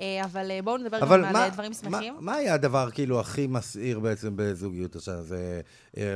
[0.00, 2.14] אה, אבל אה, בואו נדבר אבל גם על מה, אה, דברים שמחים.
[2.14, 5.22] מה, מה היה הדבר כאילו הכי מסעיר בעצם בזוגיות עכשיו?
[5.22, 5.60] זה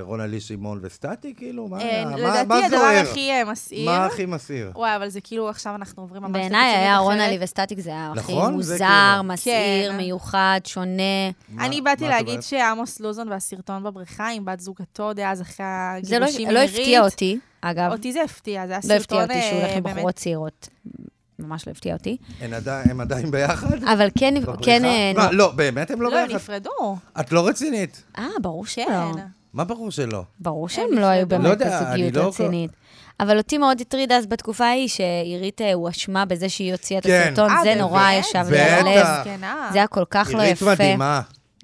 [0.01, 1.69] רונה-לי שמעון וסטטי כאילו?
[1.69, 2.05] מה היה?
[2.05, 3.03] מה- לדעתי מה הדבר זוהר?
[3.11, 3.87] הכי מסעיר...
[3.91, 4.73] מה הכי מסעיר?
[4.75, 7.05] וואי, אבל זה כאילו עכשיו אנחנו עוברים ממש בעיניי היה אחרת.
[7.05, 8.47] רונה לי וסטטיק, זה היה הכי נכון?
[8.63, 9.97] זה מוזר, כאילו- מסעיר, כן.
[9.97, 11.31] מיוחד, שונה.
[11.59, 12.41] אני באתי להגיד?
[12.41, 15.67] שעמוס לוזון והסרטון בבריכה עם בת זוגתו דאז אחרי
[16.03, 17.13] זה לא הגירושים לא עם הפתיע עירית.
[17.13, 17.93] אותי, אגב.
[17.93, 19.19] אותי זה הפתיע, זה היה לא סרטון...
[19.21, 20.69] הפתיע אותי שהוא הולך עם בחורות צעירות.
[21.39, 22.17] ממש לא הפתיע אותי.
[22.41, 23.85] הן עדיין- הם עדיין ביחד?
[23.85, 24.35] אבל כן?
[24.63, 24.85] כן...
[24.85, 26.35] אה, מה, נו- לא, באמת הם לא לא, הם ביחד?
[26.37, 26.97] נפרדו.
[27.21, 28.03] את לא רצינית.
[28.19, 28.85] אה, ברור שלא.
[29.55, 30.23] מה ברור שלא?
[30.41, 31.21] ברור שהם הם לא היו.
[31.21, 32.71] לא באמת אני בזוגיות לא- רצינית.
[33.21, 37.23] אבל אותי מאוד הטריד אז בתקופה ההיא, שעירית אה, הואשמה בזה שהיא הוציאה את כן.
[37.33, 37.75] הסרטון, אה, זה?
[37.75, 38.87] נורא ישב לי על.
[38.87, 39.07] הלב.
[39.73, 41.21] זה היה כל כך לא עירית יפה, מדהימה.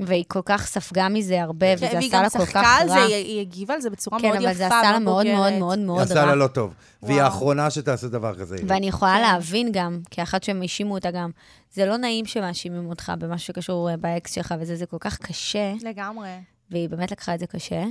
[0.07, 2.89] והיא כל כך ספגה מזה הרבה, כן, וזה והיא עשה גם לה כל כך על
[2.89, 3.01] זה, רע.
[3.03, 4.45] היא- היא הגיבה על זה בצורה כן, מאוד יפה.
[4.49, 5.53] אבל זה עשה לה מאוד מאוד.
[5.53, 6.35] מאוד היא מאוד עשה לה רע.
[6.35, 6.75] לא טוב.
[7.03, 7.25] והיא וואו.
[7.25, 8.57] האחרונה שתעשה דבר כזה.
[8.67, 9.23] ואני יכולה כן.
[9.23, 11.31] להבין גם, כאחת שהם האשימו אותה גם,
[11.73, 15.73] זה לא נעים שמאשימים אותך במשהו שקשור אה, באקס שלך וזה, זה כל כך קשה,
[15.83, 16.29] לגמרי.
[16.71, 17.85] והיא באמת לקחה את זה קשה.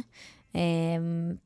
[0.55, 0.61] אה,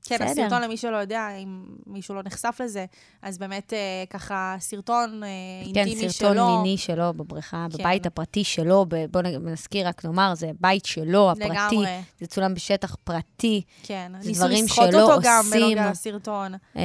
[0.04, 0.26] כן, בסדר.
[0.30, 2.86] הסרטון, למי שלא יודע, אם מישהו לא נחשף לזה,
[3.22, 3.78] אז באמת אה,
[4.10, 5.28] ככה סרטון אה,
[5.74, 6.58] כן, אינטימי סרטון שלו.
[6.62, 7.78] מיני שלו בבריכה, כן.
[7.78, 11.50] בבית הפרטי שלו, ב- בוא נ- נזכיר, רק נאמר, זה בית שלו, הפרטי.
[11.50, 11.88] לגמרי.
[12.20, 13.62] זה צולם בשטח פרטי.
[13.84, 14.12] כן.
[14.20, 15.62] זה ניסו דברים לסחוט שלא אותו גם עושים.
[15.62, 16.54] בנוגע לסרטון.
[16.78, 16.82] אה,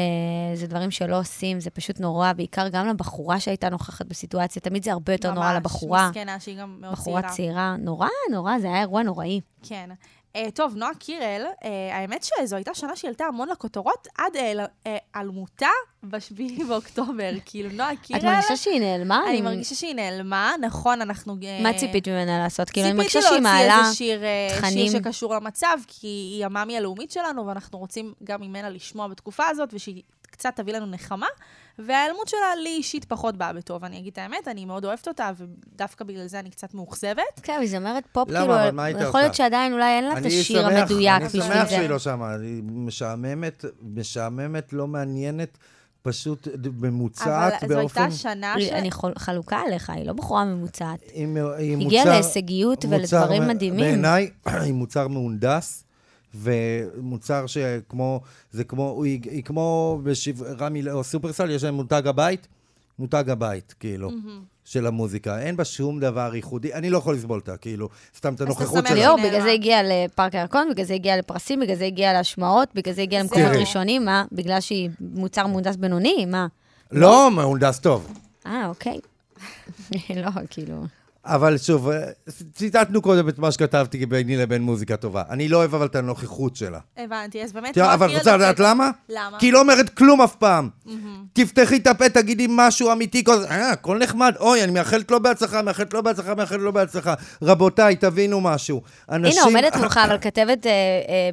[0.55, 4.93] זה דברים שלא עושים, זה פשוט נורא, בעיקר גם לבחורה שהייתה נוכחת בסיטואציה, תמיד זה
[4.93, 6.09] הרבה יותר נורא ממש, לבחורה.
[6.09, 7.35] מסכנה, שהיא גם מאוד בחורה צעירה.
[7.37, 9.41] צעירה, נורא, נורא, זה היה אירוע נוראי.
[9.63, 9.91] כן.
[10.37, 14.33] Uh, טוב, נועה קירל, uh, האמת שזו הייתה שנה שהיא עלתה המון לכותרות עד
[14.85, 15.69] היעלמותה
[16.03, 17.31] ב-7 באוקטובר.
[17.45, 18.21] כאילו, נועה קירל...
[18.21, 19.25] את מרגישה שהיא נעלמה?
[19.29, 21.37] אני מרגישה שהיא נעלמה, נכון, אנחנו...
[21.43, 22.71] אה, מה ציפית ממנה לעשות?
[22.71, 23.79] כאילו, אני מרגישה ציפיתי שהיא להוציא מעלה...
[23.79, 24.89] איזה שיר, אה, תכנים.
[24.89, 29.69] שיר שקשור למצב, כי היא המאמי הלאומית שלנו, ואנחנו רוצים גם ממנה לשמוע בתקופה הזאת,
[29.73, 31.27] ושהיא קצת תביא לנו נחמה.
[31.79, 35.31] וההיעלמות שלה לי אישית פחות באה בטוב, אני אגיד את האמת, אני מאוד אוהבת אותה,
[35.37, 37.41] ודווקא בגלל זה אני קצת מאוכזבת.
[37.43, 38.41] כן, היא זמרת פופ, למה?
[38.41, 39.35] כאילו, אבל מה היית יכול להיות?
[39.35, 41.77] שעדיין אולי אין לה את אני השיר שמח, המדויק בשביל אני שמח זה.
[41.77, 45.59] שהיא לא שמה, היא משעממת, משעממת, לא מעניינת,
[46.03, 46.49] פשוט
[46.81, 48.01] ממוצעת אבל זו באופן...
[48.01, 48.69] הייתה שנה ש...
[48.69, 50.99] אני חלוקה עליך, היא לא בחורה ממוצעת.
[51.13, 53.81] היא, מ- היא הגיעה מוצר- להישגיות מוצר ולדברים מדהימים.
[53.81, 54.31] בעיניי,
[54.65, 55.85] היא מוצר מהונדס,
[56.35, 58.21] ומוצר שכמו,
[58.51, 62.49] זה כמו, היא, היא כמו בשיו, רמי או סופרסל, יש להם מותג הבית,
[62.99, 64.11] מותג הבית, כאילו,
[64.65, 65.39] של המוזיקה.
[65.39, 68.79] אין בה שום דבר ייחודי, אני לא יכול לסבול אותה, כאילו, סתם את אתה הנוכחות
[68.79, 68.89] שלה.
[68.89, 69.29] שהיא ליאור, נעלמה.
[69.29, 73.03] בגלל זה הגיעה לפארק הירקון, בגלל זה הגיעה לפרסים, בגלל זה הגיעה להשמעות, בגלל זה
[73.03, 73.53] הגיעה למקומות.
[73.61, 74.25] ראשונים, מה?
[74.33, 76.27] בגלל שהיא מוצר מהונדס בינוני?
[76.27, 76.47] מה?
[76.93, 78.13] לא, מהונדס טוב.
[78.47, 78.99] אה, אוקיי.
[80.25, 80.83] לא, כאילו...
[81.25, 81.99] אבל שוב, אה,
[82.55, 85.23] ציטטנו קודם את מה שכתבתי ביני לבין מוזיקה טובה.
[85.31, 86.79] אני לא אוהב אבל את הנוכחות שלה.
[86.97, 87.75] הבנתי, אז באמת...
[87.75, 88.91] תראה, נועה אבל רוצה לדעת למה?
[89.09, 89.39] למה?
[89.39, 90.69] כי היא לא אומרת כלום אף פעם.
[91.33, 95.63] תפתחי את הפה, תגידי משהו אמיתי, כל אה, הכל נחמד, אוי, אני מאחלת לו בהצלחה,
[95.63, 97.15] מאחלת לו בהצלחה, מאחלת לו בהצלחה.
[97.43, 98.83] רבותיי, תבינו משהו.
[99.11, 99.43] אנשים...
[99.43, 100.73] הנה, עומדת מולך, אבל כתבת אה,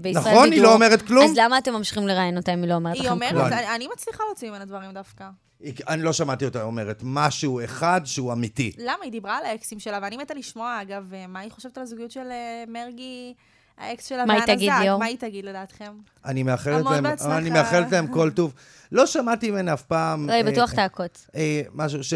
[0.02, 0.34] בישראל בידור.
[0.34, 1.26] נכון, היא לא אומרת כלום.
[1.26, 3.42] אז למה אתם ממשיכים לראיין אותה אם היא לא אומרת היא לכם אומרת, כלום?
[3.42, 5.26] לא, אני אני מצליחה להוציא ממנה דברים דווקא.
[5.60, 8.72] היא- אני לא שמעתי אותה אומרת משהו אחד שהוא אמיתי.
[8.78, 9.04] למה?
[9.04, 12.12] היא דיברה על האקסים שלה, ואני מתה לשמוע, אגב, אה, מה היא חושבת על הזוגיות
[12.12, 13.34] של אה, מרגי,
[13.78, 14.44] האקס שלה מה היא.
[14.46, 15.00] תגיד, ליאור?
[15.00, 15.94] מה היא תגיד לדעתכם?
[16.26, 17.38] אני מאחלת המון להם, בהצלחה.
[17.38, 18.54] אני מאחלת להם כל טוב.
[18.92, 20.28] לא שמעתי ממנה אף פעם...
[20.28, 21.28] לא, היא אה, בטוח תעקוץ.
[21.74, 22.14] משהו ש...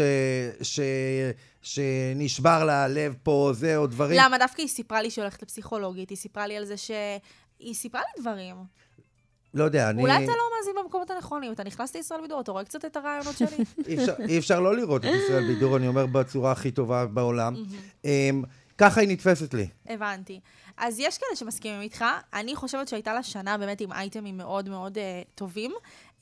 [0.62, 0.80] ש...
[1.62, 4.18] שנשבר לה הלב פה, זה, או דברים.
[4.20, 4.38] למה?
[4.38, 6.90] דווקא היא סיפרה לי שהיא הולכת לפסיכולוגית, היא סיפרה לי על זה ש...
[7.58, 8.56] היא סיפרה לי דברים.
[9.54, 10.02] לא יודע, אני...
[10.02, 13.36] אולי אתה לא מאזין במקומות הנכונים, אתה נכנס לישראל בידור, אתה רואה קצת את הרעיונות
[13.36, 13.64] שלי.
[13.88, 17.54] אי אפשר, אי אפשר לא לראות את ישראל בידור, אני אומר בצורה הכי טובה בעולם.
[18.04, 18.42] אמ,
[18.78, 19.68] ככה היא נתפסת לי.
[19.86, 20.40] הבנתי.
[20.76, 22.04] אז יש כאלה שמסכימים איתך.
[22.34, 25.00] אני חושבת שהייתה לה שנה באמת עם אייטמים מאוד מאוד uh,
[25.34, 25.72] טובים,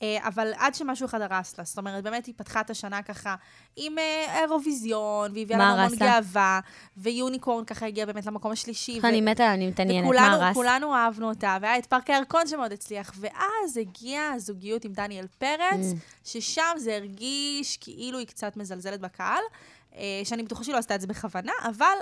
[0.02, 1.64] אבל עד שמשהו אחד הרס לה.
[1.64, 3.34] זאת אומרת, באמת היא פתחה את השנה ככה
[3.76, 6.06] עם uh, אירוויזיון, והיא הביאה לנו המון לה?
[6.06, 6.60] גאווה,
[6.96, 9.00] ויוניקורן ככה הגיע באמת למקום השלישי.
[9.04, 10.54] אני מתה, אני מתעניינת, מה וכולנו הרס?
[10.54, 15.58] כולנו אהבנו אותה, והיה את פארק הירקון שמאוד הצליח, ואז הגיעה הזוגיות עם דניאל פרץ,
[15.92, 15.96] Mm.
[16.24, 19.42] ששם זה הרגיש כאילו היא קצת מזלזלת בקהל,
[19.96, 21.94] אה, שאני בטוחה שהיא לא עשתה את זה בכוונה, אבל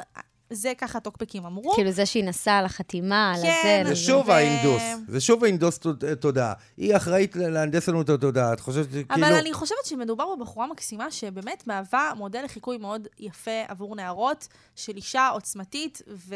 [0.51, 1.75] זה ככה טוקבקים אמרו.
[1.75, 3.95] כאילו זה שהיא נסעה על החתימה, על כן, הזה.
[3.95, 4.01] זה.
[4.01, 6.53] שוב ו- ההינדוס, זה שוב ההינדוס תוד- תודעה.
[6.77, 9.39] היא אחראית להנדס לנו את התודעה, את חושבת אבל כאילו...
[9.39, 15.29] אני חושבת שמדובר בבחורה מקסימה, שבאמת מהווה מודל לחיקוי מאוד יפה עבור נערות, של אישה
[15.29, 16.35] עוצמתית, ו...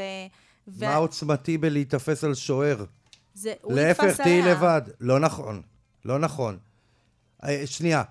[0.69, 2.85] ו- מה עוצמתי בלהיתפס על שוער?
[3.35, 4.43] זה, הוא להפך, תהיי.
[4.43, 4.83] לבד.
[5.01, 5.63] לא נכון,
[6.05, 6.59] לא נכון.
[7.45, 8.03] אה, שנייה,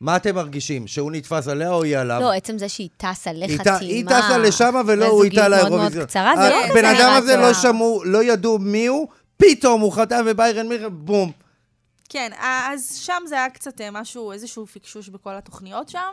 [0.00, 0.86] מה אתם מרגישים?
[0.86, 2.20] שהוא נתפס עליה או היא עליו?
[2.20, 3.76] לא, עצם זה שהיא טסה לחתימה.
[3.76, 6.06] היא טסה לשם ולא הוא איתה מאוד מאוד לאירוויזיון.
[6.06, 7.36] קצרה, זה לא הבן אדם הזה.
[7.36, 11.32] לא שמעו, לא ידעו מי הוא, פתאום הוא חתם וביירן מיכאל, בום.
[12.08, 16.12] כן, אז שם זה היה קצת אה, משהו, איזשהו פיקשוש בכל התוכניות שם,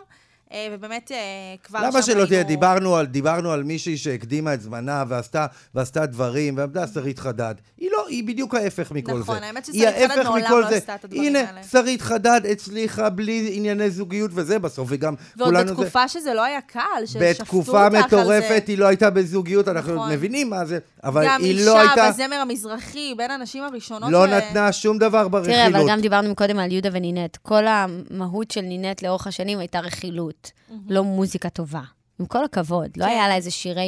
[0.72, 1.18] ובאמת אה,
[1.64, 2.44] כבר שם למה שלא תהיה?
[2.44, 7.56] דיברנו על, דיברנו על מישהי שהקדימה את זמנה ועשתה, ועשתה דברים, ועמדה שרית חדד.
[7.78, 9.46] היא לא, היא בדיוק ההפך מכל נכון, זה.
[9.46, 10.76] האמת היא ששרית חדד מעולם לא זה.
[10.76, 11.64] עשתה את הדברים הנה, האלה.
[11.64, 15.74] שרית חדד הצליחה בלי ענייני זוגיות וזה בסוף, וגם ועוד כולנו זה...
[15.74, 18.18] בתקופה שזה לא היה קל, ששפטו בתקופה אותך על זה.
[18.18, 20.12] מטורפת היא לא הייתה בזוגיות, אנחנו נכון.
[20.12, 24.28] מבינים מה זה, אבל גם היא לא אישה הייתה, בזמר המזרחי, בין הנשים הראשונות לא
[24.28, 25.56] ש- נתנה שום דבר ברכילות.
[25.58, 27.38] תראה, אבל גם דיברנו קודם על יהודה ונינט.
[27.38, 30.33] כל המהות של נינט לאורך השנים הייתה רכילות,
[30.90, 31.82] לא מוזיקה טובה.
[32.20, 33.12] עם כל הכבוד, לא כן.
[33.12, 33.82] היה לה איזה שירי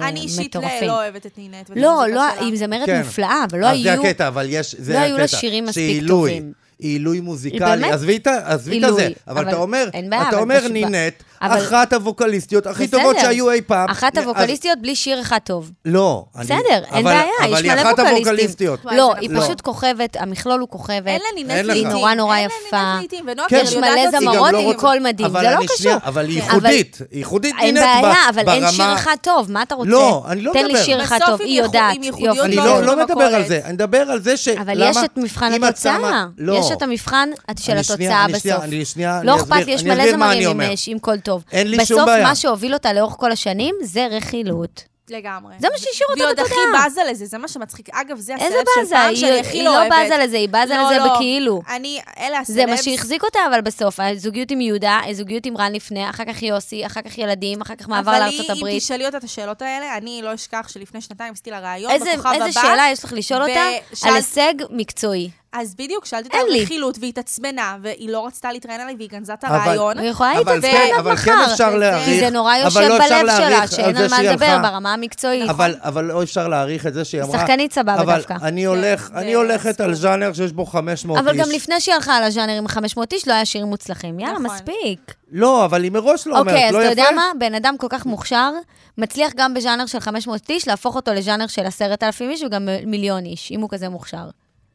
[0.00, 0.88] אה, אני אישית לא- מטורפים.
[0.88, 1.70] לא אוהבת את נינת.
[1.76, 2.44] לא, לא, שלה.
[2.46, 2.98] היא זמרת כן.
[2.98, 3.82] מופלאה, אבל לא אז היו...
[3.84, 4.98] זה הקטע, אבל יש, זה לא.
[4.98, 6.30] היו לה שירים מספיק שהיא עילוי.
[6.30, 6.52] טובים.
[6.78, 7.58] היא עילוי מוזיקלי.
[7.60, 9.12] באמת עזבי את ה- עזבי את עילוי, הזה.
[9.28, 9.88] אבל אבל אתה אומר,
[10.28, 12.98] אתה אומר פשוט נינט, אבל- אחת הווקליסטיות הכי בסדר.
[12.98, 13.88] טובות שהיו אי פעם.
[13.90, 15.70] אחת אז- הווקליסטיות בלי שיר אחד טוב.
[15.84, 16.24] לא.
[16.36, 18.16] אני- בסדר, אין אבל- בעיה, אבל יש היא מלא אחת ווקליסטים.
[18.26, 18.84] הווקליסטיות.
[18.84, 19.44] וואי, לא, זה היא נכון.
[19.44, 21.06] פשוט כוכבת, המכלול הוא כוכבת.
[21.06, 21.66] אין לה נינת אין.
[21.66, 21.86] לעיתים.
[21.86, 22.76] היא נורא נורא אין לה יפה.
[22.76, 25.56] נינת לעיתים, ונועה כן, יש מלא היא זמרות לא עם קול מדהים, אבל זה לא
[25.56, 25.76] אני קשור.
[25.76, 26.42] שנייה, אבל היא.
[26.42, 26.98] ייחודית.
[27.12, 29.90] ייחודית אין נינט ב- בעיה, אבל אין ברמה- שיר אחד טוב, מה אתה רוצה?
[29.90, 30.82] לא, אני לא תן לי מדבר.
[30.84, 31.96] שיר אחד טוב, היא יודעת.
[32.18, 32.40] יופי.
[32.40, 33.24] אני לא לא, לא מדבר.
[33.24, 34.48] על זה, אני מדבר על זה ש...
[34.48, 36.24] אבל יש את מבחן התוצאה.
[36.38, 36.54] לא.
[36.60, 37.28] יש את המבחן
[37.60, 38.62] של אני התוצאה אני בסוף.
[38.64, 40.70] אני לא אני אכפת לי, יש אני מלא אני זמרים עם.
[40.86, 41.44] עם קול טוב.
[41.52, 42.26] אין לי שום בסוף, בעיה.
[42.26, 44.84] מה שהוביל אותה לאורך כל השנים זה רכילות.
[45.10, 45.54] לגמרי.
[45.58, 46.80] זה מה שהשאיר אותה והיא עוד בתודעה.
[46.80, 47.88] הכי בזה לזה, זה מה שמצחיק.
[47.92, 48.90] אגב, זה הסלב של?
[48.90, 50.06] פעם היא שאני הכי היא לא לא אוהבת.
[50.06, 51.14] בזה לזה, היא בזה לא, לזה לא.
[51.14, 51.62] בכאילו.
[51.68, 52.56] אני, אלה הסלבס.
[52.56, 56.42] זה מה שהחזיק אותה, אבל בסוף, הזוגיות עם יהודה, הזוגיות עם רן לפני, אחר כך
[56.42, 58.82] יוסי, אחר כך ילדים, אחר כך מעבר לארצות אבל היא, אם הברית.
[58.82, 62.28] תשאלי אותה את השאלות האלה, אני לא אשכח שלפני שנתיים עשיתי לה ראיון איזה בכוכב
[62.28, 62.44] הבא.
[62.44, 63.68] איזה שאלה יש לך לשאול אותה
[64.02, 65.30] על הישג מקצועי.
[65.52, 66.62] אז בדיוק, שאלתי אותה על.
[66.62, 69.98] רכילות, והיא התעצבנה, והיא לא רצתה להתראיין עליי, והיא גנזה את אבל- הרעיון.
[69.98, 71.52] היא יכולה אבל להתעצבן כן, עד אבל כן מחר.
[71.52, 72.04] אפשר זה- להעריך.
[72.04, 74.58] כי זה נורא אבל יושב לא בלב שלה, שאין על מה לדבר.
[74.62, 75.50] ברמה המקצועית.
[75.50, 77.38] אבל, אבל לא אפשר להעריך את זה שהיא אמרה...
[77.40, 78.34] שחקנית סבבה אבל דווקא.
[78.42, 79.80] אני, הולך, אני הולכת.
[79.80, 81.26] על ז'אנר שיש בו 500 איש.
[81.26, 84.20] אבל גם לפני שהיא הלכה על הז'אנר עם 500 איש, לא היה שירים מוצלחים.
[84.20, 84.56] יאללה, נכון.
[84.56, 85.14] מספיק.
[85.32, 87.00] לא, אבל היא מראש לא אומרת, אוקיי, אז לא אתה יפה?
[87.00, 87.24] יודע מה?
[87.38, 88.50] בן אדם כל כך מוכשר,
[88.98, 93.52] מצליח גם בז'אנר של 500 איש, להפוך אותו לז'אנר של 10,000 איש וגם מיליון איש,
[93.52, 94.24] אם הוא כזה מוכשר.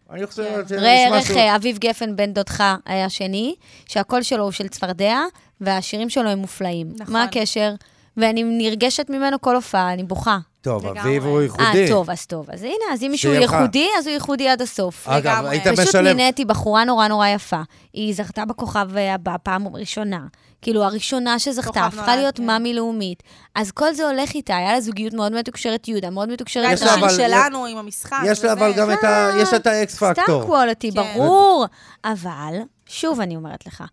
[0.09, 1.37] אני חושב שזה ראה נשמע ערך שהוא...
[1.37, 5.19] אה, אביב גפן בן דודך היה שני, שהקול שלו הוא של צפרדע,
[5.61, 6.93] והשירים שלו הם מופלאים.
[6.99, 7.13] נכון.
[7.13, 7.73] מה הקשר?
[8.17, 10.37] ואני נרגשת ממנו כל הופעה, אני בוכה.
[10.61, 10.85] טוב.
[10.85, 11.85] אביב הוא אה, ייחודי.
[11.89, 12.49] טוב, אז טוב.
[12.49, 13.33] אז הנה, אז אם מישהו.
[13.33, 15.07] ייחודי, אז הוא ייחודי עד הסוף.
[15.07, 15.45] אגב.
[15.45, 16.15] היית פשוט משלב...
[16.15, 17.61] נינט היא בחורה נורא נורא יפה.
[17.93, 20.19] היא זכתה בכוכב אה, הבא פעם ראשונה.
[20.61, 22.45] כאילו, הראשונה שזכתה, הפכה להיות כן.
[22.45, 23.23] מאמי לאומית.
[23.55, 26.93] אז כל זה הולך איתה, היה לה זוגיות מאוד מתוקשרת יהודה, מאוד מתוקשרת יש לה
[26.93, 28.17] אבל- שלנו עם המשחק.
[28.25, 28.53] יש לה.
[28.53, 29.29] אבל גם את ה...
[29.41, 30.43] יש לה את האקס סתם פקטור.
[30.45, 30.95] קוולטי, כן.
[31.15, 31.65] ברור.
[32.05, 32.53] אבל,
[32.85, 33.83] שוב אני אומרת לך,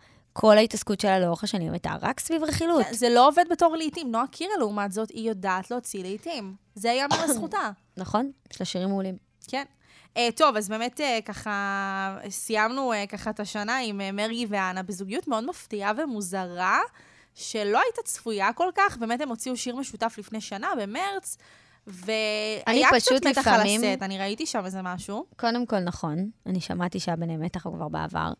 [0.40, 2.84] כל ההתעסקות שלה לאורך השנים הייתה רק סביב רכילות.
[2.86, 4.10] כן, זה לא עובד בתור לעיתים.
[4.10, 6.54] נועה קירל, לעומת זאת, היא יודעת להוציא לעיתים.
[6.74, 7.70] זה ייאמר לזכותה.
[7.96, 8.30] נכון?
[8.52, 9.16] יש לה שירים מעולים.
[9.48, 9.64] כן.
[10.14, 14.82] Uh, טוב, אז באמת uh, ככה, סיימנו uh, ככה את השנה עם uh, מרגי ואנה
[14.82, 16.80] בזוגיות מאוד מפתיעה ומוזרה,
[17.34, 18.96] שלא הייתה צפויה כל כך.
[18.96, 21.36] באמת הם הוציאו שיר משותף לפני שנה, במרץ,
[21.92, 25.24] והיה קצת מתח על הסט, אני ראיתי שם איזה משהו.
[25.36, 28.32] קודם כל, נכון, אני שמעתי שהיה ביניהם מתח כבר בעבר.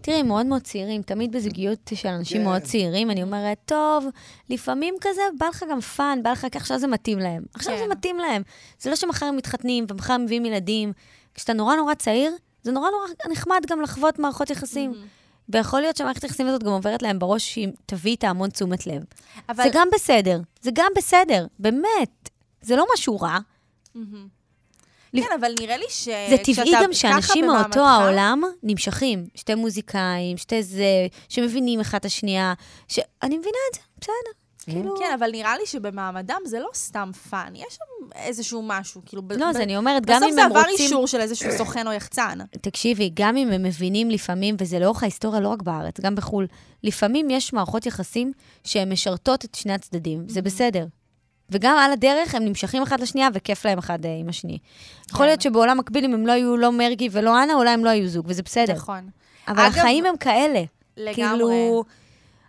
[0.00, 4.06] תראי, הם מאוד מאוד צעירים, תמיד בזוגיות של אנשים מאוד צעירים, אני אומרת, טוב,
[4.50, 7.42] לפעמים כזה, בא לך גם fun, בא לך, כי עכשיו זה מתאים להם.
[7.54, 7.78] עכשיו כן.
[7.78, 8.42] זה מתאים להם.
[8.80, 10.92] זה לא שמחר הם מתחתנים ומחר הם מביאים ילדים.
[11.34, 12.32] כשאתה נורא נורא צעיר,
[12.62, 14.92] זה נורא נורא נחמד גם לחוות מערכות יחסים.
[15.48, 19.02] ויכול להיות שהמערכת היחסים הזאת גם עוברת להם בראש שהיא תביא איתה המון תשומת לב.
[19.48, 19.64] אבל...
[19.64, 22.28] זה גם בסדר, זה גם בסדר, באמת.
[22.66, 23.38] זה לא משהו רע.
[25.16, 26.04] כן, אבל נראה לי ש...
[26.30, 29.26] זה טבעי גם שאנשים מאותו במעמדך- העולם נמשכים.
[29.34, 30.84] שתי מוזיקאים, שתי זה,
[31.28, 32.54] שמבינים אחד את השנייה.
[32.88, 32.98] ש...
[33.22, 34.12] אני מבינה את זה, בסדר.
[34.64, 34.94] כאילו...
[34.98, 39.22] כן, אבל נראה לי שבמעמדם זה לא סתם fun, יש שם איזשהו משהו, כאילו...
[39.22, 40.84] ב- לא, אז ב- אני אומרת, גם בסוף אם זה הם עבר רוצים...
[40.84, 42.38] אישור של איזשהו סוכן או יחצן.
[42.60, 46.46] תקשיבי, גם אם הם מבינים לפעמים, וזה לאורך ההיסטוריה, לא רק בארץ, גם בחו"ל,
[46.84, 48.32] לפעמים יש מערכות יחסים
[48.64, 50.86] שהן משרתות את שני הצדדים, זה בסדר.
[51.50, 54.58] וגם על הדרך הם נמשכים אחד לשנייה וכיף להם אחד אה, עם השני.
[55.10, 57.90] יכול להיות שבעולם מקביל, אם הם לא היו לא מרגי ולא אנה, אולי הם לא
[57.90, 58.74] היו זוג, וזה בסדר.
[58.74, 59.08] נכון.
[59.48, 60.62] אבל אגב- החיים הם כאלה.
[60.96, 61.14] לגמרי.
[61.14, 61.84] כאילו,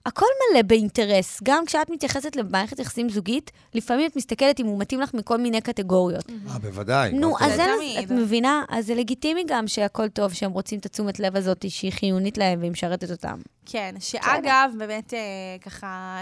[0.06, 1.40] הכל מלא באינטרס.
[1.44, 5.62] גם כשאת מתייחסת למערכת יחסים זוגית, לפעמים את מסתכלת אם הוא מתאים לך מכל מיני
[5.62, 6.30] קטגוריות.
[6.30, 7.12] אה, בוודאי.
[7.12, 7.48] נו, אוקיי.
[7.48, 7.66] אז זה.
[8.04, 8.64] את מבינה?
[8.70, 12.60] אז זה לגיטימי גם שהכל טוב, שהם רוצים את התשומת לב הזאת שהיא חיונית להם
[12.60, 13.38] והיא משרתת אותם.
[13.66, 15.20] כן, שאגב, באמת אה,
[15.62, 16.22] ככה...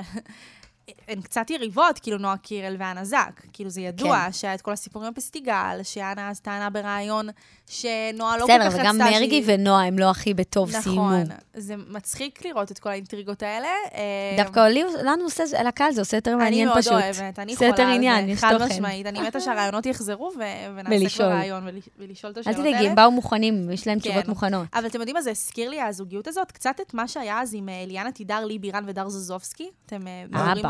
[1.08, 3.42] הן קצת יריבות, כאילו נועה קירל ואנה זק.
[3.54, 4.32] כאילו זה ידוע כן.
[4.32, 7.30] שהיה את כל הסיפורים בפסטיגל, שאנה אז טענה בראיון
[7.68, 11.10] שנועה לא כל כך בסדר, רצתה וגם מרגי ונועה הם לא הכי בטוב סיימו.
[11.12, 11.24] נכון.
[11.54, 13.68] זה מצחיק לראות את כל האינטריגות האלה.
[13.96, 16.94] אה, דווקא לי, לנו עושה, לקהל זה עושה יותר מעניין אני פשוט.
[16.94, 18.66] מאוד אוהבת, אני יכולה יותר עניין, יש חד תוכן.
[18.74, 19.06] משמעית.
[19.08, 20.42] אני מתה שהרעיונות יחזרו ו-
[20.76, 21.10] ונעשה.
[21.16, 22.90] כבר רעיון ול- ולשאול את אל השאלות תדאגי, האלה.
[22.90, 24.10] הם באו מוכנים, יש להם כן.
[24.10, 24.68] תשובות מוכנות.
[24.74, 26.52] אבל אתם יודעים מה זה הזכיר לי, הזוגיות הזאת?
[26.52, 29.70] קצת את מה שהיה אז עם ליאנה תידר, לי בירן ודר זוזובסקי.
[29.86, 30.02] אתם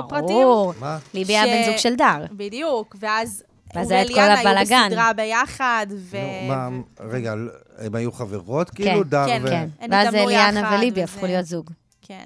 [0.08, 0.28] בפרטים?
[0.28, 0.74] ברור.
[0.80, 0.98] מה?
[1.14, 2.26] ליבי היה ש- בן זוג של דר.
[2.32, 3.44] בדיוק, ואז...
[3.76, 4.86] ואז היה את כל וליאנה היו הבלגן.
[4.90, 6.18] בסדרה ביחד, ו...
[6.18, 7.34] נו, מה, רגע,
[7.78, 9.04] הם היו חברות כן, כאילו?
[9.04, 9.48] דר כן, ו...
[9.48, 9.68] כן.
[9.80, 11.70] הם ואז התאמנו ליאנה יחד, וליבי הפכו להיות זוג.
[12.02, 12.26] כן,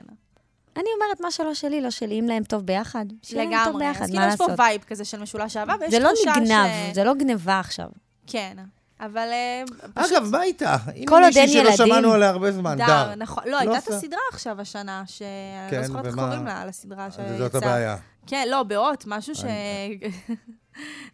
[0.78, 3.86] אני אומרת, מה שלא שלי, לא שלי, אם להם טוב ביחד, שיהיה להם טוב לגמרי.
[3.88, 4.60] ביחד, אז כאילו מה יש פה לעשות?
[4.60, 7.88] וייב כזה של משולש אהבה, ויש זה לא תחושה נגנב, ש- זה לא גנבה עכשיו.
[8.28, 8.58] כן,
[9.02, 10.12] אבל אה, פשוט...
[10.18, 10.78] אגב, מה איתה?
[10.96, 13.16] הנה כל עוד מישהי אין שלא ילדים- שמענו עליה הרבה זמן, דר, דר.
[13.18, 13.44] נכון.
[13.46, 13.88] לא, לא הייתה את.
[13.88, 15.28] הסדרה עכשיו השנה, שאני
[15.70, 16.16] כן, לא זוכרת איך?
[16.16, 17.38] קוראים לה, על הסדרה שיצאה.
[17.38, 17.96] זאת הבעיה.
[18.30, 19.40] כן, לא, באות, משהו ש...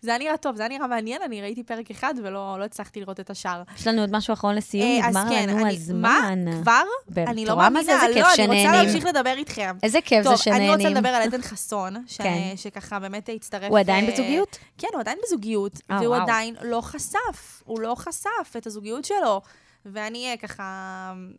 [0.02, 3.00] זה היה נראה טוב, זה היה נראה מעניין, אני ראיתי פרק אחד ולא לא הצלחתי
[3.00, 3.62] לראות את השאר.
[3.76, 6.46] יש לנו עוד משהו אחרון לסיום, אה, אז נגמר כן, לנו אני- הזמן.
[6.46, 6.62] מה?
[6.62, 6.82] כבר?
[7.28, 7.56] אני לא?
[7.58, 8.68] מאמינה, לא, אני שנהנים.
[8.68, 9.76] רוצה להמשיך לדבר איתכם.
[9.84, 10.72] איזה כיף טוב, זה שנהנים.
[10.74, 12.54] אני רוצה לדבר על עדן חסון, ש- כן.
[12.56, 13.70] שככה באמת הצטרף...
[13.70, 14.58] הוא עדיין אה, בזוגיות?
[14.78, 16.22] כן, הוא עדיין בזוגיות, אה, והוא וואו.
[16.22, 19.42] עדיין לא חשף, הוא לא חשף את הזוגיות שלו.
[19.94, 20.64] ואני אה, ככה,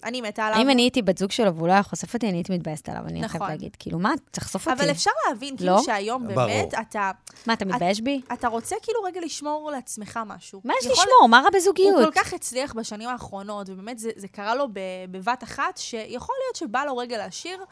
[0.05, 0.61] אני מתה עליו.
[0.61, 3.03] אם אני הייתי בת זוג שלו והוא לא היה חושף אותי, אני הייתי מתבאסת עליו,
[3.07, 3.49] אני חייבת נכון.
[3.49, 3.77] להגיד.
[3.79, 4.83] כאילו, מה, תחשוף אותי.
[4.83, 5.83] אבל אפשר להבין, כאילו לא?
[5.83, 6.35] שהיום ברור.
[6.47, 7.11] באמת אתה,
[7.47, 8.21] מה, אתה מתבייש בי?
[8.33, 10.61] אתה רוצה כאילו רגע לשמור לעצמך משהו.
[10.65, 11.29] מה יש יכול- לשמור?
[11.29, 11.95] מה רע בזוגיות?
[12.05, 14.81] הוא כל כך הצליח בשנים האחרונות, ובאמת זה, זה קרה לו ב-
[15.11, 17.65] בבת אחת, שיכול להיות שבא לו רגע להשאיר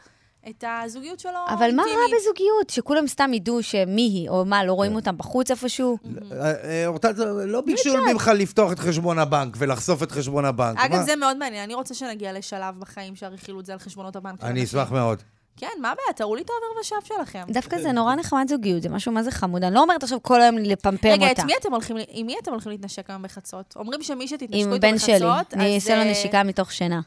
[0.49, 1.89] את הזוגיות שלו אבל מה רע.
[2.19, 2.69] בזוגיות?
[2.69, 4.95] שכולם סתם ידעו שמי היא, או מה, לא רואים כן.
[4.97, 5.97] אותם בחוץ איפשהו?
[6.31, 7.11] אה, אה, אורטל,
[7.45, 10.79] לא ביקשו ממך לפתוח את חשבון הבנק ולחשוף את חשבון הבנק.
[10.79, 11.01] אגב?
[11.05, 14.43] זה מאוד מעניין, אני רוצה שנגיע לשלב בחיים שהרכילות זה על חשבונות הבנק.
[14.43, 14.63] אני.
[14.63, 15.21] אשמח מאוד.
[15.57, 16.13] כן, מה הבעיה?
[16.15, 17.43] תראו לי את העובר ושב שלכם.
[17.49, 19.63] דווקא זה נורא נחמד זוגיות, זה משהו מה זה חמוד.
[19.63, 21.45] אני לא אומרת עכשיו כל היום לפמפם רגע, את אותה.
[21.45, 23.73] מי אתם הולכים, עם מי אתם הולכים להתנשק היום בחצות?
[23.75, 25.27] אומרים שמי שתתנשקו עם איתו בן בחצות, שלי.
[25.27, 27.01] אז אני אעשה לו זה- נשיקה מתוך שינה.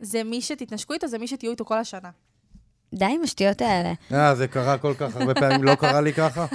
[0.00, 2.10] זה מי שתתנשקו איתו, זה מי שתהיו איתו כל השנה.
[2.94, 3.92] די עם השטויות האלה.
[4.12, 6.46] אה, זה קרה כל כך הרבה פעמים, לא קרה לי ככה?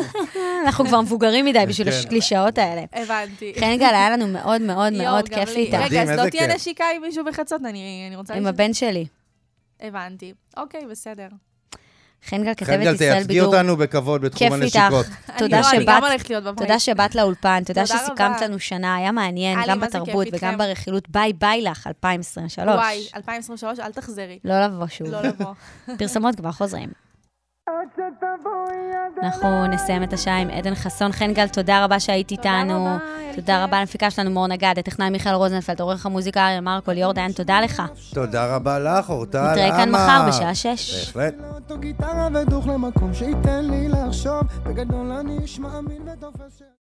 [0.64, 1.96] אנחנו כבר מבוגרים מדי בשביל כן.
[2.06, 2.84] הקלישאות האלה.
[2.92, 3.52] הבנתי.
[3.60, 5.78] חן גל, היה לנו מאוד מאוד מאוד כיף איתה.
[5.78, 6.54] רגע, אז לא תהיה.
[6.54, 7.60] נשיקה עם מישהו בחצות?
[7.64, 8.34] אני אני רוצה...
[8.34, 8.46] עם.
[8.46, 9.06] הבן שלי.
[9.80, 10.34] הבנתי.
[10.56, 11.28] אוקיי, בסדר.
[12.28, 13.54] חן גל, חן כתבת גל, ישראל תייצגי בידור.
[13.54, 15.06] אותנו בכבוד בתחום כיף הנשיקות.
[15.06, 15.30] איתך.
[15.30, 16.02] אני תודה אני גם שבאת.
[16.02, 16.58] הולכת להיות בבית.
[16.58, 18.40] תודה שבאת לאולפן, תודה שסיכמת.
[18.42, 20.26] לנו שנה, היה מעניין, גם כיף בתרבות.
[20.32, 21.08] וגם ברכילות.
[21.08, 22.76] ביי ביי לך, 2023.
[22.76, 24.38] וואי, 2023, אל תחזרי.
[24.44, 25.06] לא לבוא שוב.
[25.06, 25.54] לא לבוא.
[25.98, 26.88] פרסומות כבר חוזרים.
[29.22, 31.12] אנחנו נסיים את השעה עם עדן חסון.
[31.12, 32.98] חן גל, תודה רבה שהיית איתנו.
[33.36, 33.64] תודה.
[33.64, 37.60] רבה למפיקה שלנו, מור נגד, הטכנאי מיכאל רוזנפלד, עורך המוזיקה אריה מרקו, ליאור דיין, תודה
[37.60, 37.82] לך.
[38.14, 39.50] תודה רבה לך, אורטל.
[39.50, 39.90] נתראה כאן.
[39.90, 41.06] מחר בשעה שש.
[41.06, 41.34] בהחלט.
[41.40, 46.70] לאוטו גיטרה ודוך למקום שייתן לי לחשוב בגדול אני איש מאמין ותופס ש...